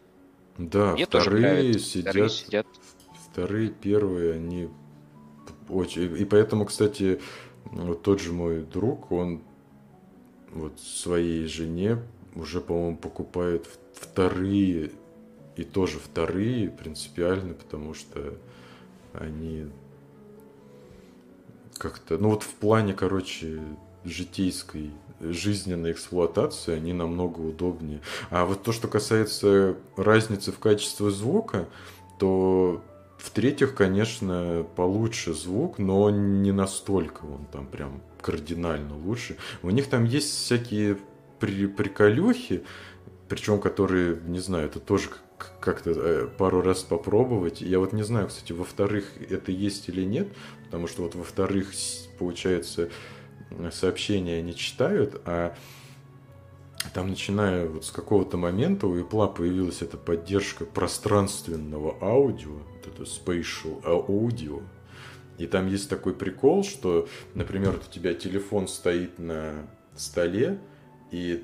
Да, 0.59 0.93
Мне 0.93 1.05
вторые 1.07 1.79
сидят, 1.79 2.11
Вторые 2.13 2.29
сидят. 2.29 2.67
вторые, 3.31 3.69
первые, 3.71 4.33
они 4.35 4.69
очень... 5.69 6.17
И 6.17 6.25
поэтому, 6.25 6.65
кстати, 6.65 7.19
вот 7.65 8.01
тот 8.01 8.21
же 8.21 8.33
мой 8.33 8.61
друг, 8.61 9.11
он 9.11 9.41
вот 10.51 10.79
своей 10.79 11.45
жене 11.47 11.99
уже, 12.35 12.61
по-моему, 12.61 12.97
покупает 12.97 13.67
вторые, 13.93 14.91
и 15.55 15.63
тоже 15.63 15.99
вторые 15.99 16.69
принципиально, 16.69 17.53
потому 17.53 17.93
что 17.93 18.35
они 19.13 19.67
как-то, 21.77 22.17
ну 22.17 22.29
вот 22.29 22.43
в 22.43 22.53
плане, 22.55 22.93
короче, 22.93 23.61
житейской, 24.03 24.91
жизненной 25.19 25.91
эксплуатации 25.91 26.73
они 26.73 26.93
намного 26.93 27.39
удобнее. 27.39 28.01
А 28.29 28.45
вот 28.45 28.63
то, 28.63 28.71
что 28.71 28.87
касается 28.87 29.75
разницы 29.97 30.51
в 30.51 30.59
качестве 30.59 31.09
звука, 31.09 31.67
то 32.17 32.81
в-третьих, 33.19 33.75
конечно, 33.75 34.65
получше 34.75 35.33
звук, 35.33 35.77
но 35.77 36.09
не 36.09 36.51
настолько 36.51 37.25
он 37.25 37.45
там 37.51 37.67
прям 37.67 38.01
кардинально 38.21 38.97
лучше. 38.97 39.35
У 39.61 39.69
них 39.69 39.89
там 39.89 40.05
есть 40.05 40.29
всякие 40.29 40.97
при 41.39 41.67
приколюхи, 41.67 42.63
причем 43.27 43.59
которые, 43.59 44.19
не 44.25 44.39
знаю, 44.39 44.67
это 44.67 44.79
тоже 44.79 45.09
как-то 45.59 45.91
э, 45.91 46.27
пару 46.27 46.61
раз 46.61 46.83
попробовать. 46.83 47.61
Я 47.61 47.79
вот 47.79 47.91
не 47.93 48.03
знаю, 48.03 48.27
кстати, 48.27 48.53
во-вторых, 48.53 49.05
это 49.29 49.51
есть 49.51 49.89
или 49.89 50.03
нет, 50.03 50.29
потому 50.65 50.87
что 50.87 51.03
вот 51.03 51.15
во-вторых, 51.15 51.71
получается, 52.17 52.89
сообщения 53.71 54.41
не 54.41 54.55
читают, 54.55 55.21
а 55.25 55.55
там, 56.93 57.09
начиная 57.09 57.67
вот 57.67 57.85
с 57.85 57.91
какого-то 57.91 58.37
момента 58.37 58.87
у 58.87 58.97
Apple 58.97 59.35
появилась 59.35 59.81
эта 59.81 59.97
поддержка 59.97 60.65
пространственного 60.65 61.97
аудио, 62.01 62.59
вот 62.85 62.93
это 62.93 63.03
spatial 63.03 63.81
audio. 63.83 64.63
И 65.37 65.47
там 65.47 65.67
есть 65.67 65.89
такой 65.89 66.13
прикол, 66.13 66.63
что, 66.63 67.07
например, 67.33 67.75
у 67.75 67.93
тебя 67.93 68.13
телефон 68.13 68.67
стоит 68.67 69.19
на 69.19 69.53
столе, 69.95 70.59
и 71.11 71.43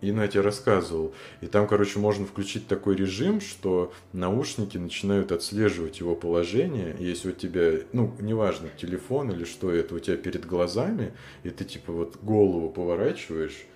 и 0.00 0.12
на 0.12 0.28
тебе 0.28 0.42
рассказывал. 0.42 1.12
И 1.40 1.46
там, 1.46 1.66
короче, 1.66 1.98
можно 1.98 2.24
включить 2.24 2.68
такой 2.68 2.94
режим, 2.94 3.40
что 3.40 3.92
наушники 4.12 4.78
начинают 4.78 5.32
отслеживать 5.32 5.98
его 6.00 6.14
положение. 6.14 6.96
И 6.98 7.04
Если 7.04 7.30
у 7.30 7.32
тебя, 7.32 7.80
ну, 7.92 8.14
неважно, 8.20 8.68
телефон 8.76 9.32
или 9.32 9.44
что 9.44 9.72
это 9.72 9.96
у 9.96 9.98
тебя 9.98 10.16
перед 10.16 10.46
глазами, 10.46 11.12
и 11.42 11.50
ты 11.50 11.64
типа 11.64 11.92
вот 11.92 12.16
голову 12.22 12.70
поворачиваешь, 12.70 13.66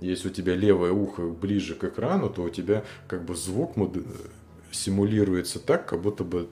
если 0.00 0.28
у 0.28 0.32
тебя 0.32 0.54
левое 0.54 0.92
ухо 0.92 1.26
ближе 1.28 1.74
к 1.74 1.84
экрану, 1.84 2.30
то 2.30 2.42
у 2.42 2.48
тебя 2.48 2.84
как 3.06 3.24
бы 3.24 3.34
звук 3.34 3.76
мод- 3.76 4.04
симулируется 4.72 5.58
так, 5.58 5.86
как 5.86 6.00
будто 6.00 6.24
бы 6.24 6.48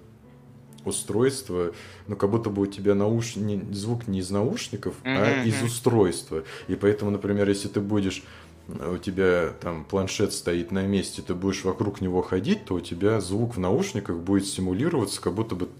устройство, 0.84 1.72
ну 2.06 2.16
как 2.16 2.30
будто 2.30 2.50
бы 2.50 2.62
у 2.62 2.66
тебя 2.66 2.94
науш... 2.94 3.36
не- 3.36 3.72
звук 3.72 4.08
не 4.08 4.20
из 4.20 4.30
наушников, 4.30 4.94
а 5.04 5.32
Мгм, 5.32 5.48
из 5.48 5.62
устройства. 5.62 6.44
И 6.66 6.74
поэтому, 6.74 7.10
например, 7.10 7.48
если 7.48 7.68
ты 7.68 7.80
будешь 7.80 8.22
у 8.68 8.98
тебя 8.98 9.54
там 9.60 9.84
планшет 9.84 10.32
стоит 10.34 10.72
на 10.72 10.86
месте, 10.86 11.22
ты 11.22 11.34
будешь 11.34 11.64
вокруг 11.64 12.02
него 12.02 12.20
ходить, 12.20 12.66
то 12.66 12.74
у 12.74 12.80
тебя 12.80 13.18
звук 13.20 13.56
в 13.56 13.58
наушниках 13.58 14.18
будет 14.18 14.46
симулироваться, 14.46 15.22
как 15.22 15.34
будто 15.34 15.54
бы 15.54 15.70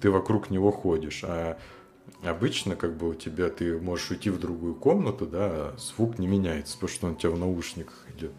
ты 0.00 0.10
вокруг 0.10 0.48
него 0.48 0.70
ходишь. 0.70 1.22
А 1.22 1.58
обычно 2.22 2.76
как 2.76 2.96
бы 2.96 3.10
у 3.10 3.14
тебя 3.14 3.50
ты 3.50 3.78
можешь 3.78 4.10
уйти 4.10 4.30
в 4.30 4.40
другую 4.40 4.74
комнату, 4.74 5.26
да, 5.26 5.48
а 5.50 5.76
звук 5.78 6.18
не 6.18 6.26
меняется, 6.26 6.76
потому 6.76 6.88
что 6.90 7.06
он 7.08 7.12
у 7.12 7.16
тебя 7.16 7.30
в 7.30 7.38
наушниках 7.38 8.06
идет. 8.16 8.32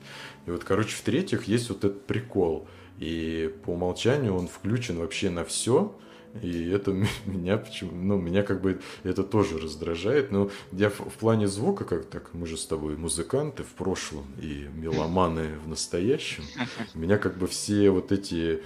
И 0.47 0.52
вот, 0.52 0.64
короче, 0.64 0.95
в-третьих, 0.95 1.43
есть 1.43 1.70
вот 1.70 1.84
этот 1.84 2.06
прикол. 2.08 2.68
И 3.02 3.52
по 3.66 3.72
умолчанию 3.72 4.36
он 4.36 4.47
включен 4.47 4.99
вообще 4.99 5.32
на 5.32 5.43
все. 5.43 5.97
И 6.43 6.70
это 6.70 6.91
меня 7.26 7.58
почему, 7.58 7.91
ну, 7.93 8.18
меня 8.18 8.43
как 8.43 8.62
бы 8.62 8.80
это 9.04 9.24
тоже 9.24 9.58
раздражает. 9.58 10.32
Но 10.32 10.52
я 10.72 10.91
в, 10.91 10.99
в 10.99 11.18
плане 11.18 11.47
звука, 11.47 11.84
как 11.84 12.06
так, 12.06 12.32
мы 12.34 12.45
же 12.45 12.58
с 12.58 12.66
тобой 12.68 12.95
музыканты 12.95 13.64
в 13.64 13.74
прошлом 13.74 14.28
и 14.39 14.68
меломаны 14.76 15.58
в 15.66 15.68
настоящем. 15.68 16.43
Меня 16.93 17.18
как 17.18 17.39
бы 17.39 17.47
все 17.47 17.89
вот 17.89 18.12
эти, 18.12 18.62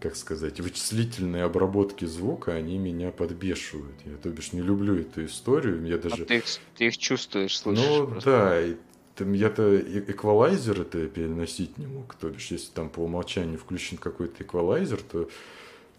как 0.00 0.16
сказать, 0.16 0.60
вычислительные 0.60 1.44
обработки 1.44 2.06
звука, 2.06 2.54
они 2.54 2.78
меня 2.78 3.12
подбешивают. 3.12 3.94
Я, 4.04 4.16
то 4.16 4.30
бишь, 4.30 4.52
не 4.52 4.62
люблю 4.62 4.96
эту 4.96 5.26
историю. 5.26 5.86
Я 5.86 5.94
А 5.94 5.98
даже... 5.98 6.24
ты, 6.24 6.38
их, 6.38 6.44
ты 6.76 6.86
их 6.88 6.98
чувствуешь, 6.98 7.56
слышишь. 7.56 7.86
Ну 7.86 8.06
просто. 8.08 8.30
да, 8.30 8.60
и 8.60 8.74
там 9.16 9.32
я-то 9.32 9.78
эквалайзер 9.78 10.82
это 10.82 11.06
переносить 11.08 11.78
не 11.78 11.86
мог. 11.86 12.14
То 12.14 12.28
бишь, 12.28 12.50
если 12.50 12.70
там 12.72 12.90
по 12.90 13.00
умолчанию 13.00 13.58
включен 13.58 13.96
какой-то 13.96 14.44
эквалайзер, 14.44 15.02
то 15.02 15.28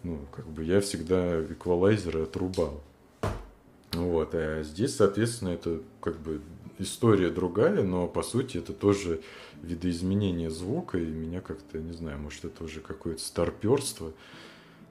ну, 0.04 0.20
как 0.34 0.46
бы 0.46 0.62
я 0.62 0.80
всегда 0.80 1.42
эквалайзеры 1.42 2.22
отрубал. 2.22 2.82
Вот, 3.92 4.30
а 4.34 4.62
здесь, 4.62 4.94
соответственно, 4.94 5.50
это 5.50 5.80
как 6.00 6.18
бы 6.20 6.40
история 6.78 7.30
другая, 7.30 7.82
но 7.82 8.06
по 8.06 8.22
сути 8.22 8.58
это 8.58 8.72
тоже 8.72 9.20
видоизменение 9.62 10.50
звука, 10.50 10.98
и 10.98 11.04
меня 11.04 11.40
как-то, 11.40 11.78
не 11.78 11.92
знаю, 11.92 12.18
может 12.18 12.44
это 12.44 12.62
уже 12.62 12.80
какое-то 12.80 13.20
старперство. 13.20 14.12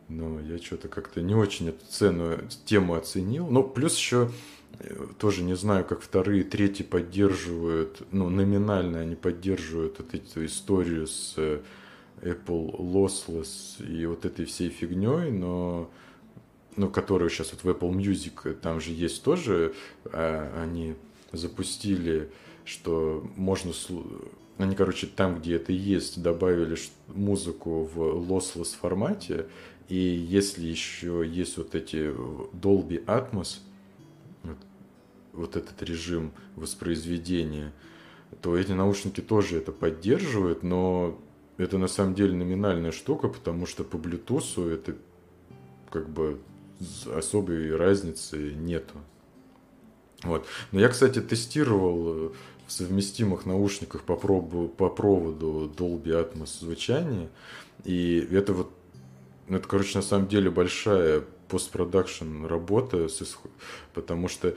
но 0.09 0.41
я 0.41 0.57
что-то 0.57 0.89
как-то 0.89 1.21
не 1.21 1.35
очень 1.35 1.69
эту 1.69 1.85
цену, 1.89 2.37
тему 2.65 2.95
оценил. 2.95 3.47
Ну, 3.47 3.63
плюс 3.63 3.95
еще 3.97 4.29
тоже 5.17 5.43
не 5.43 5.55
знаю, 5.55 5.85
как 5.85 6.01
вторые, 6.01 6.43
третьи 6.43 6.83
поддерживают, 6.83 8.01
ну, 8.11 8.29
номинально 8.29 8.99
они 8.99 9.15
поддерживают 9.15 9.99
вот 9.99 10.13
эту 10.13 10.45
историю 10.45 11.07
с 11.07 11.33
э, 11.37 11.61
Apple 12.21 12.77
Lossless 12.77 13.83
и 13.85 14.05
вот 14.05 14.25
этой 14.25 14.45
всей 14.45 14.69
фигней, 14.69 15.31
но 15.31 15.89
ну, 16.75 16.89
которую 16.89 17.29
сейчас 17.29 17.53
вот 17.53 17.63
в 17.63 17.69
Apple 17.69 17.91
Music, 17.91 18.53
там 18.53 18.79
же 18.79 18.91
есть 18.91 19.23
тоже, 19.23 19.73
а, 20.05 20.61
они 20.61 20.95
запустили, 21.31 22.29
что 22.65 23.27
можно 23.35 23.73
они, 24.57 24.75
короче, 24.75 25.07
там, 25.07 25.39
где 25.39 25.55
это 25.55 25.71
есть, 25.71 26.21
добавили 26.21 26.77
музыку 27.07 27.83
в 27.83 27.99
lossless 28.29 28.75
формате, 28.79 29.47
и 29.87 29.95
если 29.95 30.65
еще 30.65 31.23
есть 31.27 31.57
вот 31.57 31.75
эти 31.75 32.11
Dolby 32.53 33.03
Atmos, 33.05 33.59
вот 35.37 35.55
этот 35.55 35.81
режим 35.83 36.31
воспроизведения, 36.55 37.73
то 38.41 38.57
эти 38.57 38.71
наушники 38.71 39.21
тоже 39.21 39.57
это 39.57 39.71
поддерживают, 39.71 40.63
но 40.63 41.19
это 41.57 41.77
на 41.77 41.87
самом 41.87 42.13
деле 42.13 42.33
номинальная 42.33 42.91
штука, 42.91 43.27
потому 43.27 43.65
что 43.65 43.83
по 43.83 43.95
Bluetooth 43.95 44.69
это 44.71 44.95
как 45.89 46.09
бы 46.09 46.39
особой 47.15 47.75
разницы 47.75 48.53
нету. 48.53 48.95
Вот. 50.23 50.45
Но 50.71 50.79
я, 50.79 50.89
кстати, 50.89 51.21
тестировал 51.21 52.33
в 52.67 52.71
совместимых 52.71 53.45
наушниках 53.45 54.01
по, 54.03 54.15
пробу, 54.15 54.67
по 54.67 54.89
проводу 54.89 55.71
Dolby 55.75 56.07
Atmos 56.07 56.59
звучание, 56.59 57.29
и 57.85 58.27
это 58.31 58.53
вот 58.53 58.71
ну, 59.47 59.57
это, 59.57 59.67
короче, 59.67 59.97
на 59.97 60.01
самом 60.01 60.27
деле 60.27 60.49
большая 60.49 61.23
постпродакшн 61.47 62.45
работа, 62.45 63.07
потому 63.93 64.27
что 64.27 64.49
э, 64.49 64.55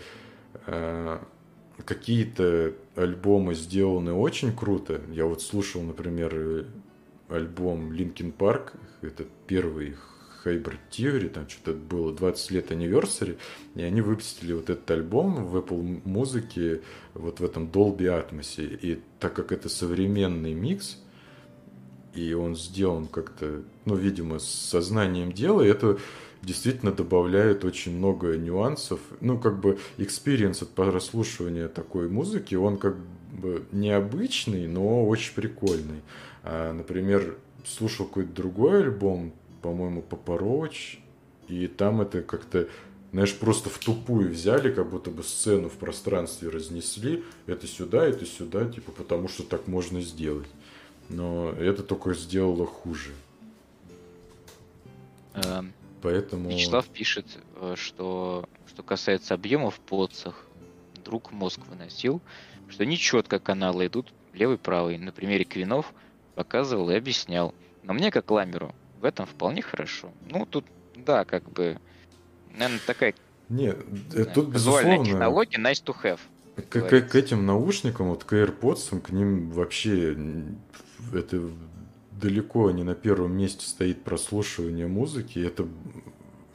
какие-то 1.84 2.74
альбомы 2.96 3.54
сделаны 3.54 4.12
очень 4.12 4.54
круто. 4.54 5.00
Я 5.10 5.26
вот 5.26 5.42
слушал, 5.42 5.82
например, 5.82 6.66
альбом 7.28 7.92
Linkin 7.92 8.34
Park, 8.36 8.72
это 9.02 9.24
первый 9.46 9.96
Hybrid 10.44 10.78
Theory, 10.90 11.28
там 11.28 11.48
что-то 11.48 11.74
было 11.74 12.14
20 12.14 12.50
лет 12.50 12.70
anniversary, 12.70 13.36
и 13.74 13.82
они 13.82 14.00
выпустили 14.00 14.52
вот 14.52 14.70
этот 14.70 14.90
альбом 14.90 15.46
в 15.46 15.56
Apple 15.56 16.00
музыке 16.04 16.80
вот 17.14 17.40
в 17.40 17.44
этом 17.44 17.66
Dolby 17.66 18.06
Atmos. 18.06 18.58
И 18.58 19.00
так 19.18 19.34
как 19.34 19.52
это 19.52 19.68
современный 19.68 20.54
микс, 20.54 20.98
и 22.14 22.32
он 22.32 22.56
сделан 22.56 23.06
как-то, 23.06 23.62
ну, 23.84 23.94
видимо, 23.94 24.38
со 24.38 24.48
знанием 24.48 25.32
дела, 25.32 25.62
это 25.62 25.98
действительно 26.42 26.92
добавляет 26.92 27.64
очень 27.64 27.96
много 27.96 28.36
нюансов. 28.36 29.00
Ну, 29.20 29.38
как 29.38 29.60
бы, 29.60 29.78
experience 29.98 30.62
от 30.62 30.70
прослушивания 30.70 31.68
такой 31.68 32.08
музыки, 32.08 32.54
он 32.54 32.78
как 32.78 32.96
бы 33.32 33.64
необычный, 33.72 34.66
но 34.66 35.06
очень 35.06 35.34
прикольный. 35.34 36.02
А, 36.42 36.72
например, 36.72 37.36
слушал 37.64 38.06
какой-то 38.06 38.32
другой 38.32 38.82
альбом, 38.82 39.32
по-моему, 39.62 40.02
Papa 40.02 40.41
Roach, 40.41 40.98
и 41.48 41.66
там 41.66 42.00
это 42.00 42.22
как-то, 42.22 42.68
знаешь, 43.12 43.34
просто 43.36 43.68
втупую 43.68 44.30
взяли, 44.30 44.72
как 44.72 44.88
будто 44.88 45.10
бы 45.10 45.22
сцену 45.22 45.68
в 45.68 45.74
пространстве 45.74 46.48
разнесли, 46.48 47.22
это 47.46 47.66
сюда, 47.66 48.06
это 48.06 48.24
сюда, 48.24 48.64
типа, 48.64 48.92
потому 48.92 49.28
что 49.28 49.42
так 49.42 49.66
можно 49.66 50.00
сделать 50.00 50.48
но 51.10 51.50
это 51.50 51.82
только 51.82 52.14
сделало 52.14 52.66
хуже. 52.66 53.10
Эм, 55.34 55.72
Поэтому... 56.02 56.48
Вячеслав 56.48 56.86
пишет, 56.88 57.26
э, 57.56 57.74
что 57.76 58.48
что 58.68 58.82
касается 58.82 59.34
объемов 59.34 59.74
в 59.76 59.80
подсах, 59.80 60.46
друг 61.04 61.32
мозг 61.32 61.60
выносил, 61.68 62.20
что 62.68 62.86
нечетко 62.86 63.38
каналы 63.38 63.86
идут 63.86 64.12
левый-правый. 64.32 64.96
На 64.96 65.12
примере 65.12 65.44
Квинов 65.44 65.92
показывал 66.34 66.90
и 66.90 66.94
объяснял. 66.94 67.54
Но 67.82 67.92
мне, 67.92 68.10
как 68.10 68.30
ламеру, 68.30 68.74
в 69.00 69.04
этом 69.04 69.26
вполне 69.26 69.62
хорошо. 69.62 70.12
Ну, 70.30 70.46
тут, 70.46 70.64
да, 70.94 71.24
как 71.24 71.50
бы, 71.50 71.78
наверное, 72.52 72.80
такая 72.86 73.14
Нет, 73.48 73.78
знаю, 74.10 74.26
тут 74.32 74.48
безусловно... 74.48 75.04
технология 75.04 75.58
nice 75.58 75.82
to 75.84 75.94
have. 76.02 76.20
К, 76.56 76.80
к, 76.80 77.00
к 77.10 77.14
этим 77.14 77.46
наушникам, 77.46 78.08
вот 78.08 78.24
к 78.24 78.32
AirPods, 78.32 79.00
к 79.00 79.10
ним 79.10 79.50
вообще 79.50 80.16
это 81.12 81.50
далеко 82.20 82.70
не 82.70 82.82
на 82.82 82.94
первом 82.94 83.36
месте 83.36 83.66
стоит 83.66 84.02
прослушивание 84.02 84.86
музыки. 84.86 85.38
Это 85.38 85.66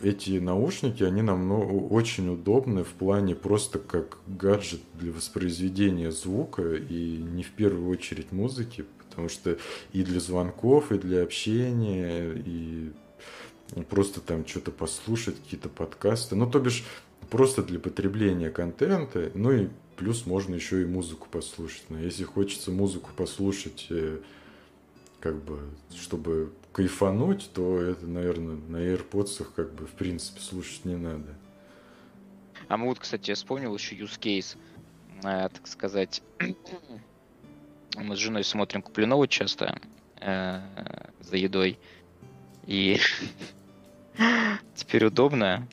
эти 0.02 0.40
наушники, 0.40 1.04
они 1.04 1.22
нам 1.22 1.48
ну, 1.48 1.88
очень 1.88 2.30
удобны 2.30 2.84
в 2.84 2.90
плане 2.90 3.34
просто 3.36 3.80
как 3.80 4.18
гаджет 4.28 4.82
для 4.94 5.12
воспроизведения 5.12 6.12
звука 6.12 6.76
и 6.76 7.18
не 7.18 7.44
в 7.44 7.52
первую 7.52 7.90
очередь 7.90 8.32
музыки, 8.32 8.86
потому 9.10 9.30
что 9.30 9.58
и 9.94 10.04
для 10.04 10.20
звонков, 10.20 10.92
и 10.92 11.00
для 11.00 11.24
общения, 11.24 12.34
и 12.36 12.92
просто 13.90 14.22
там 14.22 14.46
что-то 14.46 14.72
послушать, 14.72 15.38
какие-то 15.38 15.70
подкасты. 15.70 16.36
Ну, 16.36 16.50
то 16.50 16.60
бишь, 16.60 16.84
просто 17.30 17.64
для 17.64 17.80
потребления 17.80 18.50
контента, 18.50 19.32
ну 19.34 19.52
и 19.52 19.68
плюс 19.96 20.26
можно 20.26 20.56
еще 20.56 20.82
и 20.82 20.86
музыку 20.86 21.28
послушать. 21.32 21.86
Но 21.90 22.00
если 22.00 22.24
хочется 22.24 22.72
музыку 22.72 23.12
послушать 23.16 23.88
э, 23.90 24.20
как 25.20 25.44
бы, 25.44 25.60
чтобы 25.96 26.54
кайфануть, 26.74 27.50
то 27.54 27.80
это, 27.80 28.06
наверное, 28.06 28.56
на 28.56 28.78
AirPods 28.78 29.48
как 29.56 29.74
бы 29.74 29.86
в 29.86 29.92
принципе 29.92 30.40
слушать 30.42 30.86
не 30.86 30.96
надо. 30.96 31.36
А 32.68 32.78
мы 32.78 32.88
вот, 32.88 33.00
кстати, 33.00 33.30
я 33.30 33.36
вспомнил 33.36 33.74
еще 33.76 33.96
use 33.96 34.20
case, 34.20 34.58
э, 35.24 35.50
так 35.50 35.68
сказать. 35.68 36.22
Мы 37.98 38.16
с 38.18 38.20
женой 38.20 38.44
смотрим 38.44 38.82
Куплинова 38.82 39.28
часто 39.28 39.80
э, 40.20 40.62
за 41.22 41.38
едой. 41.38 41.80
И 42.66 43.00
теперь 44.76 45.06
удобно. 45.06 45.68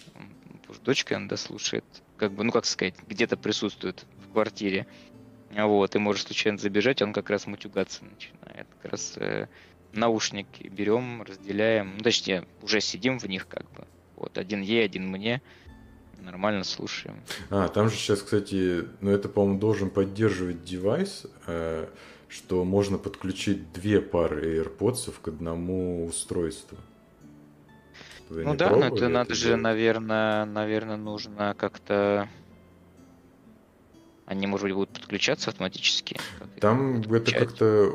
Дочка 0.84 1.14
иногда 1.14 1.36
слушает, 1.36 1.84
как 2.16 2.32
бы, 2.32 2.43
ну 2.45 2.51
как 2.51 2.64
сказать, 2.64 2.95
где-то 3.07 3.36
присутствует 3.36 4.05
в 4.26 4.32
квартире. 4.32 4.86
Вот, 5.55 5.94
и 5.94 5.98
можешь 5.98 6.24
случайно 6.24 6.59
забежать, 6.59 7.03
он 7.03 7.12
как 7.12 7.28
раз 7.28 7.46
мутюгаться 7.46 8.05
начинает. 8.05 8.66
Как 8.80 8.92
раз 8.92 9.14
э, 9.16 9.48
наушники 9.92 10.68
берем, 10.68 11.22
разделяем, 11.22 11.96
ну, 11.96 12.03
точнее, 12.03 12.46
уже 12.62 12.80
сидим 12.80 13.18
в 13.18 13.26
них 13.26 13.46
как 13.48 13.70
бы. 13.72 13.86
Вот, 14.16 14.38
один 14.38 14.62
ей, 14.62 14.84
один 14.84 15.09
мне. 15.09 15.42
Нормально 16.20 16.62
слушаем. 16.62 17.16
А, 17.50 17.68
там 17.68 17.90
же 17.90 17.96
сейчас, 17.96 18.22
кстати, 18.22 18.84
ну 19.00 19.11
это, 19.11 19.28
по-моему, 19.28 19.59
должен 19.59 19.90
поддерживать 19.90 20.62
девайс, 20.64 21.26
э, 21.46 21.88
что 22.28 22.64
можно 22.64 22.96
подключить 22.96 23.72
две 23.72 24.00
пары 24.00 24.62
AirPods 24.62 25.12
к 25.20 25.28
одному 25.28 26.07
устройству. 26.07 26.78
Вы 28.28 28.44
ну 28.44 28.55
да, 28.55 28.70
но 28.70 28.86
это 28.86 29.09
надо 29.09 29.34
же, 29.34 29.57
наверное, 29.57 30.46
наверное, 30.46 30.96
нужно 30.96 31.55
как-то 31.59 32.28
они, 34.26 34.46
может 34.46 34.64
быть, 34.64 34.74
будут 34.74 34.90
подключаться 34.90 35.50
автоматически? 35.50 36.16
Там 36.60 37.00
это 37.00 37.32
как-то, 37.32 37.92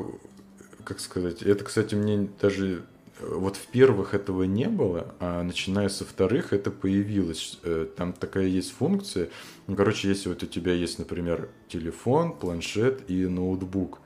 как 0.84 1.00
сказать, 1.00 1.42
это, 1.42 1.64
кстати, 1.64 1.94
мне 1.94 2.28
даже 2.40 2.84
вот 3.20 3.56
в 3.56 3.66
первых 3.66 4.14
этого 4.14 4.44
не 4.44 4.68
было, 4.68 5.14
а 5.20 5.42
начиная 5.42 5.88
со 5.88 6.04
вторых 6.04 6.52
это 6.52 6.70
появилось. 6.70 7.58
Э, 7.64 7.86
там 7.96 8.12
такая 8.12 8.46
есть 8.46 8.72
функция. 8.72 9.28
Ну, 9.66 9.76
короче, 9.76 10.08
если 10.08 10.28
вот 10.28 10.42
у 10.42 10.46
тебя 10.46 10.72
есть, 10.72 10.98
например, 10.98 11.48
телефон, 11.68 12.32
планшет 12.32 13.10
и 13.10 13.26
ноутбук, 13.26 14.00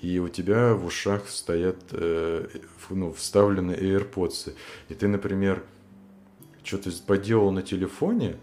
и 0.00 0.18
у 0.18 0.28
тебя 0.28 0.74
в 0.74 0.86
ушах 0.86 1.28
стоят 1.28 1.78
э, 1.90 2.48
ну, 2.90 3.12
вставлены 3.12 3.72
AirPods, 3.72 4.54
и 4.88 4.94
ты, 4.94 5.08
например, 5.08 5.64
что-то 6.62 6.90
поделал 7.06 7.50
на 7.50 7.62
телефоне, 7.62 8.36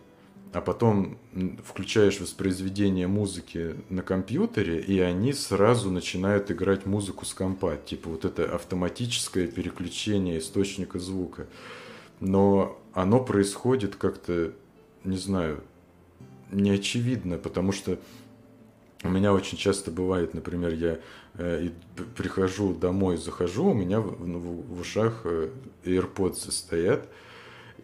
а 0.52 0.62
потом 0.62 1.18
включаешь 1.64 2.20
воспроизведение 2.20 3.08
музыки 3.08 3.76
на 3.89 4.02
компьютере, 4.02 4.80
и 4.80 5.00
они 5.00 5.32
сразу 5.34 5.91
начинают 5.91 6.50
играть 6.50 6.86
музыку 6.86 7.26
с 7.26 7.34
компа. 7.34 7.78
Типа 7.78 8.10
вот 8.10 8.26
это 8.26 8.56
автоматическое 8.56 9.47
переключение 9.47 10.39
источника 10.39 10.97
звука. 10.97 11.47
Но 12.20 12.80
оно 12.93 13.24
происходит 13.24 13.95
как-то, 13.95 14.54
не 15.04 15.18
знаю, 15.18 15.64
неочевидно, 16.52 17.38
потому 17.38 17.72
что 17.72 18.00
у 19.04 19.10
меня 19.10 19.34
очень 19.34 19.58
часто 19.58 19.91
бывает, 19.91 20.34
например, 20.34 20.74
я 20.74 21.00
э, 21.36 21.70
прихожу 22.18 22.74
домой, 22.74 23.18
захожу, 23.18 23.68
у 23.68 23.74
меня 23.74 24.02
в, 24.02 24.08
в, 24.08 24.76
в 24.76 24.82
ушах 24.82 25.22
э, 25.24 25.52
AirPods 25.86 26.52
стоят, 26.52 27.08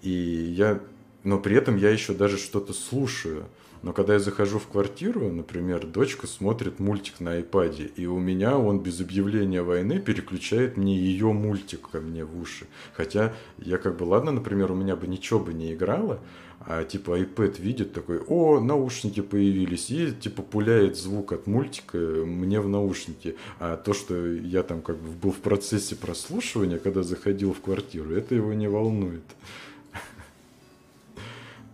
и 0.01 0.09
я 0.09 0.81
но 1.25 1.39
при 1.39 1.57
этом 1.57 1.75
я 1.75 1.89
еще 1.89 2.13
даже 2.13 2.37
что-то 2.37 2.71
слушаю. 2.71 3.45
Но 3.81 3.93
когда 3.93 4.13
я 4.13 4.19
захожу 4.19 4.57
в 4.57 4.67
квартиру, 4.67 5.29
например, 5.29 5.85
дочка 5.85 6.25
смотрит 6.25 6.79
мультик 6.79 7.19
на 7.19 7.39
iPad, 7.39 7.91
и 7.95 8.05
у 8.07 8.17
меня 8.17 8.57
он 8.57 8.79
без 8.79 8.99
объявления 9.01 9.61
войны 9.61 9.99
переключает 9.99 10.77
мне 10.77 10.97
ее 10.97 11.33
мультик 11.33 11.89
ко 11.89 11.99
мне 11.99 12.25
в 12.25 12.39
уши. 12.39 12.65
Хотя 12.93 13.33
я 13.59 13.77
как 13.77 13.97
бы, 13.97 14.05
ладно, 14.05 14.31
например, 14.31 14.71
у 14.71 14.75
меня 14.75 14.95
бы 14.95 15.05
ничего 15.07 15.39
бы 15.39 15.53
не 15.53 15.73
играло, 15.73 16.19
а 16.61 16.83
типа 16.83 17.19
iPad 17.19 17.61
видит 17.61 17.93
такой, 17.93 18.19
о, 18.19 18.59
наушники 18.59 19.21
появились, 19.21 19.91
и 19.91 20.11
типа 20.11 20.41
пуляет 20.41 20.97
звук 20.97 21.33
от 21.33 21.45
мультика 21.45 21.97
мне 21.97 22.59
в 22.59 22.67
наушники. 22.67 23.35
А 23.59 23.77
то, 23.77 23.93
что 23.93 24.15
я 24.25 24.63
там 24.63 24.81
как 24.81 24.97
бы 24.97 25.11
был 25.11 25.31
в 25.31 25.41
процессе 25.41 25.95
прослушивания, 25.95 26.79
когда 26.79 27.03
заходил 27.03 27.53
в 27.53 27.61
квартиру, 27.61 28.15
это 28.15 28.33
его 28.33 28.53
не 28.53 28.67
волнует. 28.67 29.23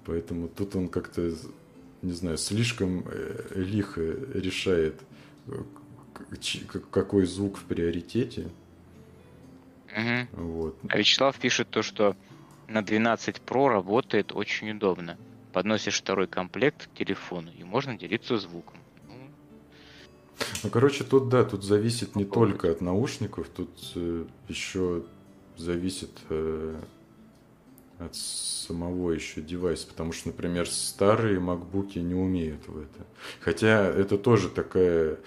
Поэтому 0.06 0.48
тут 0.48 0.76
он 0.76 0.88
как-то, 0.88 1.32
не 2.02 2.14
знаю, 2.14 2.38
слишком 2.38 3.06
э, 3.08 3.54
лихо 3.56 4.02
решает, 4.02 5.02
э, 5.48 5.62
какой 6.92 7.26
звук 7.26 7.58
в 7.58 7.64
приоритете. 7.64 8.50
Угу. 9.96 10.44
Вот. 10.44 10.78
А 10.88 10.98
Вячеслав 10.98 11.38
пишет 11.38 11.70
то, 11.70 11.82
что 11.82 12.16
на 12.68 12.82
12 12.82 13.42
Pro 13.46 13.68
работает 13.68 14.32
очень 14.34 14.72
удобно. 14.72 15.18
Подносишь 15.54 16.00
второй 16.00 16.28
комплект 16.28 16.88
к 16.88 16.98
телефону, 16.98 17.52
и 17.58 17.64
можно 17.64 17.98
делиться 17.98 18.38
звуком. 18.38 18.78
Ну, 19.08 19.16
ну 20.64 20.70
короче, 20.70 21.04
тут 21.04 21.28
да, 21.30 21.44
тут 21.44 21.64
зависит 21.64 22.16
не 22.16 22.26
только 22.26 22.72
от 22.72 22.82
наушников, 22.82 23.50
тут 23.50 23.70
э, 23.96 24.26
еще 24.48 25.04
зависит 25.58 26.12
э, 26.30 26.80
от 28.06 28.16
самого 28.16 29.12
еще 29.12 29.42
девайса, 29.42 29.88
потому 29.88 30.12
что, 30.12 30.30
например, 30.30 30.68
старые 30.68 31.40
макбуки 31.40 32.00
не 32.00 32.16
умеют 32.16 32.68
в 32.68 32.78
это. 32.80 33.06
Хотя 33.40 33.86
это 33.86 34.18
тоже 34.18 34.50
такая 34.50 35.18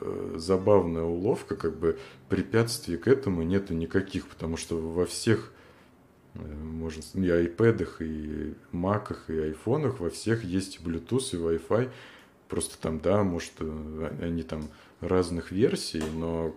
э, 0.00 0.34
забавная 0.36 1.02
уловка, 1.02 1.56
как 1.56 1.78
бы 1.78 1.98
препятствий 2.28 2.96
к 2.96 3.08
этому 3.08 3.42
нету 3.42 3.74
никаких, 3.74 4.26
потому 4.26 4.56
что 4.56 4.76
во 4.76 5.04
всех 5.04 5.52
э, 6.34 6.38
можно 6.38 7.02
и 7.14 7.28
айпэдах, 7.28 8.00
и 8.00 8.54
маках, 8.70 9.28
и 9.28 9.38
айфонах, 9.38 10.00
во 10.00 10.10
всех 10.10 10.44
есть 10.44 10.80
Bluetooth 10.80 11.28
и 11.32 11.36
Wi-Fi. 11.36 11.90
Просто 12.48 12.78
там, 12.80 13.00
да, 13.00 13.22
может, 13.22 13.52
э, 13.60 14.16
они 14.20 14.42
там 14.42 14.68
разных 15.00 15.52
версий, 15.52 16.02
но 16.14 16.54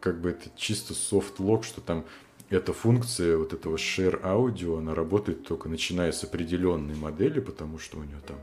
как 0.00 0.20
бы 0.20 0.30
это 0.30 0.50
чисто 0.56 0.94
софт-лог, 0.94 1.64
что 1.64 1.80
там 1.80 2.04
эта 2.48 2.72
функция 2.72 3.36
вот 3.36 3.52
этого 3.52 3.76
share 3.76 4.20
аудио, 4.22 4.78
она 4.78 4.94
работает 4.94 5.46
только 5.46 5.68
начиная 5.68 6.12
с 6.12 6.22
определенной 6.22 6.94
модели, 6.94 7.40
потому 7.40 7.78
что 7.78 7.98
у 7.98 8.04
нее 8.04 8.20
там 8.26 8.38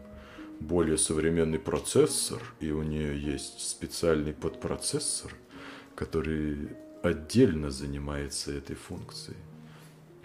более 0.60 0.98
современный 0.98 1.60
процессор, 1.60 2.42
и 2.60 2.72
у 2.72 2.84
нее 2.84 3.20
есть 3.20 3.60
специальный 3.62 4.34
подпроцессор, 4.34 5.34
который 5.96 6.70
отдельно 7.02 7.70
занимается 7.70 8.52
этой 8.52 8.76
функцией. 8.76 9.38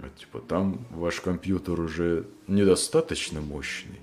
А 0.00 0.08
типа 0.10 0.40
там 0.40 0.86
ваш 0.90 1.20
компьютер 1.20 1.80
уже 1.80 2.26
недостаточно 2.46 3.40
мощный. 3.40 4.00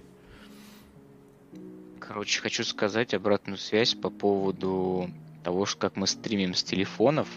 Короче, 2.00 2.42
хочу 2.42 2.64
сказать 2.64 3.14
обратную 3.14 3.58
связь 3.58 3.94
по 3.96 4.10
поводу 4.10 5.10
того, 5.44 5.66
что 5.66 5.80
как 5.80 5.96
мы 5.96 6.08
стримим 6.08 6.54
с 6.54 6.64
телефонов. 6.64 7.28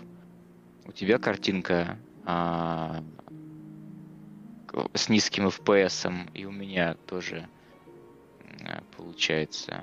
У 0.84 0.92
тебя 0.92 1.18
картинка 1.18 1.98
а, 2.30 3.02
с 4.92 5.08
низким 5.08 5.48
FPS, 5.48 6.28
и 6.34 6.44
у 6.44 6.50
меня 6.50 6.94
тоже 7.06 7.48
а, 8.60 8.82
получается. 8.94 9.82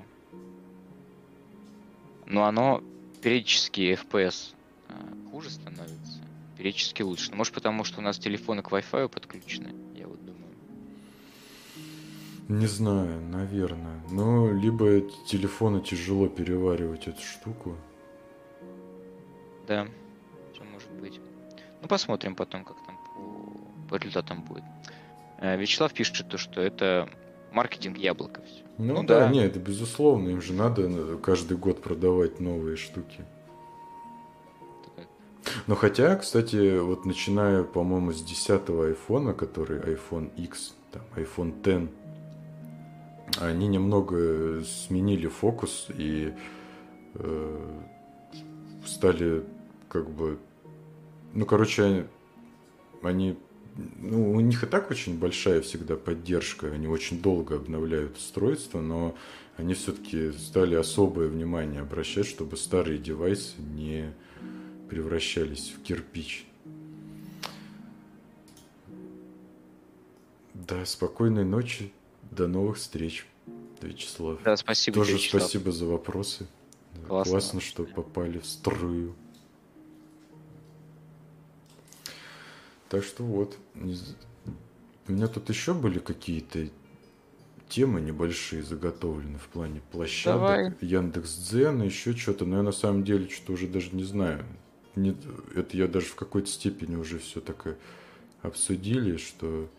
Но 2.27 2.45
оно 2.45 2.83
периодически 3.23 3.99
FPS 3.99 4.53
а, 4.89 4.93
хуже 5.31 5.49
становится, 5.49 6.21
периодически 6.55 7.01
лучше. 7.01 7.31
Ну, 7.31 7.37
может 7.37 7.51
потому, 7.51 7.83
что 7.83 7.99
у 7.99 8.03
нас 8.03 8.19
телефоны 8.19 8.61
к 8.61 8.69
Wi-Fi 8.71 9.09
подключены, 9.09 9.73
я 9.95 10.07
вот 10.07 10.23
думаю. 10.23 10.53
Не 12.47 12.67
знаю, 12.67 13.21
наверное. 13.21 14.03
Но 14.11 14.51
либо 14.51 15.01
телефону 15.25 15.81
тяжело 15.81 16.27
переваривать 16.27 17.07
эту 17.07 17.23
штуку. 17.23 17.75
Да. 19.67 19.87
Ну, 21.85 21.89
посмотрим 21.89 22.33
потом, 22.33 22.63
как 22.63 22.77
там 22.87 22.97
по, 22.97 23.89
по 23.89 23.95
результатам 23.97 24.41
будет. 24.41 24.63
Э, 25.37 25.55
Вячеслав 25.55 25.93
пишет, 25.93 26.27
то, 26.27 26.35
что 26.39 26.59
это 26.59 27.07
маркетинг 27.51 27.99
яблока 27.99 28.41
все. 28.41 28.63
Ну, 28.79 28.95
ну 28.95 29.03
да, 29.03 29.19
да, 29.19 29.29
не, 29.29 29.45
это 29.45 29.59
безусловно, 29.59 30.29
им 30.29 30.41
же 30.41 30.53
надо 30.53 31.17
каждый 31.17 31.57
год 31.57 31.83
продавать 31.83 32.39
новые 32.39 32.75
штуки. 32.75 33.23
Но 35.67 35.75
хотя, 35.75 36.15
кстати, 36.15 36.79
вот 36.79 37.05
начиная, 37.05 37.61
по-моему, 37.61 38.13
с 38.13 38.23
10 38.23 38.67
айфона, 38.67 39.35
который 39.35 39.77
iPhone 39.81 40.31
X, 40.37 40.73
там, 40.91 41.03
iPhone 41.15 41.53
X, 41.59 41.91
они 43.41 43.67
немного 43.67 44.63
сменили 44.63 45.27
фокус 45.27 45.89
и 45.95 46.33
э, 47.13 47.81
стали 48.87 49.43
как 49.87 50.09
бы 50.09 50.39
ну, 51.35 51.45
короче, 51.45 52.07
они... 53.03 53.37
Ну, 53.97 54.31
у 54.31 54.39
них 54.39 54.63
и 54.63 54.67
так 54.67 54.89
очень 54.89 55.19
большая 55.19 55.61
всегда 55.61 55.97
поддержка. 55.97 56.67
Они 56.67 56.87
очень 56.87 57.21
долго 57.21 57.57
обновляют 57.57 58.15
устройство, 58.15 58.79
но 58.79 59.15
они 59.57 59.73
все-таки 59.73 60.31
стали 60.31 60.75
особое 60.75 61.27
внимание 61.27 61.81
обращать, 61.81 62.25
чтобы 62.25 62.55
старые 62.55 62.97
девайсы 62.97 63.53
не 63.59 64.13
превращались 64.89 65.73
в 65.77 65.83
кирпич. 65.83 66.47
Да, 70.53 70.85
спокойной 70.85 71.43
ночи. 71.43 71.91
До 72.31 72.47
новых 72.47 72.77
встреч, 72.77 73.27
Вячеслав. 73.81 74.39
Да, 74.43 74.55
спасибо. 74.55 74.95
Тоже 74.95 75.13
Вячеслав. 75.13 75.43
спасибо 75.43 75.71
за 75.73 75.85
вопросы. 75.85 76.47
Классно, 77.07 77.31
Классно 77.31 77.61
что 77.61 77.83
попали 77.83 78.39
в 78.39 78.45
струю. 78.45 79.15
Так 82.95 83.03
что 83.03 83.25
вот. 83.25 83.57
У 83.75 85.11
меня 85.11 85.27
тут 85.27 85.49
еще 85.49 85.73
были 85.73 85.99
какие-то 85.99 86.69
темы 87.67 87.99
небольшие 87.99 88.63
заготовлены 88.63 89.37
в 89.37 89.49
плане 89.49 89.81
площадок, 89.91 90.39
Давай. 90.39 90.73
Яндекс.Дзен, 90.79 91.83
еще 91.83 92.15
что-то, 92.15 92.45
но 92.45 92.55
я 92.55 92.63
на 92.63 92.71
самом 92.71 93.03
деле 93.03 93.27
что-то 93.27 93.51
уже 93.51 93.67
даже 93.67 93.89
не 93.91 94.05
знаю. 94.05 94.45
Не, 94.95 95.13
это 95.53 95.75
я 95.75 95.89
даже 95.89 96.05
в 96.05 96.15
какой-то 96.15 96.47
степени 96.47 96.95
уже 96.95 97.19
все 97.19 97.41
так 97.41 97.77
обсудили, 98.41 99.17
что 99.17 99.69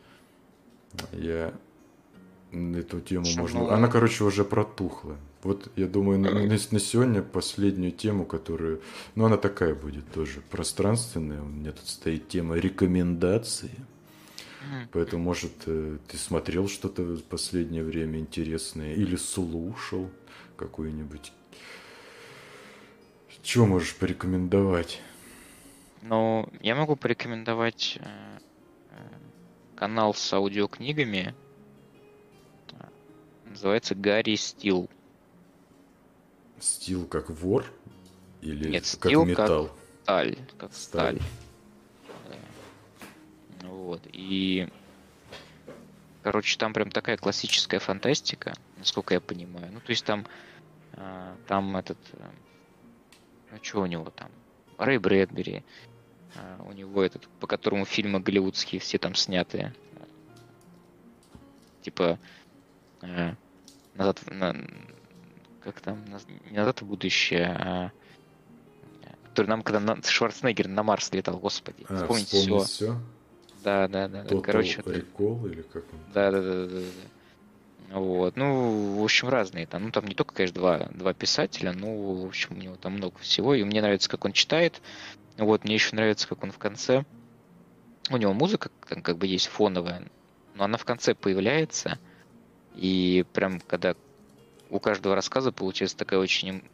я 1.12 1.54
эту 2.52 3.00
тему 3.00 3.24
что 3.24 3.40
можно... 3.40 3.60
Ну, 3.60 3.70
Она, 3.70 3.88
короче, 3.88 4.24
уже 4.24 4.44
протухла. 4.44 5.16
Вот, 5.46 5.70
я 5.76 5.86
думаю, 5.86 6.18
на, 6.18 6.32
на, 6.32 6.42
на 6.42 6.80
сегодня 6.80 7.22
последнюю 7.22 7.92
тему, 7.92 8.24
которую... 8.24 8.82
Ну, 9.14 9.26
она 9.26 9.36
такая 9.36 9.76
будет 9.76 10.10
тоже 10.10 10.40
пространственная. 10.50 11.40
У 11.40 11.46
меня 11.46 11.70
тут 11.70 11.86
стоит 11.86 12.26
тема 12.28 12.56
рекомендации. 12.56 13.70
Поэтому, 14.90 15.22
может, 15.22 15.52
э, 15.66 15.98
ты 16.08 16.16
смотрел 16.16 16.68
что-то 16.68 17.02
в 17.02 17.22
последнее 17.22 17.84
время 17.84 18.18
интересное 18.18 18.94
или 18.94 19.14
слушал 19.14 20.10
какую-нибудь... 20.56 21.32
Чего 23.44 23.66
можешь 23.66 23.94
порекомендовать? 23.94 25.00
Ну, 26.02 26.48
я 26.60 26.74
могу 26.74 26.96
порекомендовать 26.96 27.98
э, 28.00 28.38
э, 28.90 28.96
канал 29.76 30.12
с 30.12 30.32
аудиокнигами. 30.32 31.36
Называется 33.44 33.94
Гарри 33.94 34.34
Стил. 34.34 34.90
Стил 36.60 37.06
как 37.06 37.30
вор? 37.30 37.64
Или 38.40 38.70
Нет, 38.70 38.82
как 39.00 39.10
стил 39.10 39.24
металл? 39.24 39.66
как 39.66 39.76
сталь. 40.02 40.38
Как 40.58 40.72
сталь. 40.74 41.20
сталь. 41.20 41.28
Да. 43.60 43.68
Вот. 43.68 44.02
И 44.12 44.68
короче, 46.26 46.58
там 46.58 46.72
прям 46.72 46.90
такая 46.90 47.16
классическая 47.16 47.78
фантастика, 47.78 48.52
насколько 48.78 49.14
я 49.14 49.20
понимаю. 49.20 49.70
Ну, 49.72 49.78
то 49.78 49.90
есть 49.90 50.04
там, 50.04 50.26
э, 50.94 51.36
там 51.46 51.76
этот, 51.76 51.98
э, 52.14 52.28
ну, 53.52 53.58
что 53.62 53.82
у 53.82 53.86
него 53.86 54.10
там, 54.10 54.28
Рэй 54.76 54.98
Брэдбери, 54.98 55.62
э, 56.34 56.62
у 56.66 56.72
него 56.72 57.04
этот, 57.04 57.28
по 57.38 57.46
которому 57.46 57.84
фильмы 57.84 58.18
голливудские 58.18 58.80
все 58.80 58.98
там 58.98 59.14
сняты. 59.14 59.72
Типа, 61.82 62.18
э, 63.02 63.34
назад, 63.94 64.20
на, 64.26 64.56
как 65.66 65.80
там, 65.80 66.04
не 66.50 66.56
назад 66.56 66.82
в 66.82 66.86
будущее, 66.86 67.46
а 67.46 67.90
который 69.36 69.48
нам, 69.48 69.62
когда 69.62 69.80
на, 69.80 70.02
Шварценеггер 70.02 70.66
на 70.66 70.82
Марс 70.82 71.12
летал, 71.12 71.36
господи, 71.38 71.84
а, 71.90 71.96
вспомнить 71.96 72.28
все. 72.28 72.58
все. 72.60 73.00
Да, 73.62 73.86
да, 73.86 74.08
да. 74.08 74.22
Total 74.22 74.40
Короче, 74.40 74.80
Recall 74.80 75.52
или 75.52 75.60
как 75.60 75.84
он? 75.92 75.98
Да, 76.14 76.30
да, 76.30 76.40
да, 76.40 76.66
да, 76.66 76.80
да. 76.80 77.98
Вот. 77.98 78.36
Ну, 78.36 78.98
в 78.98 79.04
общем, 79.04 79.28
разные 79.28 79.66
там. 79.66 79.84
Ну, 79.84 79.90
там 79.90 80.06
не 80.06 80.14
только, 80.14 80.34
конечно, 80.34 80.58
два, 80.58 80.78
два 80.94 81.12
писателя, 81.12 81.72
но, 81.72 82.14
в 82.14 82.26
общем, 82.26 82.56
у 82.56 82.58
него 82.58 82.76
там 82.76 82.94
много 82.94 83.18
всего. 83.18 83.54
И 83.54 83.62
мне 83.62 83.82
нравится, 83.82 84.08
как 84.08 84.24
он 84.24 84.32
читает. 84.32 84.80
Вот, 85.36 85.64
мне 85.64 85.74
еще 85.74 85.94
нравится, 85.94 86.26
как 86.26 86.42
он 86.42 86.50
в 86.50 86.58
конце. 86.58 87.04
У 88.10 88.16
него 88.16 88.32
музыка 88.32 88.70
там, 88.88 89.02
как 89.02 89.18
бы 89.18 89.26
есть 89.26 89.48
фоновая, 89.48 90.08
но 90.54 90.64
она 90.64 90.78
в 90.78 90.86
конце 90.86 91.14
появляется. 91.14 91.98
И 92.74 93.26
прям, 93.34 93.60
когда 93.60 93.96
у 94.70 94.80
каждого 94.80 95.14
рассказа 95.14 95.52
получается 95.52 95.96
такая 95.96 96.20
очень 96.20 96.48
эм, 96.48 96.64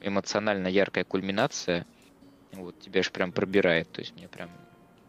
эмоционально 0.00 0.68
яркая 0.68 1.04
кульминация, 1.04 1.86
вот, 2.52 2.78
тебя 2.80 3.02
же 3.02 3.10
прям 3.10 3.32
пробирает. 3.32 3.90
То 3.92 4.00
есть 4.00 4.14
мне 4.16 4.28
прям, 4.28 4.50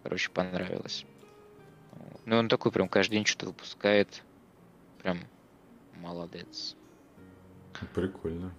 короче, 0.03 0.29
понравилось. 0.29 1.05
Вот. 1.91 2.21
Ну, 2.25 2.37
он 2.37 2.49
такой 2.49 2.71
прям 2.71 2.89
каждый 2.89 3.13
день 3.13 3.25
что-то 3.25 3.47
выпускает. 3.47 4.23
Прям 5.01 5.19
молодец. 5.95 6.75
Прикольно. 7.93 8.51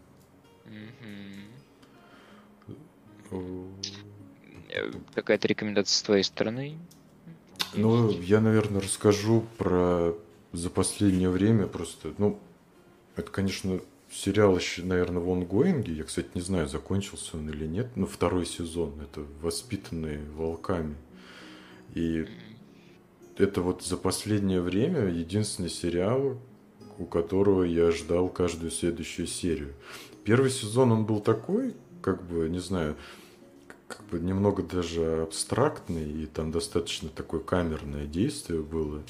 Какая-то 5.14 5.48
рекомендация 5.48 5.94
с 5.94 6.02
твоей 6.02 6.22
стороны? 6.22 6.78
Ну, 7.74 8.10
я, 8.10 8.40
наверное, 8.40 8.80
расскажу 8.80 9.44
про 9.58 10.14
за 10.52 10.70
последнее 10.70 11.28
время 11.28 11.66
просто, 11.66 12.14
ну, 12.16 12.38
это, 13.18 13.30
конечно, 13.30 13.80
сериал 14.10 14.56
еще, 14.56 14.82
наверное, 14.82 15.22
в 15.22 15.30
онгоинге. 15.30 15.92
Я, 15.92 16.04
кстати, 16.04 16.28
не 16.34 16.40
знаю, 16.40 16.68
закончился 16.68 17.36
он 17.36 17.48
или 17.50 17.66
нет. 17.66 17.88
Но 17.96 18.06
второй 18.06 18.46
сезон. 18.46 18.94
Это 19.00 19.24
«Воспитанные 19.42 20.20
волками». 20.36 20.96
И 21.94 22.26
это 23.36 23.60
вот 23.62 23.82
за 23.82 23.96
последнее 23.96 24.60
время 24.60 25.08
единственный 25.08 25.70
сериал, 25.70 26.38
у 26.98 27.04
которого 27.04 27.62
я 27.62 27.90
ждал 27.90 28.28
каждую 28.28 28.70
следующую 28.70 29.26
серию. 29.26 29.74
Первый 30.24 30.50
сезон 30.50 30.92
он 30.92 31.04
был 31.06 31.20
такой, 31.20 31.74
как 32.02 32.22
бы, 32.24 32.48
не 32.48 32.58
знаю, 32.58 32.96
как 33.86 34.04
бы 34.06 34.18
немного 34.18 34.62
даже 34.62 35.22
абстрактный, 35.22 36.22
и 36.22 36.26
там 36.26 36.50
достаточно 36.50 37.08
такое 37.08 37.40
камерное 37.40 38.06
действие 38.06 38.60
было. 38.60 39.02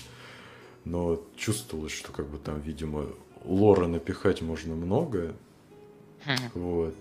Но 0.84 1.22
чувствовалось, 1.36 1.92
что 1.92 2.12
как 2.12 2.28
бы 2.28 2.38
там, 2.38 2.60
видимо, 2.60 3.06
лора 3.48 3.86
напихать 3.86 4.42
можно 4.42 4.74
много. 4.74 5.34
Вот. 6.54 6.94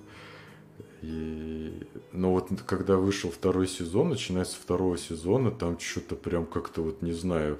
И... 1.01 1.85
Но 2.11 2.31
вот 2.31 2.49
когда 2.65 2.97
вышел 2.97 3.29
второй 3.29 3.67
сезон, 3.67 4.09
начиная 4.09 4.45
со 4.45 4.55
второго 4.55 4.97
сезона, 4.97 5.51
там 5.51 5.79
что-то 5.79 6.15
прям 6.15 6.45
как-то 6.45 6.81
вот, 6.81 7.01
не 7.01 7.13
знаю, 7.13 7.59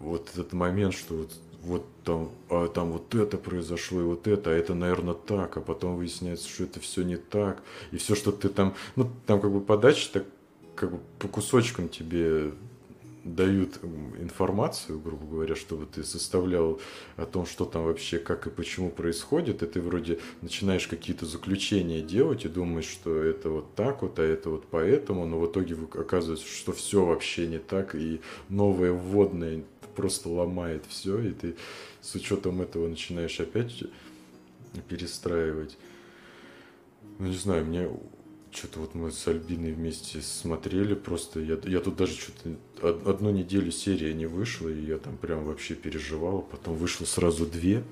вот 0.00 0.30
этот 0.32 0.52
момент, 0.52 0.94
что 0.94 1.14
вот, 1.14 1.32
вот 1.62 1.86
там, 2.04 2.30
а 2.48 2.66
там 2.68 2.92
вот 2.92 3.14
это 3.14 3.36
произошло, 3.36 4.00
и 4.00 4.04
вот 4.04 4.26
это, 4.26 4.50
а 4.50 4.54
это, 4.54 4.74
наверное, 4.74 5.14
так, 5.14 5.58
а 5.58 5.60
потом 5.60 5.96
выясняется, 5.96 6.48
что 6.48 6.64
это 6.64 6.80
все 6.80 7.02
не 7.02 7.16
так, 7.16 7.62
и 7.92 7.98
все, 7.98 8.14
что 8.14 8.32
ты 8.32 8.48
там, 8.48 8.74
ну, 8.96 9.08
там 9.26 9.40
как 9.40 9.52
бы 9.52 9.60
подача 9.60 10.10
так 10.12 10.24
как 10.74 10.92
бы 10.92 11.00
по 11.18 11.28
кусочкам 11.28 11.90
тебе 11.90 12.52
дают 13.24 13.80
информацию, 14.18 14.98
грубо 14.98 15.26
говоря, 15.26 15.54
чтобы 15.54 15.86
ты 15.86 16.04
составлял 16.04 16.80
о 17.16 17.26
том, 17.26 17.46
что 17.46 17.64
там 17.64 17.84
вообще, 17.84 18.18
как 18.18 18.46
и 18.46 18.50
почему 18.50 18.90
происходит, 18.90 19.62
и 19.62 19.66
ты 19.66 19.80
вроде 19.80 20.18
начинаешь 20.40 20.86
какие-то 20.86 21.26
заключения 21.26 22.00
делать 22.00 22.44
и 22.44 22.48
думаешь, 22.48 22.88
что 22.88 23.22
это 23.22 23.50
вот 23.50 23.74
так 23.74 24.02
вот, 24.02 24.18
а 24.18 24.22
это 24.22 24.50
вот 24.50 24.64
поэтому, 24.70 25.26
но 25.26 25.38
в 25.38 25.50
итоге 25.50 25.76
оказывается, 25.94 26.46
что 26.46 26.72
все 26.72 27.04
вообще 27.04 27.46
не 27.46 27.58
так, 27.58 27.94
и 27.94 28.20
новое 28.48 28.92
вводное 28.92 29.64
просто 29.94 30.28
ломает 30.28 30.84
все, 30.88 31.20
и 31.20 31.32
ты 31.32 31.56
с 32.00 32.14
учетом 32.14 32.62
этого 32.62 32.88
начинаешь 32.88 33.38
опять 33.40 33.84
перестраивать. 34.88 35.76
Ну, 37.18 37.26
не 37.26 37.36
знаю, 37.36 37.66
мне 37.66 37.90
что-то 38.52 38.80
вот 38.80 38.94
мы 38.94 39.12
с 39.12 39.26
Альбиной 39.28 39.72
вместе 39.72 40.20
смотрели, 40.20 40.94
просто 40.94 41.40
я, 41.40 41.58
я 41.64 41.80
тут 41.80 41.96
даже 41.96 42.14
что-то 42.14 42.56
одну 43.08 43.30
неделю 43.30 43.70
серия 43.70 44.12
не 44.12 44.26
вышла, 44.26 44.68
и 44.68 44.84
я 44.84 44.98
там 44.98 45.16
прям 45.16 45.44
вообще 45.44 45.74
переживал, 45.74 46.42
потом 46.42 46.76
вышло 46.76 47.04
сразу 47.04 47.46
две. 47.46 47.84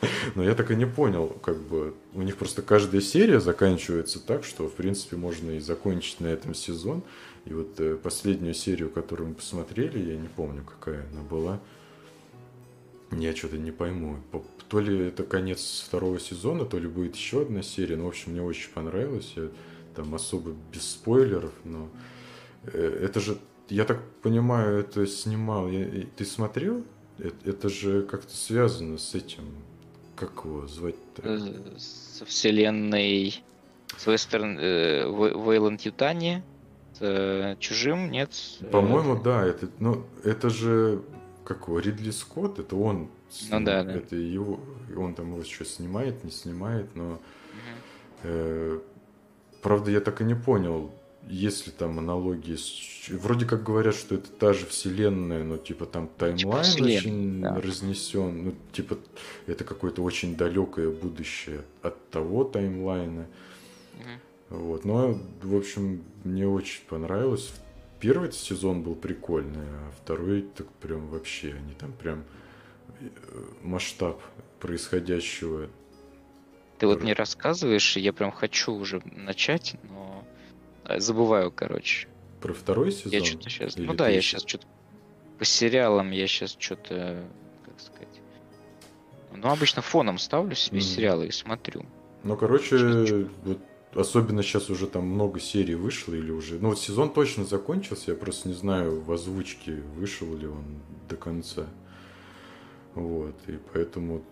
Но 0.34 0.42
я 0.42 0.54
так 0.54 0.70
и 0.70 0.76
не 0.76 0.86
понял, 0.86 1.28
как 1.42 1.58
бы 1.58 1.94
у 2.14 2.22
них 2.22 2.36
просто 2.36 2.62
каждая 2.62 3.00
серия 3.00 3.40
заканчивается 3.40 4.18
так, 4.24 4.44
что 4.44 4.68
в 4.68 4.72
принципе 4.72 5.16
можно 5.16 5.50
и 5.52 5.60
закончить 5.60 6.20
на 6.20 6.26
этом 6.26 6.54
сезон. 6.54 7.02
И 7.46 7.52
вот 7.52 7.80
э, 7.80 7.96
последнюю 7.96 8.54
серию, 8.54 8.90
которую 8.90 9.30
мы 9.30 9.34
посмотрели, 9.34 9.98
я 9.98 10.16
не 10.16 10.28
помню, 10.28 10.64
какая 10.64 11.06
она 11.12 11.22
была. 11.22 11.60
Я 13.12 13.34
что-то 13.34 13.58
не 13.58 13.72
пойму. 13.72 14.18
То 14.68 14.80
ли 14.80 15.08
это 15.08 15.24
конец 15.24 15.84
второго 15.86 16.20
сезона, 16.20 16.64
то 16.64 16.78
ли 16.78 16.86
будет 16.86 17.16
еще 17.16 17.42
одна 17.42 17.62
серия. 17.62 17.96
Ну, 17.96 18.04
в 18.04 18.08
общем, 18.08 18.32
мне 18.32 18.42
очень 18.42 18.70
понравилось. 18.70 19.32
Я 19.36 19.48
там 19.94 20.14
особо 20.14 20.52
без 20.72 20.90
спойлеров, 20.90 21.52
но 21.64 21.88
э, 22.64 23.00
это 23.02 23.20
же, 23.20 23.38
я 23.68 23.84
так 23.84 24.02
понимаю, 24.22 24.80
это 24.80 25.06
снимал. 25.06 25.68
Я, 25.68 26.06
ты 26.16 26.24
смотрел? 26.24 26.84
Это, 27.18 27.50
это 27.50 27.68
же 27.68 28.02
как-то 28.02 28.34
связано 28.34 28.98
с 28.98 29.14
этим. 29.14 29.44
Как 30.16 30.44
его 30.44 30.66
звать-то? 30.66 31.22
Э, 31.24 31.78
со 31.78 32.24
вселенной 32.24 33.42
с 33.96 34.06
Вестерн 34.06 34.58
э, 34.58 35.04
Вейланд 35.06 35.80
Ютани. 35.82 36.42
С 36.98 37.56
чужим, 37.60 38.10
нет? 38.10 38.30
По-моему, 38.70 39.16
да. 39.16 39.46
Это, 39.46 39.68
ну, 39.78 40.04
это 40.22 40.50
же 40.50 41.02
как 41.50 41.66
его, 41.66 41.80
Ридли 41.80 42.12
Скотт, 42.12 42.60
это 42.60 42.76
он. 42.76 43.08
Ну 43.50 43.60
да, 43.64 43.82
да. 43.82 43.92
Это 43.92 44.14
его, 44.14 44.60
он 44.96 45.14
там 45.14 45.32
его 45.32 45.40
еще 45.40 45.64
снимает, 45.64 46.22
не 46.22 46.30
снимает, 46.30 46.94
но 46.94 47.12
угу. 47.14 47.20
э, 48.22 48.78
правда 49.62 49.90
я 49.90 50.00
так 50.00 50.20
и 50.20 50.24
не 50.24 50.34
понял, 50.34 50.90
есть 51.28 51.66
ли 51.66 51.72
там 51.76 51.98
аналогии 51.98 52.56
с... 52.56 53.08
Вроде 53.08 53.46
как 53.46 53.62
говорят, 53.62 53.94
что 53.94 54.14
это 54.14 54.28
та 54.30 54.52
же 54.52 54.66
вселенная, 54.66 55.44
но 55.44 55.56
типа 55.56 55.86
там 55.86 56.08
таймлайн 56.18 56.64
типа 56.64 56.84
очень 56.84 57.40
да. 57.40 57.60
разнесен. 57.60 58.44
Ну, 58.44 58.54
типа, 58.72 58.98
это 59.46 59.64
какое-то 59.64 60.02
очень 60.02 60.36
далекое 60.36 60.90
будущее 60.90 61.62
от 61.82 62.10
того 62.10 62.44
таймлайна. 62.44 63.26
Угу. 63.98 64.58
Вот. 64.58 64.84
Но, 64.84 65.18
в 65.42 65.56
общем, 65.56 66.02
мне 66.24 66.46
очень 66.46 66.82
понравилось. 66.88 67.52
Первый 68.00 68.32
сезон 68.32 68.82
был 68.82 68.94
прикольный, 68.94 69.66
а 69.66 69.92
второй 70.02 70.42
так 70.42 70.66
прям 70.80 71.06
вообще, 71.08 71.52
они 71.52 71.74
там 71.74 71.92
прям 71.92 72.24
э, 73.00 73.08
масштаб 73.62 74.20
происходящего. 74.58 75.68
Ты 76.80 76.86
вот 76.86 77.02
мне 77.02 77.12
рассказываешь, 77.12 77.98
и 77.98 78.00
я 78.00 78.14
прям 78.14 78.32
хочу 78.32 78.72
уже 78.72 79.02
начать, 79.04 79.76
но 79.82 80.24
э, 80.86 80.98
забываю, 80.98 81.52
короче. 81.52 82.08
Про 82.40 82.54
второй 82.54 82.90
сезон? 82.90 83.12
Я 83.12 83.22
что-то 83.22 83.50
сейчас... 83.50 83.76
Или 83.76 83.84
ну 83.84 83.92
да, 83.92 84.08
я 84.08 84.22
сейчас 84.22 84.44
что-то... 84.46 84.66
По 85.38 85.44
сериалам 85.44 86.10
я 86.10 86.26
сейчас 86.26 86.56
что-то... 86.58 87.22
Как 87.66 87.78
сказать... 87.78 88.22
Ну, 89.36 89.46
обычно 89.50 89.82
фоном 89.82 90.16
ставлю 90.16 90.54
себе 90.54 90.78
mm. 90.78 90.80
сериалы 90.80 91.26
и 91.26 91.30
смотрю. 91.30 91.84
Ну, 92.24 92.34
короче, 92.38 93.28
вот 93.44 93.58
особенно 93.94 94.42
сейчас 94.42 94.70
уже 94.70 94.86
там 94.86 95.04
много 95.04 95.38
серий 95.38 95.74
вышло 95.74 96.14
или 96.14 96.30
уже... 96.30 96.58
Ну, 96.58 96.70
вот 96.70 96.80
сезон 96.80 97.12
точно 97.12 97.44
закончился, 97.44 98.12
я 98.12 98.16
просто 98.16 98.48
не 98.48 98.54
знаю, 98.54 99.02
в 99.02 99.12
озвучке 99.12 99.82
вышел 99.96 100.34
ли 100.34 100.46
он 100.46 100.80
до 101.10 101.16
конца. 101.16 101.66
Вот, 102.94 103.36
и 103.48 103.58
поэтому 103.74 104.24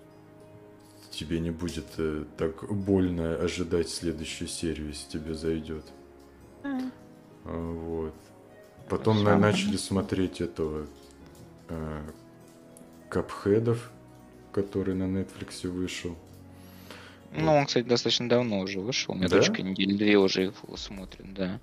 тебе 1.11 1.41
не 1.41 1.51
будет 1.51 1.87
э, 1.99 2.25
так 2.37 2.71
больно 2.73 3.35
ожидать 3.37 3.89
следующую 3.89 4.49
серию, 4.49 4.89
если 4.89 5.19
тебе 5.19 5.35
зайдет. 5.35 5.85
Mm. 6.63 6.93
Вот. 7.45 8.15
Потом 8.89 9.23
на, 9.23 9.39
начали 9.39 9.77
смотреть 9.77 10.41
этого 10.41 10.87
э, 11.69 12.03
Капхедов, 13.09 13.91
который 14.53 14.95
на 14.95 15.05
Netflix 15.05 15.69
вышел. 15.69 16.17
Ну, 17.33 17.55
он, 17.55 17.67
кстати, 17.67 17.87
достаточно 17.87 18.29
давно 18.29 18.61
уже 18.61 18.81
вышел. 18.81 19.13
У 19.15 19.17
меня 19.17 19.29
да? 19.29 19.37
дочка 19.37 19.63
недели 19.63 19.97
две 19.97 20.17
уже 20.17 20.43
его 20.45 20.77
смотрит, 20.77 21.35
да. 21.35 21.61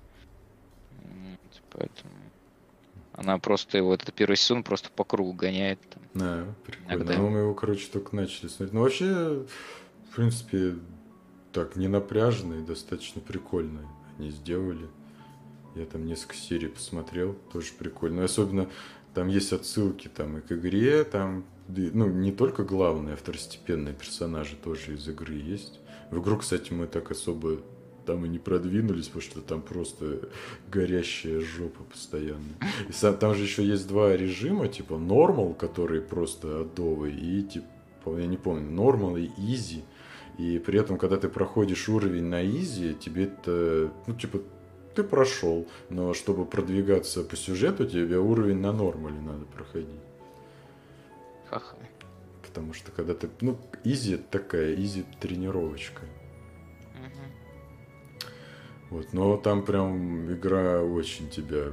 Поэтому 1.72 2.12
она 3.16 3.38
просто 3.38 3.78
его, 3.78 3.94
этот 3.94 4.12
первый 4.14 4.36
сезон 4.36 4.62
просто 4.62 4.90
по 4.90 5.04
кругу 5.04 5.32
гоняет. 5.32 5.80
Там, 5.90 6.02
да, 6.14 6.44
прикольно. 6.64 7.02
Иногда. 7.02 7.18
Ну, 7.18 7.30
мы 7.30 7.38
его, 7.38 7.54
короче, 7.54 7.88
только 7.90 8.14
начали 8.14 8.48
смотреть. 8.48 8.72
Ну, 8.72 8.82
вообще, 8.82 9.46
в 10.10 10.14
принципе, 10.14 10.76
так, 11.52 11.76
не 11.76 11.88
напряжно 11.88 12.54
и 12.54 12.62
достаточно 12.62 13.20
прикольно 13.20 13.80
они 14.18 14.30
сделали. 14.30 14.86
Я 15.74 15.84
там 15.86 16.06
несколько 16.06 16.34
серий 16.34 16.68
посмотрел, 16.68 17.34
тоже 17.52 17.72
прикольно. 17.78 18.24
Особенно 18.24 18.68
там 19.14 19.28
есть 19.28 19.52
отсылки 19.52 20.08
там 20.08 20.38
и 20.38 20.40
к 20.40 20.52
игре, 20.52 21.04
там 21.04 21.44
ну, 21.68 22.06
не 22.06 22.32
только 22.32 22.64
главные, 22.64 23.14
а 23.14 23.16
второстепенные 23.16 23.94
персонажи 23.94 24.56
тоже 24.56 24.94
из 24.94 25.08
игры 25.08 25.34
есть. 25.34 25.80
В 26.10 26.20
игру, 26.20 26.36
кстати, 26.36 26.72
мы 26.72 26.86
так 26.86 27.10
особо 27.10 27.58
там 28.06 28.24
и 28.24 28.28
не 28.28 28.38
продвинулись, 28.38 29.06
потому 29.06 29.22
что 29.22 29.40
там 29.40 29.60
просто 29.60 30.28
горящая 30.70 31.40
жопа 31.40 31.84
постоянно. 31.84 32.54
И 32.88 32.92
сам, 32.92 33.16
там 33.16 33.34
же 33.34 33.42
еще 33.42 33.66
есть 33.66 33.86
два 33.88 34.16
режима, 34.16 34.68
типа 34.68 34.96
нормал, 34.96 35.52
который 35.54 36.00
просто 36.00 36.60
адовый, 36.60 37.14
и 37.14 37.42
типа, 37.42 38.18
я 38.18 38.26
не 38.26 38.36
помню, 38.36 38.70
нормал 38.70 39.16
и 39.16 39.28
изи. 39.38 39.82
И 40.38 40.58
при 40.58 40.78
этом, 40.78 40.98
когда 40.98 41.16
ты 41.16 41.28
проходишь 41.28 41.88
уровень 41.88 42.24
на 42.24 42.44
easy, 42.46 42.94
тебе 42.94 43.24
это, 43.24 43.90
ну, 44.06 44.14
типа, 44.14 44.40
ты 44.94 45.02
прошел, 45.02 45.66
но 45.90 46.14
чтобы 46.14 46.46
продвигаться 46.46 47.22
по 47.22 47.36
сюжету, 47.36 47.86
тебе 47.86 48.18
уровень 48.18 48.60
на 48.60 48.72
нормале 48.72 49.20
надо 49.20 49.44
проходить. 49.46 50.00
Ха-ха. 51.48 51.76
Потому 52.42 52.72
что 52.72 52.90
когда 52.92 53.14
ты, 53.14 53.28
ну, 53.40 53.58
easy 53.84 54.16
такая, 54.16 54.74
easy 54.74 55.04
тренировочка. 55.20 56.02
Вот, 58.90 59.12
но 59.12 59.36
там 59.36 59.64
прям 59.64 60.32
игра 60.32 60.80
очень 60.82 61.28
тебя 61.28 61.72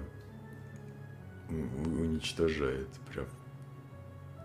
уничтожает. 1.49 2.87
Прям. 3.11 3.25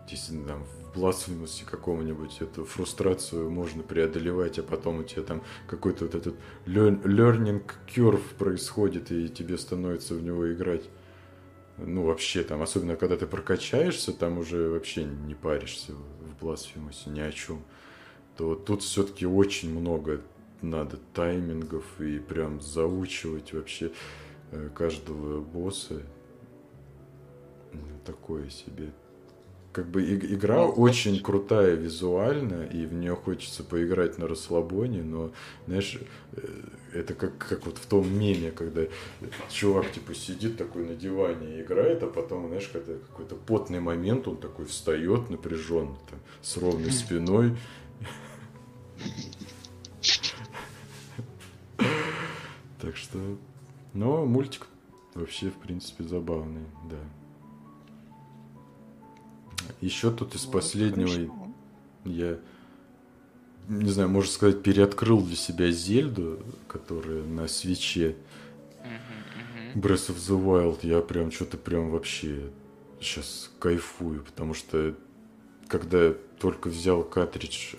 Если 0.09 0.43
там 0.43 0.65
в 0.65 0.99
Blasphemous 0.99 1.65
какому-нибудь 1.65 2.41
эту 2.41 2.65
фрустрацию 2.65 3.51
можно 3.51 3.83
преодолевать, 3.83 4.59
а 4.59 4.63
потом 4.63 5.01
у 5.01 5.03
тебя 5.03 5.23
там 5.23 5.43
какой-то 5.67 6.05
вот 6.07 6.15
этот 6.15 6.37
learning 6.67 7.63
curve 7.87 8.23
происходит, 8.39 9.13
и 9.13 9.29
тебе 9.29 9.59
становится 9.59 10.15
в 10.15 10.23
него 10.23 10.51
играть. 10.53 10.89
Ну, 11.77 12.05
вообще 12.05 12.43
там, 12.43 12.63
особенно 12.63 12.97
когда 12.97 13.17
ты 13.17 13.27
прокачаешься, 13.27 14.13
там 14.13 14.39
уже 14.39 14.69
вообще 14.69 15.05
не 15.05 15.35
паришься 15.35 15.93
в 15.93 16.45
Blasphemous 16.45 17.09
ни 17.09 17.21
о 17.21 17.31
чем. 17.31 17.63
То 18.37 18.55
тут 18.55 18.83
все-таки 18.83 19.27
очень 19.27 19.79
много 19.79 20.23
надо 20.63 20.99
таймингов 21.15 22.01
и 22.01 22.19
прям 22.19 22.61
заучивать 22.61 23.53
вообще 23.53 23.93
э, 24.51 24.69
каждого 24.75 25.41
босса. 25.41 26.03
Ну, 27.73 27.81
такое 28.05 28.49
себе. 28.51 28.91
Как 29.73 29.87
бы 29.87 30.03
игра 30.03 30.57
ну, 30.57 30.71
очень 30.71 31.13
очень 31.13 31.23
крутая 31.23 31.75
визуально, 31.75 32.65
и 32.65 32.87
в 32.87 32.95
нее 32.95 33.15
хочется 33.15 33.63
поиграть 33.63 34.19
на 34.19 34.27
расслабоне, 34.27 35.03
но, 35.03 35.31
знаешь, 35.67 35.99
э, 36.33 36.41
это 36.95 37.15
как, 37.15 37.39
как 37.39 37.67
вот 37.67 37.79
в 37.79 37.87
том 37.87 38.11
меме, 38.13 38.51
когда 38.51 38.83
чувак 39.51 39.93
типа 39.93 40.15
сидит 40.15 40.57
такой 40.57 40.85
на 40.85 40.95
диване 40.95 41.59
и 41.59 41.63
играет, 41.63 42.03
а 42.03 42.09
потом, 42.09 42.49
знаешь, 42.49 42.69
когда 42.73 42.95
какой-то 42.95 43.37
потный 43.37 43.81
момент, 43.81 44.27
он 44.27 44.39
такой 44.39 44.65
встает 44.65 45.31
напряженно, 45.31 45.97
там, 46.11 46.19
с 46.41 46.57
ровной 46.57 46.91
спиной. 46.91 47.57
Так 52.81 52.97
что... 52.97 53.19
Но 53.95 54.25
мультик 54.25 54.67
вообще, 55.15 55.51
в 55.51 55.55
принципе, 55.55 56.05
забавный, 56.05 56.65
да. 56.89 56.97
Еще 59.81 60.11
тут 60.11 60.35
из 60.35 60.45
последнего 60.45 61.33
я, 62.05 62.39
не 63.69 63.91
знаю, 63.91 64.09
можно 64.09 64.31
сказать, 64.31 64.63
переоткрыл 64.63 65.23
для 65.23 65.37
себя 65.37 65.71
Зельду, 65.71 66.41
которая 66.69 67.23
на 67.23 67.49
свече. 67.49 68.17
Breath 69.75 70.11
of 70.11 70.17
the 70.17 70.43
Wild. 70.43 70.79
Я 70.83 71.01
прям 71.01 71.31
что-то 71.31 71.57
прям 71.57 71.91
вообще 71.91 72.51
сейчас 73.01 73.51
кайфую, 73.59 74.25
потому 74.25 74.55
что 74.55 74.95
когда 75.67 76.15
только 76.41 76.69
взял 76.69 77.03
картридж 77.05 77.75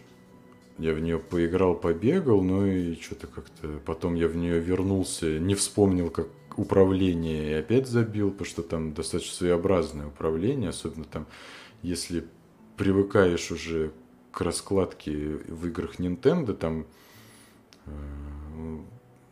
я 0.80 0.94
в 0.94 1.00
нее 1.00 1.20
поиграл, 1.20 1.76
побегал, 1.76 2.42
ну 2.42 2.66
и 2.66 2.96
что-то 2.96 3.28
как-то... 3.28 3.80
Потом 3.86 4.16
я 4.16 4.28
в 4.28 4.38
нее 4.38 4.60
вернулся, 4.60 5.38
не 5.38 5.54
вспомнил, 5.54 6.10
как 6.10 6.28
управление, 6.56 7.52
и 7.52 7.54
опять 7.54 7.88
забил, 7.88 8.32
потому 8.32 8.46
что 8.48 8.64
там 8.64 8.94
достаточно 8.94 9.36
своеобразное 9.36 10.08
управление, 10.08 10.70
особенно 10.70 11.06
там, 11.06 11.26
если 11.82 12.26
привыкаешь 12.78 13.52
уже 13.52 13.92
к 14.32 14.42
раскладке 14.42 15.40
в 15.48 15.68
играх 15.68 16.00
Nintendo, 16.00 16.54
там... 16.54 16.86
Э, 17.86 17.92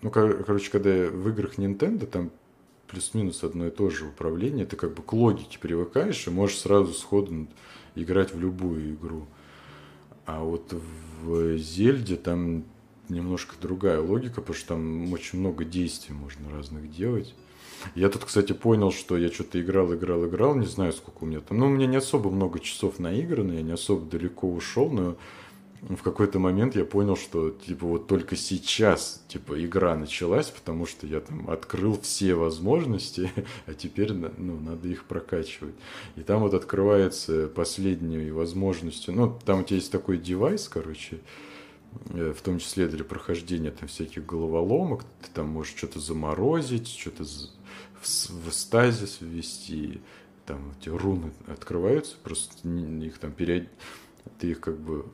ну, 0.01 0.11
короче, 0.11 0.69
когда 0.69 1.07
в 1.07 1.29
играх 1.29 1.57
Nintendo 1.57 2.05
там 2.05 2.31
плюс-минус 2.87 3.43
одно 3.43 3.67
и 3.67 3.71
то 3.71 3.89
же 3.89 4.05
управление, 4.05 4.65
ты 4.65 4.75
как 4.75 4.93
бы 4.93 5.01
к 5.01 5.13
логике 5.13 5.59
привыкаешь 5.59 6.27
и 6.27 6.29
можешь 6.29 6.59
сразу 6.59 6.93
сходу 6.93 7.47
играть 7.95 8.33
в 8.33 8.39
любую 8.39 8.95
игру. 8.95 9.27
А 10.25 10.43
вот 10.43 10.73
в 10.73 11.06
Зельде 11.57 12.15
там 12.15 12.63
немножко 13.09 13.55
другая 13.61 14.01
логика, 14.01 14.41
потому 14.41 14.55
что 14.55 14.67
там 14.69 15.13
очень 15.13 15.39
много 15.39 15.65
действий 15.65 16.13
можно 16.13 16.49
разных 16.51 16.91
делать. 16.91 17.33
Я 17.95 18.09
тут, 18.09 18.25
кстати, 18.25 18.53
понял, 18.53 18.91
что 18.91 19.17
я 19.17 19.31
что-то 19.31 19.61
играл, 19.61 19.93
играл, 19.93 20.25
играл, 20.25 20.55
не 20.55 20.65
знаю, 20.65 20.93
сколько 20.93 21.23
у 21.23 21.27
меня 21.27 21.41
там. 21.41 21.59
Ну, 21.59 21.67
у 21.67 21.69
меня 21.69 21.85
не 21.85 21.97
особо 21.97 22.29
много 22.29 22.59
часов 22.59 22.99
наиграно, 22.99 23.53
я 23.53 23.61
не 23.61 23.71
особо 23.71 24.05
далеко 24.09 24.51
ушел, 24.51 24.89
но 24.89 25.15
в 25.81 26.01
какой-то 26.01 26.39
момент 26.39 26.75
я 26.75 26.85
понял, 26.85 27.15
что 27.15 27.51
типа 27.51 27.85
вот 27.85 28.07
только 28.07 28.35
сейчас 28.35 29.23
типа 29.27 29.63
игра 29.63 29.95
началась, 29.95 30.49
потому 30.49 30.85
что 30.85 31.05
я 31.05 31.19
там 31.19 31.49
открыл 31.49 31.99
все 32.01 32.33
возможности, 32.33 33.31
а 33.65 33.73
теперь 33.73 34.13
ну, 34.13 34.59
надо 34.59 34.87
их 34.87 35.05
прокачивать. 35.05 35.75
И 36.15 36.21
там 36.21 36.41
вот 36.41 36.53
открывается 36.53 37.47
последней 37.47 38.31
возможностью, 38.31 39.13
ну 39.13 39.39
там 39.45 39.61
у 39.61 39.63
тебя 39.63 39.77
есть 39.77 39.91
такой 39.91 40.17
девайс, 40.17 40.67
короче, 40.67 41.19
э, 42.09 42.33
в 42.35 42.41
том 42.41 42.59
числе 42.59 42.87
для 42.87 43.03
прохождения 43.03 43.71
там 43.71 43.87
всяких 43.87 44.25
головоломок, 44.25 45.03
ты 45.21 45.29
там 45.33 45.47
можешь 45.49 45.75
что-то 45.75 45.99
заморозить, 45.99 46.87
что-то 46.87 47.23
в 48.01 48.51
стазис 48.51 49.17
ввести, 49.21 50.01
там 50.45 50.73
эти 50.79 50.89
руны 50.89 51.31
открываются, 51.47 52.15
просто 52.23 52.67
их 52.67 53.17
там 53.19 53.31
период 53.31 53.67
ты 54.39 54.51
их 54.51 54.59
как 54.59 54.77
бы 54.77 55.05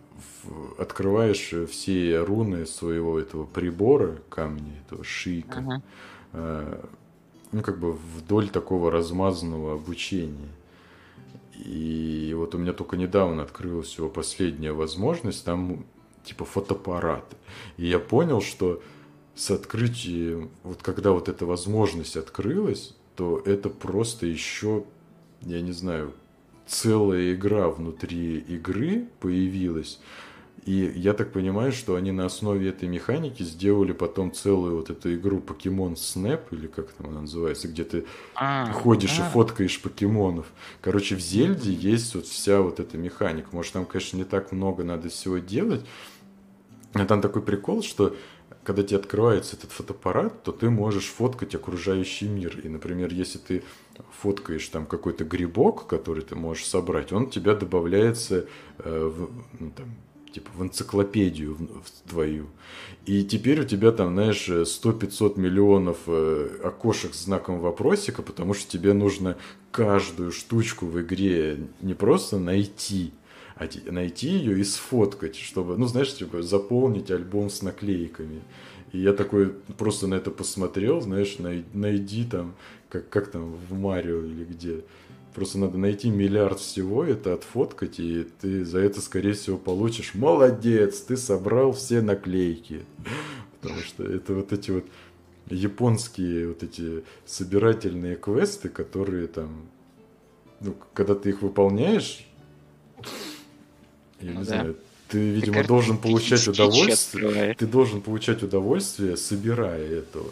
в, 0.44 0.82
открываешь 0.82 1.54
все 1.70 2.20
руны 2.20 2.66
своего 2.66 3.20
этого 3.20 3.46
прибора, 3.46 4.20
камня, 4.30 4.82
этого 4.86 5.04
шика, 5.04 5.60
uh-huh. 5.60 5.82
э, 6.34 6.86
ну, 7.52 7.62
как 7.62 7.80
бы 7.80 7.94
вдоль 7.94 8.50
такого 8.50 8.92
размазанного 8.92 9.74
обучения. 9.74 10.50
И 11.56 12.34
вот 12.36 12.56
у 12.56 12.58
меня 12.58 12.74
только 12.74 12.98
недавно 12.98 13.44
открылась 13.44 13.98
его 13.98 14.10
последняя 14.10 14.74
возможность, 14.74 15.46
там 15.46 15.86
типа 16.24 16.46
фотоаппараты. 16.46 17.38
И 17.78 17.88
я 17.88 18.00
понял, 18.00 18.42
что 18.42 18.82
с 19.36 19.52
открытием, 19.52 20.52
вот 20.64 20.82
когда 20.82 21.12
вот 21.12 21.30
эта 21.30 21.46
возможность 21.46 22.18
открылась, 22.18 22.96
то 23.16 23.42
это 23.46 23.70
просто 23.70 24.26
еще, 24.26 24.84
я 25.42 25.62
не 25.62 25.72
знаю, 25.72 26.14
целая 26.68 27.34
игра 27.34 27.70
внутри 27.70 28.40
игры 28.40 29.08
появилась. 29.20 30.00
И 30.66 30.94
я 30.96 31.14
так 31.14 31.34
понимаю, 31.34 31.74
что 31.74 31.96
они 31.96 32.12
на 32.12 32.26
основе 32.26 32.70
этой 32.70 32.88
механики 32.88 33.44
сделали 33.44 33.92
потом 33.92 34.32
целую 34.32 34.78
вот 34.78 34.90
эту 34.90 35.14
игру 35.14 35.40
Покемон 35.42 35.94
Snap, 35.94 36.42
или 36.52 36.68
как 36.68 36.92
там 36.94 37.08
она 37.08 37.22
называется, 37.22 37.68
где 37.68 37.84
ты 37.84 38.06
а, 38.36 38.72
ходишь 38.72 39.20
а. 39.20 39.28
и 39.28 39.30
фоткаешь 39.32 39.82
покемонов. 39.82 40.46
Короче, 40.82 41.16
в 41.16 41.20
Зельде 41.20 41.74
есть 41.74 42.16
вот 42.16 42.28
вся 42.28 42.62
вот 42.62 42.80
эта 42.80 42.98
механика. 42.98 43.50
Может, 43.52 43.74
там, 43.74 43.86
конечно, 43.86 44.16
не 44.16 44.24
так 44.24 44.54
много 44.54 44.86
надо 44.86 45.10
всего 45.10 45.40
делать. 45.40 45.86
Но 46.94 47.06
там 47.06 47.22
такой 47.22 47.42
прикол, 47.42 47.84
что 47.84 48.16
когда 48.64 48.84
тебе 48.84 49.00
открывается 49.00 49.58
этот 49.58 49.72
фотоаппарат, 49.72 50.44
то 50.44 50.54
ты 50.54 50.70
можешь 50.70 51.08
фоткать 51.08 51.56
окружающий 51.56 52.30
мир. 52.30 52.58
И, 52.64 52.70
например, 52.70 53.12
если 53.12 53.38
ты 53.38 53.64
фоткаешь 54.12 54.68
там 54.70 54.86
какой-то 54.86 55.24
грибок, 55.24 55.88
который 55.88 56.24
ты 56.24 56.36
можешь 56.36 56.66
собрать, 56.66 57.12
он 57.12 57.30
тебя 57.30 57.54
добавляется 57.54 58.48
э, 58.80 59.12
в, 59.14 59.30
ну, 59.60 59.72
там, 59.76 59.96
типа 60.34 60.50
в 60.56 60.64
энциклопедию 60.64 61.56
в, 61.56 61.60
в 61.60 62.10
твою. 62.10 62.48
И 63.06 63.24
теперь 63.24 63.62
у 63.62 63.64
тебя 63.66 63.92
там, 63.92 64.14
знаешь, 64.14 64.50
100-500 64.50 65.40
миллионов 65.40 65.98
э, 66.08 66.60
окошек 66.64 67.14
с 67.14 67.26
знаком 67.26 67.60
вопросика, 67.60 68.22
потому 68.22 68.54
что 68.54 68.70
тебе 68.70 68.94
нужно 68.94 69.38
каждую 69.72 70.32
штучку 70.32 70.86
в 70.86 71.00
игре 71.02 71.60
не 71.82 71.94
просто 71.94 72.40
найти, 72.40 73.14
а 73.56 73.68
найти 73.86 74.30
ее 74.30 74.60
и 74.60 74.64
сфоткать, 74.64 75.36
чтобы, 75.36 75.78
ну, 75.78 75.86
знаешь, 75.86 76.16
типа, 76.16 76.42
заполнить 76.42 77.12
альбом 77.12 77.50
с 77.50 77.62
наклейками. 77.62 78.42
И 78.92 79.00
я 79.00 79.14
такой 79.14 79.50
просто 79.50 80.08
на 80.08 80.16
это 80.16 80.30
посмотрел, 80.30 81.02
знаешь, 81.02 81.40
най, 81.40 81.66
найди 81.74 82.26
там, 82.26 82.56
как, 82.94 83.10
как 83.10 83.32
там 83.32 83.56
в 83.56 83.74
Марио 83.74 84.24
или 84.24 84.46
где. 84.46 84.82
Просто 85.34 85.58
надо 85.58 85.80
найти 85.80 86.12
миллиард 86.12 86.60
всего, 86.60 87.04
это 87.04 87.34
отфоткать, 87.34 88.00
и 88.00 88.28
ты 88.40 88.64
за 88.64 88.80
это, 88.80 89.02
скорее 89.02 89.34
всего, 89.34 89.58
получишь 89.58 90.14
«Молодец, 90.14 91.02
ты 91.02 91.18
собрал 91.18 91.74
все 91.74 92.02
наклейки». 92.02 92.86
Потому 93.62 93.82
что 93.82 94.04
это 94.04 94.36
вот 94.36 94.54
эти 94.54 94.70
вот 94.70 94.86
японские 95.50 96.50
вот 96.50 96.62
эти 96.62 97.04
собирательные 97.26 98.16
квесты, 98.16 98.70
которые 98.70 99.26
там, 99.28 99.66
ну, 100.60 100.76
когда 100.94 101.16
ты 101.16 101.30
их 101.30 101.42
выполняешь, 101.42 102.28
я 104.22 104.32
ну, 104.32 104.32
не 104.32 104.38
да. 104.38 104.44
знаю, 104.44 104.78
ты, 105.08 105.18
видимо, 105.18 105.54
карты 105.56 105.68
должен 105.68 105.98
получать 105.98 106.48
удовольствие. 106.48 107.56
Ты 107.56 107.66
должен 107.66 108.02
получать 108.02 108.44
удовольствие, 108.44 109.18
собирая 109.18 109.84
этого. 109.84 110.30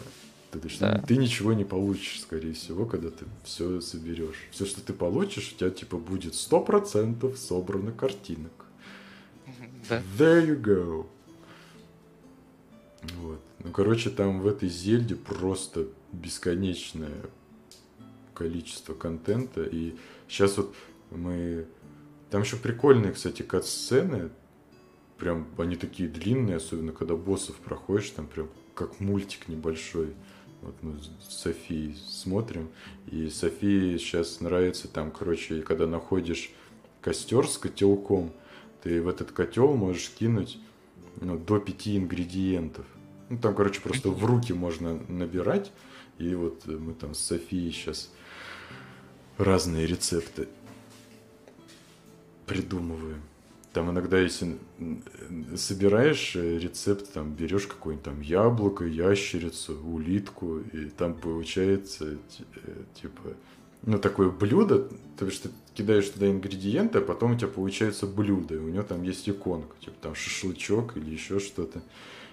То 0.52 0.58
есть 0.64 0.80
Да. 0.80 1.02
ты 1.06 1.16
ничего 1.16 1.54
не 1.54 1.64
получишь, 1.64 2.20
скорее 2.20 2.52
всего, 2.52 2.84
когда 2.84 3.08
ты 3.10 3.24
все 3.42 3.80
соберешь. 3.80 4.36
Все, 4.50 4.66
что 4.66 4.82
ты 4.82 4.92
получишь, 4.92 5.52
у 5.54 5.58
тебя 5.58 5.70
типа 5.70 5.96
будет 5.96 6.34
100% 6.34 7.34
собрано 7.36 7.92
картинок. 7.92 8.52
Да. 9.88 10.02
There 10.18 10.46
you 10.46 10.60
go. 10.60 11.06
Вот. 13.14 13.40
Ну, 13.64 13.72
короче, 13.72 14.10
там 14.10 14.40
в 14.40 14.46
этой 14.46 14.68
Зельде 14.68 15.16
просто 15.16 15.88
бесконечное 16.12 17.22
количество 18.34 18.94
контента. 18.94 19.62
И 19.64 19.96
сейчас 20.28 20.56
вот 20.56 20.74
мы... 21.10 21.66
Там 22.30 22.42
еще 22.42 22.56
прикольные, 22.56 23.12
кстати, 23.12 23.42
кат-сцены. 23.42 24.30
Прям 25.18 25.48
они 25.58 25.76
такие 25.76 26.08
длинные, 26.08 26.56
особенно 26.56 26.92
когда 26.92 27.14
боссов 27.16 27.56
проходишь, 27.56 28.10
там 28.10 28.26
прям 28.26 28.48
как 28.74 29.00
мультик 29.00 29.48
небольшой. 29.48 30.14
Вот 30.62 30.76
мы 30.80 30.96
с 30.98 31.34
Софией 31.34 31.96
смотрим, 32.08 32.70
и 33.08 33.28
Софии 33.28 33.98
сейчас 33.98 34.40
нравится 34.40 34.86
там, 34.86 35.10
короче, 35.10 35.60
когда 35.62 35.88
находишь 35.88 36.52
костер 37.00 37.48
с 37.48 37.58
котелком, 37.58 38.32
ты 38.82 39.02
в 39.02 39.08
этот 39.08 39.32
котел 39.32 39.74
можешь 39.74 40.10
кинуть 40.10 40.58
ну, 41.20 41.36
до 41.36 41.58
пяти 41.58 41.96
ингредиентов. 41.96 42.86
Ну, 43.28 43.38
там, 43.38 43.54
короче, 43.54 43.80
просто 43.80 44.10
в 44.10 44.24
руки 44.24 44.52
можно 44.52 44.98
набирать. 45.08 45.72
И 46.18 46.34
вот 46.34 46.66
мы 46.66 46.94
там 46.94 47.14
с 47.14 47.18
Софией 47.18 47.72
сейчас 47.72 48.12
разные 49.38 49.86
рецепты 49.86 50.48
придумываем. 52.46 53.22
Там 53.72 53.90
иногда, 53.90 54.18
если 54.18 54.58
собираешь 55.56 56.36
э, 56.36 56.58
рецепт, 56.58 57.12
там 57.12 57.32
берешь 57.32 57.66
какое-нибудь 57.66 58.04
там 58.04 58.20
яблоко, 58.20 58.84
ящерицу, 58.84 59.78
улитку, 59.82 60.58
и 60.58 60.86
там 60.90 61.14
получается 61.14 62.18
э, 62.54 62.84
типа 63.00 63.34
ну 63.84 63.98
такое 63.98 64.30
блюдо, 64.30 64.88
то 65.18 65.26
есть 65.26 65.42
ты 65.42 65.50
кидаешь 65.74 66.08
туда 66.08 66.30
ингредиенты, 66.30 66.98
а 66.98 67.02
потом 67.02 67.32
у 67.32 67.36
тебя 67.36 67.48
получается 67.48 68.06
блюдо, 68.06 68.54
и 68.54 68.58
у 68.58 68.68
него 68.68 68.82
там 68.82 69.02
есть 69.02 69.28
иконка, 69.28 69.74
типа 69.80 69.96
там 70.00 70.14
шашлычок 70.14 70.96
или 70.96 71.10
еще 71.10 71.40
что-то. 71.40 71.82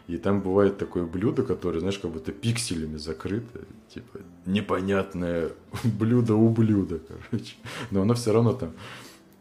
И 0.08 0.18
там 0.18 0.42
бывает 0.42 0.80
такое 0.80 1.06
блюдо, 1.06 1.44
которое, 1.44 1.80
знаешь, 1.82 2.00
как 2.00 2.12
будто 2.12 2.32
пикселями 2.32 2.98
закрыто, 2.98 3.62
типа 3.94 4.20
непонятное 4.46 5.52
блюдо 5.84 6.36
у 6.36 6.50
блюда, 6.50 7.00
короче. 7.00 7.56
Но 7.92 8.02
оно 8.02 8.16
все 8.16 8.34
равно 8.34 8.54
там 8.54 8.74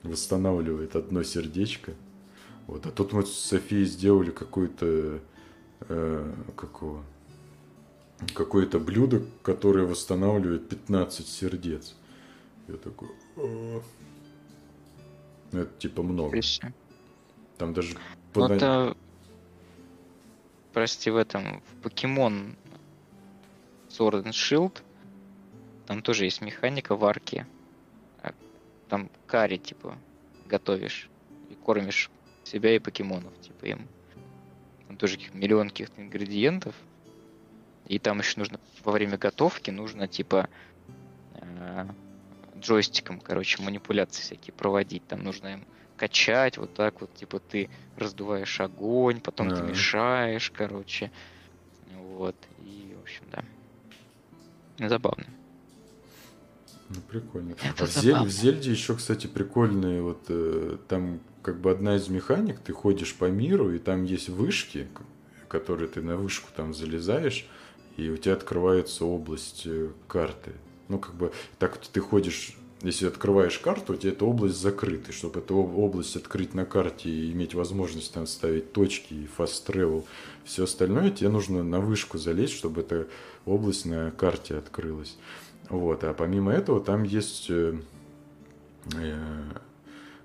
восстанавливает 0.03 0.96
одно 0.96 1.22
сердечко. 1.22 1.92
Вот. 2.66 2.86
А 2.86 2.90
тут 2.90 3.12
мы 3.12 3.24
с 3.24 3.32
Софией 3.32 3.84
сделали 3.86 4.30
какое-то 4.30 5.20
э, 5.88 6.34
какого 6.57 7.05
какое-то 8.34 8.78
блюдо, 8.80 9.22
которое 9.42 9.86
восстанавливает 9.86 10.68
15 10.68 11.26
сердец. 11.26 11.94
Я 12.66 12.76
такой... 12.76 13.09
Ну, 13.36 13.82
это 15.53 15.70
типа 15.78 16.03
много. 16.03 16.28
Отлично. 16.28 16.72
Там 17.57 17.74
даже... 17.74 17.94
Ну, 17.94 18.01
пода- 18.32 18.55
это, 18.55 18.96
прости, 20.72 21.11
в 21.11 21.16
этом, 21.16 21.62
в 21.62 21.82
покемон 21.82 22.57
Sword 23.88 24.24
and 24.24 24.32
Shield, 24.32 24.82
там 25.86 26.03
тоже 26.03 26.24
есть 26.24 26.42
механика 26.42 26.94
варки. 26.94 27.46
Там 28.89 29.11
карри, 29.26 29.59
типа, 29.59 29.99
готовишь 30.47 31.11
и 31.51 31.55
кормишь 31.55 32.11
себя 32.45 32.74
и 32.74 32.78
покемонов, 32.78 33.39
типа, 33.41 33.66
им. 33.66 33.86
Там 34.86 34.97
тоже 34.97 35.16
каких- 35.16 35.34
миллион 35.34 35.68
каких-то 35.68 36.01
ингредиентов. 36.01 36.74
И 37.86 37.99
там 37.99 38.18
еще 38.18 38.39
нужно 38.39 38.59
во 38.84 38.93
время 38.93 39.18
готовки 39.18 39.70
нужно, 39.70 40.09
типа, 40.09 40.49
э, 41.34 41.86
джойстиком, 42.57 43.20
короче, 43.20 43.62
манипуляции 43.62 44.22
всякие 44.22 44.53
проводить. 44.55 45.07
Там 45.07 45.22
нужно 45.22 45.49
им 45.55 45.64
качать, 45.97 46.59
вот 46.59 46.74
так 46.74 47.01
вот, 47.01 47.14
типа, 47.14 47.41
ты 47.41 47.68
раздуваешь 47.97 48.61
огонь, 48.61 49.20
потом 49.20 49.49
ты 49.51 49.62
мешаешь, 49.62 50.51
короче. 50.51 51.11
Вот. 51.95 52.36
И, 52.61 52.95
в 52.99 53.03
общем, 53.03 53.24
да. 53.30 54.89
Забавно. 54.89 55.26
Ну, 56.89 56.97
прикольно. 57.09 57.55
Это 57.62 57.84
а 57.84 57.86
в, 57.86 57.91
Зель- 57.91 58.24
в 58.24 58.30
Зельде 58.30 58.70
еще, 58.70 58.95
кстати, 58.95 59.26
прикольные 59.26 60.03
вот 60.03 60.24
э, 60.28 60.78
там 60.89 61.20
как 61.43 61.61
бы 61.61 61.70
одна 61.70 61.97
из 61.97 62.09
механик, 62.09 62.59
ты 62.61 62.72
ходишь 62.72 63.14
по 63.14 63.26
миру, 63.26 63.72
и 63.72 63.78
там 63.78 64.05
есть 64.05 64.28
вышки, 64.28 64.89
которые 65.49 65.89
ты 65.89 66.01
на 66.03 66.16
вышку 66.16 66.49
там 66.55 66.74
залезаешь, 66.74 67.47
и 67.97 68.09
у 68.11 68.16
тебя 68.16 68.34
открывается 68.34 69.05
область 69.05 69.62
э, 69.66 69.91
карты. 70.07 70.53
Ну, 70.89 70.99
как 70.99 71.14
бы, 71.14 71.32
так 71.59 71.76
ты 71.78 72.01
ходишь, 72.01 72.57
если 72.82 73.07
открываешь 73.07 73.59
карту, 73.59 73.93
у 73.93 73.97
тебя 73.97 74.12
эта 74.12 74.24
область 74.24 74.57
закрыта. 74.57 75.12
Чтобы 75.12 75.41
эту 75.41 75.59
об- 75.59 75.76
область 75.76 76.16
открыть 76.16 76.55
на 76.55 76.64
карте 76.64 77.11
и 77.11 77.32
иметь 77.32 77.55
возможность 77.55 78.14
там 78.14 78.26
ставить 78.26 78.72
точки 78.72 79.12
и 79.12 79.28
fast 79.36 79.66
travel, 79.66 80.05
все 80.45 80.64
остальное, 80.64 81.11
тебе 81.11 81.28
нужно 81.28 81.62
на 81.62 81.80
вышку 81.80 82.16
залезть, 82.16 82.55
чтобы 82.55 82.80
эта 82.80 83.07
область 83.45 83.84
на 83.84 84.11
карте 84.12 84.57
открылась. 84.57 85.16
Вот, 85.68 86.04
а 86.04 86.14
помимо 86.14 86.52
этого 86.52 86.80
там 86.80 87.02
есть 87.02 87.46
э, 87.50 87.78
э, 88.94 89.42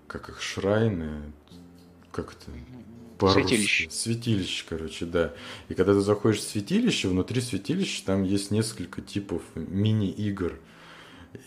как 0.07 0.29
их 0.29 0.41
шрайны, 0.41 1.33
как 2.11 2.33
это? 2.33 3.31
Святилище. 3.31 3.89
Святилище, 3.89 4.65
короче, 4.67 5.05
да. 5.05 5.33
И 5.69 5.73
когда 5.73 5.93
ты 5.93 6.01
заходишь 6.01 6.39
в 6.39 6.49
святилище, 6.49 7.07
внутри 7.07 7.41
святилища 7.41 8.05
там 8.05 8.23
есть 8.23 8.51
несколько 8.51 9.01
типов 9.01 9.41
мини-игр. 9.55 10.59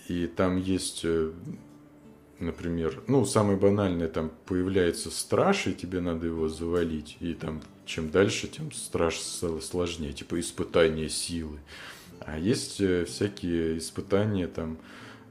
И 0.08 0.26
там 0.26 0.56
есть, 0.56 1.02
э, 1.04 1.32
например, 2.38 3.02
ну, 3.06 3.24
самое 3.24 3.58
банальное, 3.58 4.08
там 4.08 4.30
появляется 4.46 5.10
страж, 5.10 5.66
и 5.66 5.74
тебе 5.74 6.00
надо 6.00 6.26
его 6.26 6.48
завалить. 6.48 7.16
И 7.20 7.34
там 7.34 7.62
чем 7.84 8.10
дальше, 8.10 8.48
тем 8.48 8.72
страж 8.72 9.18
сложнее, 9.18 10.12
типа 10.12 10.40
испытание 10.40 11.08
силы. 11.08 11.58
А 12.20 12.38
есть 12.38 12.80
э, 12.80 13.04
всякие 13.04 13.78
испытания 13.78 14.46
там, 14.48 14.78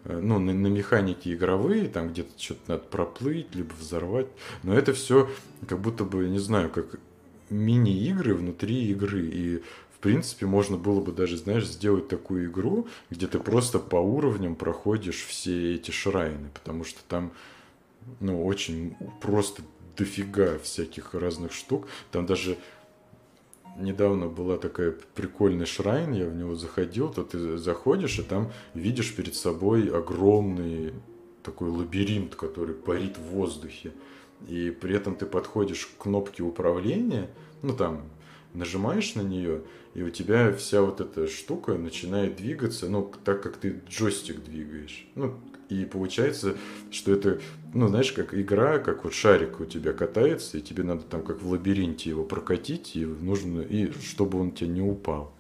э, 0.06 0.20
ну, 0.20 0.40
на, 0.40 0.54
на 0.54 0.68
механике 0.68 1.34
игровые, 1.34 1.88
там 1.88 2.10
где-то 2.10 2.32
что-то 2.42 2.62
надо 2.68 2.84
проплыть, 2.84 3.54
либо 3.56 3.74
взорвать. 3.74 4.28
Но 4.64 4.74
это 4.74 4.94
все 4.94 5.30
как 5.68 5.80
будто 5.80 6.04
бы, 6.04 6.28
не 6.28 6.40
знаю, 6.40 6.70
как 6.70 7.00
мини-игры 7.50 8.34
внутри 8.34 8.90
игры. 8.92 9.26
И, 9.26 9.58
в 9.94 10.00
принципе, 10.00 10.46
можно 10.46 10.78
было 10.78 11.02
бы 11.02 11.12
даже, 11.12 11.38
знаешь, 11.38 11.66
сделать 11.66 12.08
такую 12.08 12.48
игру, 12.48 12.88
где 13.10 13.28
ты 13.28 13.40
просто 13.40 13.80
по 13.80 13.98
уровням 13.98 14.56
проходишь 14.56 15.26
все 15.26 15.76
эти 15.76 15.92
шрайны, 15.92 16.50
потому 16.54 16.84
что 16.84 17.00
там, 17.08 17.32
ну, 18.20 18.46
очень 18.46 18.96
просто 19.22 19.64
дофига 19.98 20.60
всяких 20.60 21.14
разных 21.14 21.54
штук. 21.54 21.88
Там 22.12 22.26
даже 22.26 22.58
недавно 23.76 24.28
была 24.28 24.58
такая 24.58 24.96
прикольный 25.14 25.66
шрайн, 25.66 26.14
я 26.14 26.26
в 26.26 26.36
него 26.36 26.56
заходил, 26.56 27.10
то 27.10 27.24
ты 27.24 27.58
заходишь, 27.58 28.20
и 28.20 28.24
там 28.24 28.52
видишь 28.74 29.16
перед 29.16 29.36
собой 29.36 29.90
огромный 29.90 30.94
такой 31.44 31.70
лабиринт, 31.70 32.36
который 32.36 32.76
парит 32.76 33.18
в 33.18 33.24
воздухе. 33.34 33.92
И 34.48 34.70
при 34.70 34.96
этом 34.96 35.16
ты 35.16 35.26
подходишь 35.26 35.86
к 35.86 36.04
кнопке 36.04 36.44
управления, 36.44 37.30
ну 37.62 37.76
там 37.76 38.04
нажимаешь 38.56 39.16
на 39.16 39.22
нее, 39.22 39.62
и 39.94 40.02
у 40.02 40.10
тебя 40.10 40.52
вся 40.54 40.82
вот 40.82 41.02
эта 41.02 41.28
штука 41.28 41.74
начинает 41.76 42.38
двигаться, 42.38 42.90
ну, 42.90 43.12
так 43.24 43.42
как 43.44 43.58
ты 43.58 43.82
джойстик 43.90 44.44
двигаешь. 44.44 45.08
Ну, 45.16 45.36
и 45.70 45.86
получается, 45.86 46.56
что 46.92 47.14
это, 47.14 47.40
ну, 47.74 47.88
знаешь, 47.88 48.12
как 48.12 48.34
игра, 48.34 48.80
как 48.80 49.04
вот 49.04 49.14
шарик 49.14 49.60
у 49.60 49.66
тебя 49.66 49.94
катается, 49.94 50.58
и 50.58 50.62
тебе 50.62 50.84
надо 50.84 51.04
там 51.04 51.24
как 51.24 51.42
в 51.42 51.50
лабиринте 51.50 52.10
его 52.12 52.24
прокатить, 52.24 52.96
и 52.96 53.06
нужно, 53.06 53.62
и 53.62 53.92
чтобы 54.02 54.40
он 54.40 54.52
тебе 54.52 54.70
не 54.70 54.82
упал. 54.82 55.34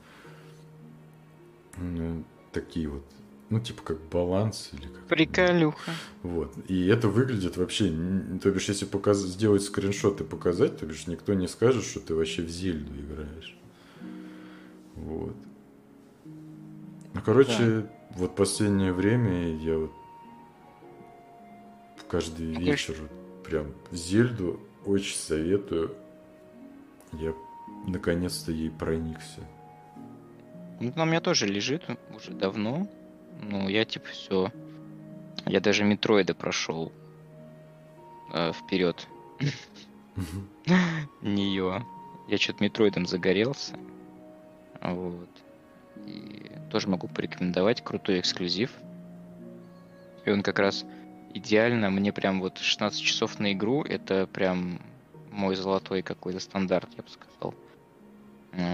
Такие 2.51 2.87
вот, 2.87 3.03
ну, 3.49 3.59
типа 3.59 3.83
как 3.83 3.99
баланс 4.09 4.71
или 4.73 4.87
как... 4.87 5.05
Приколюха. 5.05 5.91
Вот. 6.23 6.53
И 6.67 6.87
это 6.87 7.07
выглядит 7.07 7.57
вообще, 7.57 7.93
то 8.41 8.49
бишь, 8.51 8.69
если 8.69 8.85
показ... 8.85 9.19
сделать 9.19 9.63
скриншот 9.63 10.21
и 10.21 10.23
показать, 10.23 10.79
то 10.79 10.85
бишь, 10.85 11.07
никто 11.07 11.33
не 11.33 11.47
скажет, 11.47 11.83
что 11.83 11.99
ты 11.99 12.15
вообще 12.15 12.41
в 12.41 12.49
Зельду 12.49 12.91
играешь. 12.99 13.57
Вот. 14.95 15.35
Ну, 17.13 17.21
короче, 17.23 17.85
вот 18.11 18.35
последнее 18.35 18.93
время 18.93 19.55
я 19.57 19.77
вот 19.77 19.91
каждый 22.09 22.47
Ну, 22.47 22.59
вечер 22.59 22.95
прям 23.43 23.73
Зельду 23.91 24.59
очень 24.85 25.15
советую. 25.15 25.95
Я 27.13 27.33
наконец-то 27.87 28.51
ей 28.51 28.69
проникся. 28.69 29.41
Ну, 30.79 30.91
она 30.95 31.03
у 31.03 31.05
меня 31.05 31.21
тоже 31.21 31.45
лежит 31.45 31.83
уже 32.13 32.31
давно. 32.31 32.87
Ну, 33.41 33.69
я 33.69 33.85
типа 33.85 34.07
все. 34.07 34.51
Я 35.45 35.59
даже 35.59 35.83
метроида 35.83 36.33
прошел 36.33 36.91
э, 38.33 38.51
вперед. 38.53 39.07
нее. 41.21 41.85
Я 42.27 42.37
что-то 42.37 42.63
метроидом 42.63 43.05
загорелся. 43.05 43.75
Вот. 44.81 45.29
И 46.05 46.51
тоже 46.71 46.87
могу 46.87 47.07
порекомендовать 47.07 47.83
крутой 47.83 48.19
эксклюзив. 48.19 48.71
И 50.25 50.31
он 50.31 50.41
как 50.41 50.59
раз 50.59 50.85
идеально, 51.33 51.89
мне 51.89 52.11
прям 52.11 52.41
вот 52.41 52.57
16 52.57 52.99
часов 52.99 53.39
на 53.39 53.53
игру, 53.53 53.83
это 53.83 54.27
прям 54.27 54.79
мой 55.31 55.55
золотой 55.55 56.01
какой-то 56.01 56.39
стандарт, 56.39 56.89
я 56.97 57.03
бы 57.03 57.09
сказал. 57.09 57.53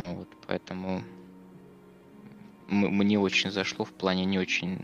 Вот, 0.05 0.27
поэтому 0.47 1.01
мне 2.71 3.19
очень 3.19 3.51
зашло 3.51 3.85
в 3.85 3.91
плане 3.91 4.25
не 4.25 4.39
очень 4.39 4.79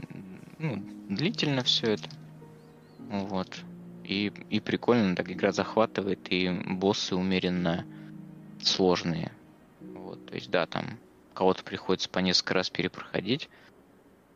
ну, 0.59 0.83
длительно 1.09 1.63
все 1.63 1.93
это. 1.93 2.09
Вот. 2.99 3.57
И, 4.03 4.31
и 4.49 4.59
прикольно, 4.59 5.15
так 5.15 5.31
игра 5.31 5.51
захватывает, 5.51 6.31
и 6.31 6.49
боссы 6.49 7.15
умеренно 7.15 7.85
сложные. 8.61 9.31
Вот, 9.81 10.25
то 10.25 10.35
есть, 10.35 10.49
да, 10.49 10.65
там 10.65 10.97
кого-то 11.33 11.63
приходится 11.63 12.09
по 12.09 12.19
несколько 12.19 12.53
раз 12.53 12.69
перепроходить, 12.69 13.49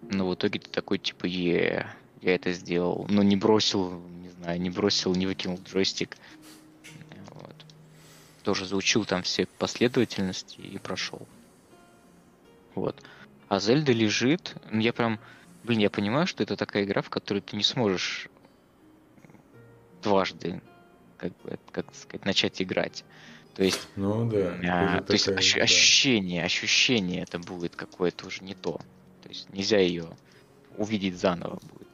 но 0.02 0.28
в 0.28 0.36
итоге 0.36 0.60
ты 0.60 0.70
такой, 0.70 0.98
типа, 0.98 1.26
е, 1.26 1.88
я 2.22 2.36
это 2.36 2.52
сделал, 2.52 3.06
но 3.10 3.24
не 3.24 3.36
бросил, 3.36 4.02
не 4.22 4.30
знаю, 4.30 4.62
не 4.62 4.70
бросил, 4.70 5.16
не 5.16 5.26
выкинул 5.26 5.60
джойстик. 5.64 6.18
Вот. 7.30 7.56
Тоже 8.44 8.66
заучил 8.66 9.06
там 9.06 9.24
все 9.24 9.46
последовательности 9.46 10.60
и 10.60 10.78
прошел. 10.78 11.28
Вот. 12.76 13.02
А 13.52 13.60
Зельда 13.60 13.92
лежит, 13.92 14.56
я 14.72 14.94
прям, 14.94 15.20
блин, 15.66 15.80
я 15.80 15.90
понимаю, 15.90 16.26
что 16.26 16.42
это 16.42 16.56
такая 16.56 16.86
игра, 16.86 17.02
в 17.02 17.10
которую 17.10 17.42
ты 17.42 17.58
не 17.58 17.64
сможешь 17.64 18.30
дважды, 20.02 20.62
как 21.18 21.34
бы, 21.44 21.60
как 21.74 21.94
сказать, 21.94 22.24
начать 22.24 22.62
играть. 22.62 23.04
То 23.54 23.64
есть, 23.66 23.90
ну, 23.98 24.26
да, 24.32 24.56
а, 24.64 25.02
то 25.02 25.12
есть 25.12 25.28
ощ- 25.28 25.58
да. 25.58 25.64
ощущение, 25.64 26.46
ощущение 26.46 27.24
это 27.24 27.40
будет 27.40 27.76
какое-то 27.76 28.28
уже 28.28 28.42
не 28.42 28.54
то. 28.54 28.80
То 29.22 29.28
есть 29.28 29.50
нельзя 29.50 29.80
ее 29.80 30.08
увидеть 30.78 31.20
заново 31.20 31.60
будет. 31.62 31.90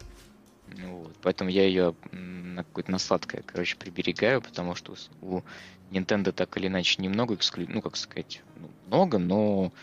Ну, 0.67 0.97
вот. 0.97 1.15
Поэтому 1.23 1.49
я 1.49 1.65
ее 1.65 1.95
на 2.11 2.65
какое-то 2.65 2.91
на 2.91 2.99
сладкое, 2.99 3.41
короче, 3.41 3.77
приберегаю, 3.77 4.43
потому 4.43 4.75
что 4.75 4.93
у 5.21 5.41
Nintendo 5.89 6.31
так 6.31 6.55
или 6.57 6.67
иначе 6.67 7.01
немного 7.01 7.33
эксклюзивов, 7.33 7.73
ну, 7.73 7.81
как 7.81 7.97
сказать, 7.97 8.43
ну, 8.57 8.69
много, 8.85 9.17
но 9.17 9.73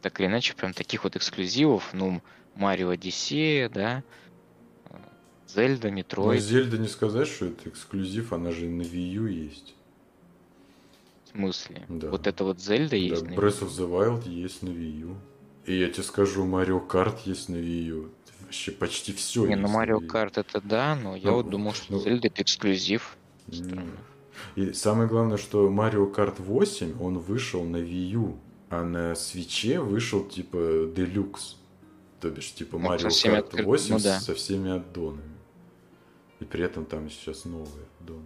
так 0.00 0.20
или 0.20 0.26
иначе 0.26 0.54
прям 0.54 0.72
таких 0.72 1.04
вот 1.04 1.16
эксклюзивов, 1.16 1.90
ну, 1.92 2.22
Марио 2.54 2.90
Одиссея, 2.90 3.68
да, 3.68 4.02
Зельда, 5.54 5.90
Метроид. 5.90 6.40
Ну, 6.40 6.46
Зельда 6.46 6.78
не 6.78 6.88
сказать, 6.88 7.28
что 7.28 7.46
это 7.46 7.68
эксклюзив, 7.68 8.32
она 8.32 8.52
же 8.52 8.66
на 8.66 8.82
Wii 8.82 9.12
U 9.14 9.26
есть. 9.26 9.74
В 11.24 11.30
смысле? 11.30 11.84
Да. 11.88 12.10
Вот 12.10 12.26
это 12.26 12.44
вот 12.44 12.60
Зельда 12.60 12.96
есть 12.96 13.22
да, 13.24 13.30
на 13.30 13.34
Breath 13.34 13.62
of 13.62 13.68
the 13.70 13.88
Wild 13.88 14.28
есть 14.28 14.62
на 14.62 14.68
Wii 14.68 15.00
U. 15.00 15.16
И 15.66 15.78
я 15.78 15.88
тебе 15.88 16.02
скажу, 16.02 16.44
Марио 16.44 16.80
Карт 16.80 17.20
есть 17.26 17.48
на 17.48 17.56
Wii 17.56 17.84
U. 17.84 18.10
Вообще 18.40 18.72
почти 18.72 19.12
все. 19.12 19.46
Не, 19.46 19.56
ну 19.56 19.68
Марио 19.68 20.00
Карт 20.00 20.38
это 20.38 20.60
да, 20.60 20.96
но 20.96 21.10
ну, 21.10 21.16
я 21.16 21.30
вот 21.30 21.48
думал, 21.50 21.72
что 21.72 21.92
ну, 21.92 22.00
Зельда 22.00 22.28
это 22.28 22.42
эксклюзив. 22.42 23.16
Странно. 23.52 23.92
И 24.56 24.72
самое 24.72 25.08
главное, 25.08 25.36
что 25.36 25.68
Марио 25.70 26.06
Карт 26.06 26.40
8, 26.40 27.00
он 27.00 27.18
вышел 27.18 27.62
на 27.62 27.76
Wii 27.76 28.10
U, 28.12 28.36
а 28.70 28.84
на 28.84 29.14
свече 29.14 29.80
вышел 29.80 30.24
типа 30.24 30.56
Deluxe. 30.94 31.56
То 32.20 32.30
бишь, 32.30 32.52
типа 32.52 32.78
Марио 32.78 33.08
Карт 33.22 33.54
8 33.54 33.94
ну, 33.94 34.00
да. 34.00 34.20
со 34.20 34.34
всеми 34.34 34.70
аддонами. 34.70 35.22
И 36.38 36.44
при 36.44 36.64
этом 36.64 36.84
там 36.86 37.10
сейчас 37.10 37.44
новые 37.44 37.86
аддоны. 38.00 38.22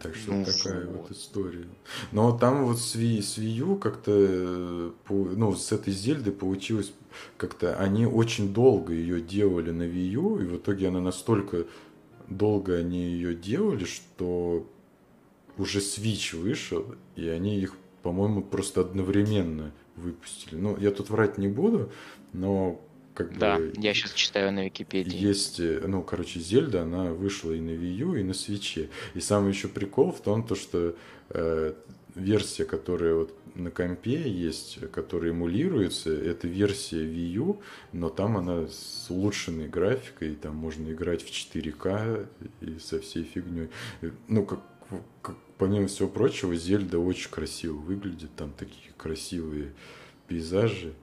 Так 0.00 0.16
что 0.16 0.32
ну, 0.32 0.44
такая 0.44 0.86
вот. 0.86 1.02
вот 1.02 1.10
история. 1.12 1.66
Но 2.10 2.36
там 2.36 2.64
вот 2.64 2.80
с 2.80 2.96
Wii, 2.96 3.22
с 3.22 3.38
Wii 3.38 3.54
U 3.58 3.76
как-то, 3.76 4.12
э, 4.12 4.90
ну, 5.08 5.54
с 5.54 5.70
этой 5.70 5.92
Зельды 5.92 6.32
получилось 6.32 6.92
как-то, 7.36 7.76
они 7.76 8.04
очень 8.04 8.52
долго 8.52 8.92
ее 8.92 9.20
делали 9.20 9.70
на 9.70 9.84
Wii 9.84 10.08
U, 10.08 10.38
и 10.38 10.44
в 10.44 10.56
итоге 10.56 10.88
она 10.88 11.00
настолько 11.00 11.66
долго 12.28 12.76
они 12.76 13.04
ее 13.04 13.34
делали, 13.34 13.84
что 13.84 14.66
уже 15.58 15.80
Switch 15.80 16.36
вышел, 16.36 16.94
и 17.14 17.28
они 17.28 17.58
их, 17.58 17.74
по-моему, 18.02 18.42
просто 18.42 18.82
одновременно 18.82 19.72
выпустили. 19.96 20.56
Ну, 20.56 20.76
я 20.78 20.90
тут 20.90 21.10
врать 21.10 21.38
не 21.38 21.48
буду, 21.48 21.90
но 22.32 22.80
как 23.14 23.38
да, 23.38 23.56
бы... 23.56 23.72
я 23.76 23.94
сейчас 23.94 24.12
читаю 24.12 24.52
на 24.52 24.66
Википедии. 24.66 25.16
Есть, 25.16 25.58
э, 25.58 25.82
ну, 25.86 26.02
короче, 26.02 26.38
Зельда, 26.38 26.82
она 26.82 27.12
вышла 27.12 27.52
и 27.52 27.60
на 27.60 27.70
Wii 27.70 27.94
U, 27.94 28.14
и 28.14 28.22
на 28.22 28.34
Свече. 28.34 28.90
И 29.14 29.20
самый 29.20 29.52
еще 29.52 29.68
прикол 29.68 30.12
в 30.12 30.20
том, 30.20 30.46
то, 30.46 30.54
что 30.54 30.94
э, 31.30 31.72
версия, 32.14 32.66
которая 32.66 33.14
вот 33.14 33.34
на 33.54 33.70
компе 33.70 34.28
есть, 34.28 34.78
которая 34.90 35.30
эмулируется, 35.30 36.12
это 36.12 36.46
версия 36.46 37.04
Wii 37.04 37.28
U, 37.32 37.60
но 37.92 38.10
там 38.10 38.36
она 38.36 38.66
с 38.66 39.06
улучшенной 39.08 39.68
графикой, 39.68 40.34
там 40.34 40.56
можно 40.56 40.92
играть 40.92 41.22
в 41.22 41.30
4К 41.30 42.26
и 42.60 42.78
со 42.78 43.00
всей 43.00 43.24
фигней. 43.24 43.70
Ну, 44.28 44.44
как, 44.44 44.60
как 45.22 45.36
помимо 45.58 45.86
всего 45.86 46.08
прочего, 46.08 46.54
Зельда 46.54 46.98
очень 46.98 47.30
красиво 47.30 47.74
выглядит, 47.74 48.34
там 48.36 48.52
такие 48.52 48.92
красивые 48.96 49.74
пейзажи. 50.28 50.94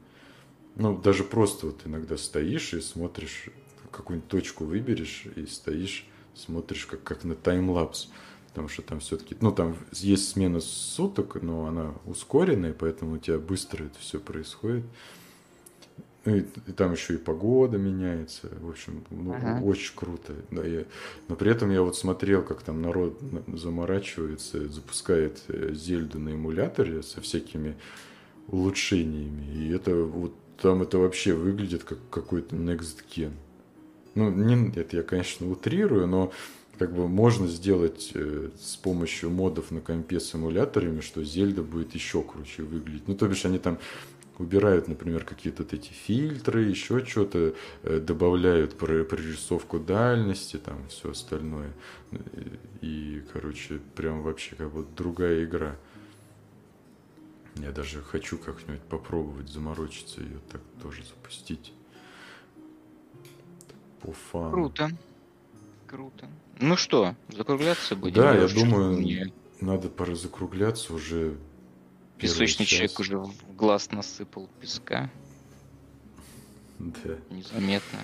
Ну, 0.76 0.98
даже 0.98 1.24
просто 1.24 1.68
вот 1.68 1.82
иногда 1.86 2.18
стоишь 2.18 2.74
и 2.74 2.82
смотришь, 2.82 3.50
какую-нибудь 3.92 4.30
точку 4.30 4.66
выберешь 4.66 5.26
и 5.36 5.46
стоишь, 5.46 6.08
смотришь 6.34 6.86
как, 6.86 7.04
как 7.04 7.24
на 7.24 7.36
таймлапс. 7.36 8.10
Потому 8.50 8.68
что 8.68 8.84
там 8.84 9.00
все-таки, 9.00 9.36
ну, 9.42 9.52
там 9.52 9.76
есть 9.94 10.30
смена 10.30 10.60
суток, 10.60 11.42
но 11.42 11.66
она 11.66 11.96
ускоренная, 12.06 12.74
поэтому 12.74 13.16
у 13.16 13.18
тебя 13.18 13.40
быстро 13.40 13.86
это 13.86 13.98
все 14.00 14.20
происходит. 14.20 14.86
Ну, 16.26 16.38
и, 16.38 16.40
и 16.68 16.72
там 16.72 16.94
еще 16.94 17.16
и 17.16 17.18
погода 17.18 17.78
меняется. 17.78 18.50
В 18.62 18.70
общем, 18.70 19.04
ну, 19.10 19.34
ага. 19.34 19.62
очень 19.62 19.94
круто. 19.96 20.34
Да, 20.52 20.64
я, 20.64 20.86
но 21.28 21.36
при 21.36 21.52
этом 21.52 21.70
я 21.70 21.82
вот 21.82 21.98
смотрел, 21.98 22.44
как 22.44 22.62
там 22.62 22.82
народ 22.82 23.20
заморачивается, 23.48 24.70
запускает 24.70 25.42
э, 25.50 25.74
Зельду 25.74 26.20
на 26.20 26.30
эмуляторе 26.30 27.04
со 27.04 27.20
всякими 27.20 27.76
улучшениями. 28.48 29.46
И 29.54 29.70
это 29.70 29.96
вот 29.96 30.34
там 30.62 30.82
это 30.82 30.98
вообще 30.98 31.34
выглядит 31.34 31.84
как 31.84 32.00
какой-то 32.10 32.56
Next 32.56 33.04
Gen. 33.14 33.34
Ну, 34.16 34.30
не, 34.30 34.70
это 34.80 34.98
я, 34.98 35.04
конечно, 35.04 35.50
утрирую, 35.50 36.08
но 36.08 36.32
как 36.78 36.94
бы 36.94 37.08
можно 37.08 37.48
сделать 37.48 38.12
э, 38.14 38.50
с 38.60 38.76
помощью 38.78 39.30
модов 39.30 39.72
на 39.72 39.82
компе 39.82 40.20
с 40.20 40.34
эмуляторами, 40.34 41.02
что 41.02 41.24
Зельда 41.24 41.64
будет 41.64 41.94
еще 41.94 42.22
круче 42.22 42.64
выглядеть. 42.64 43.08
Ну, 43.08 43.16
то 43.16 43.28
бишь 43.28 43.46
они 43.46 43.60
там 43.60 43.78
убирают, 44.40 44.88
например, 44.88 45.24
какие-то 45.26 45.64
вот 45.64 45.74
эти 45.74 45.90
фильтры, 45.90 46.64
еще 46.64 47.06
что-то, 47.06 47.54
э, 47.84 48.00
добавляют 48.00 48.78
прорисовку 48.78 49.80
дальности, 49.80 50.58
там 50.58 50.88
все 50.90 51.12
остальное. 51.12 51.72
И, 52.82 53.24
короче, 53.32 53.80
прям 53.96 54.24
вообще 54.24 54.56
как 54.56 54.72
вот 54.72 54.96
другая 54.96 55.44
игра. 55.44 55.76
Я 57.58 57.72
даже 57.72 58.02
хочу 58.02 58.38
как-нибудь 58.38 58.82
попробовать 58.82 59.50
заморочиться 59.50 60.22
ее 60.22 60.40
так 60.52 60.62
тоже 60.82 61.04
запустить. 61.04 61.74
По 64.02 64.12
фану. 64.12 64.52
Круто. 64.52 64.90
Круто. 65.88 66.28
Ну 66.60 66.76
что, 66.76 67.16
закругляться 67.30 67.96
будем? 67.96 68.16
Да, 68.16 68.34
я, 68.34 68.44
я 68.44 68.48
думаю, 68.48 68.98
мне... 68.98 69.32
надо 69.62 69.90
пора 69.90 70.16
закругляться 70.16 70.94
уже. 70.94 71.36
Песочный 72.24 72.66
человек 72.66 73.00
уже 73.00 73.18
в 73.18 73.56
глаз 73.56 73.92
насыпал 73.92 74.50
песка. 74.60 75.10
Да. 76.80 77.18
Незаметно. 77.30 78.00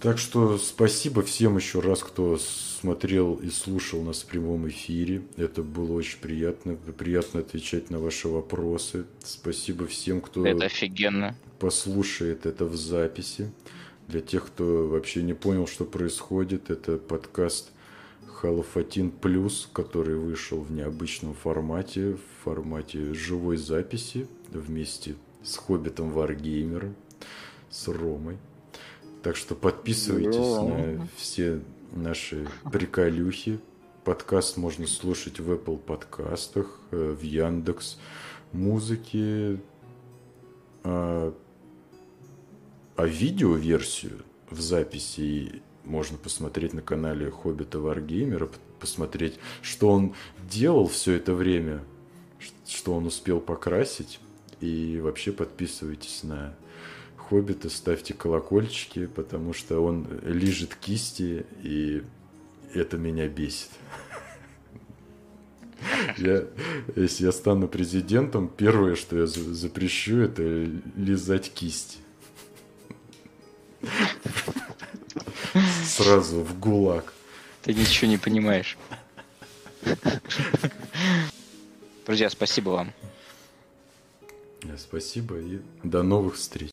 Так 0.00 0.18
что 0.18 0.56
спасибо 0.56 1.22
всем 1.22 1.56
еще 1.56 1.80
раз, 1.80 2.02
кто 2.02 2.38
смотрел 2.38 3.34
и 3.34 3.50
слушал 3.50 4.02
нас 4.02 4.22
в 4.22 4.26
прямом 4.26 4.66
эфире. 4.68 5.22
Это 5.36 5.62
было 5.62 5.92
очень 5.92 6.18
приятно. 6.18 6.74
Приятно 6.74 7.40
отвечать 7.40 7.90
на 7.90 7.98
ваши 7.98 8.28
вопросы. 8.28 9.04
Спасибо 9.22 9.86
всем, 9.86 10.22
кто 10.22 10.46
это 10.46 10.64
офигенно. 10.64 11.36
послушает 11.58 12.46
это 12.46 12.64
в 12.64 12.76
записи. 12.76 13.52
Для 14.08 14.20
тех, 14.20 14.46
кто 14.46 14.88
вообще 14.88 15.22
не 15.22 15.34
понял, 15.34 15.66
что 15.66 15.84
происходит, 15.84 16.70
это 16.70 16.96
подкаст 16.96 17.70
Халфатин 18.40 19.10
Плюс, 19.10 19.68
который 19.70 20.16
вышел 20.16 20.62
в 20.62 20.72
необычном 20.72 21.34
формате, 21.34 22.14
в 22.14 22.44
формате 22.44 23.12
живой 23.12 23.58
записи 23.58 24.26
вместе 24.48 25.16
с 25.42 25.56
Хоббитом 25.56 26.10
Варгеймером, 26.10 26.96
с 27.68 27.86
Ромой. 27.88 28.38
Так 29.22 29.36
что 29.36 29.54
подписывайтесь 29.54 30.36
да. 30.36 30.62
на 30.62 31.08
все 31.16 31.60
наши 31.92 32.48
приколюхи. 32.72 33.60
Подкаст 34.04 34.56
можно 34.56 34.86
слушать 34.86 35.38
в 35.38 35.52
Apple 35.52 35.76
подкастах, 35.76 36.80
э, 36.92 37.14
в 37.20 37.20
Яндекс 37.20 37.98
музыке. 38.52 39.60
А, 40.82 41.34
а 42.96 43.06
видеоверсию 43.06 44.22
в 44.48 44.62
записи 44.62 45.62
можно 45.90 46.16
посмотреть 46.16 46.72
на 46.72 46.82
канале 46.82 47.30
Хоббита 47.30 47.80
Варгеймера, 47.80 48.48
посмотреть, 48.78 49.38
что 49.60 49.90
он 49.90 50.14
делал 50.48 50.86
все 50.86 51.14
это 51.14 51.34
время, 51.34 51.82
что 52.66 52.94
он 52.94 53.06
успел 53.06 53.40
покрасить. 53.40 54.20
И 54.60 55.00
вообще 55.02 55.32
подписывайтесь 55.32 56.22
на 56.22 56.54
Хоббита, 57.16 57.68
ставьте 57.68 58.14
колокольчики, 58.14 59.06
потому 59.06 59.52
что 59.52 59.80
он 59.80 60.06
лежит 60.22 60.76
кисти, 60.76 61.44
и 61.62 62.04
это 62.72 62.96
меня 62.96 63.28
бесит. 63.28 63.70
Я, 66.18 66.44
если 66.94 67.24
я 67.24 67.32
стану 67.32 67.66
президентом, 67.66 68.48
первое, 68.48 68.96
что 68.96 69.18
я 69.18 69.26
запрещу, 69.26 70.18
это 70.18 70.42
лизать 70.94 71.50
кисть. 71.54 72.00
Сразу 75.84 76.40
в 76.42 76.58
гулаг. 76.58 77.12
Ты 77.62 77.74
ничего 77.74 78.10
не 78.10 78.18
понимаешь. 78.18 78.78
Друзья, 82.06 82.30
спасибо 82.30 82.70
вам. 82.70 82.92
Спасибо 84.76 85.38
и 85.38 85.60
до 85.82 86.02
новых 86.02 86.36
встреч. 86.36 86.68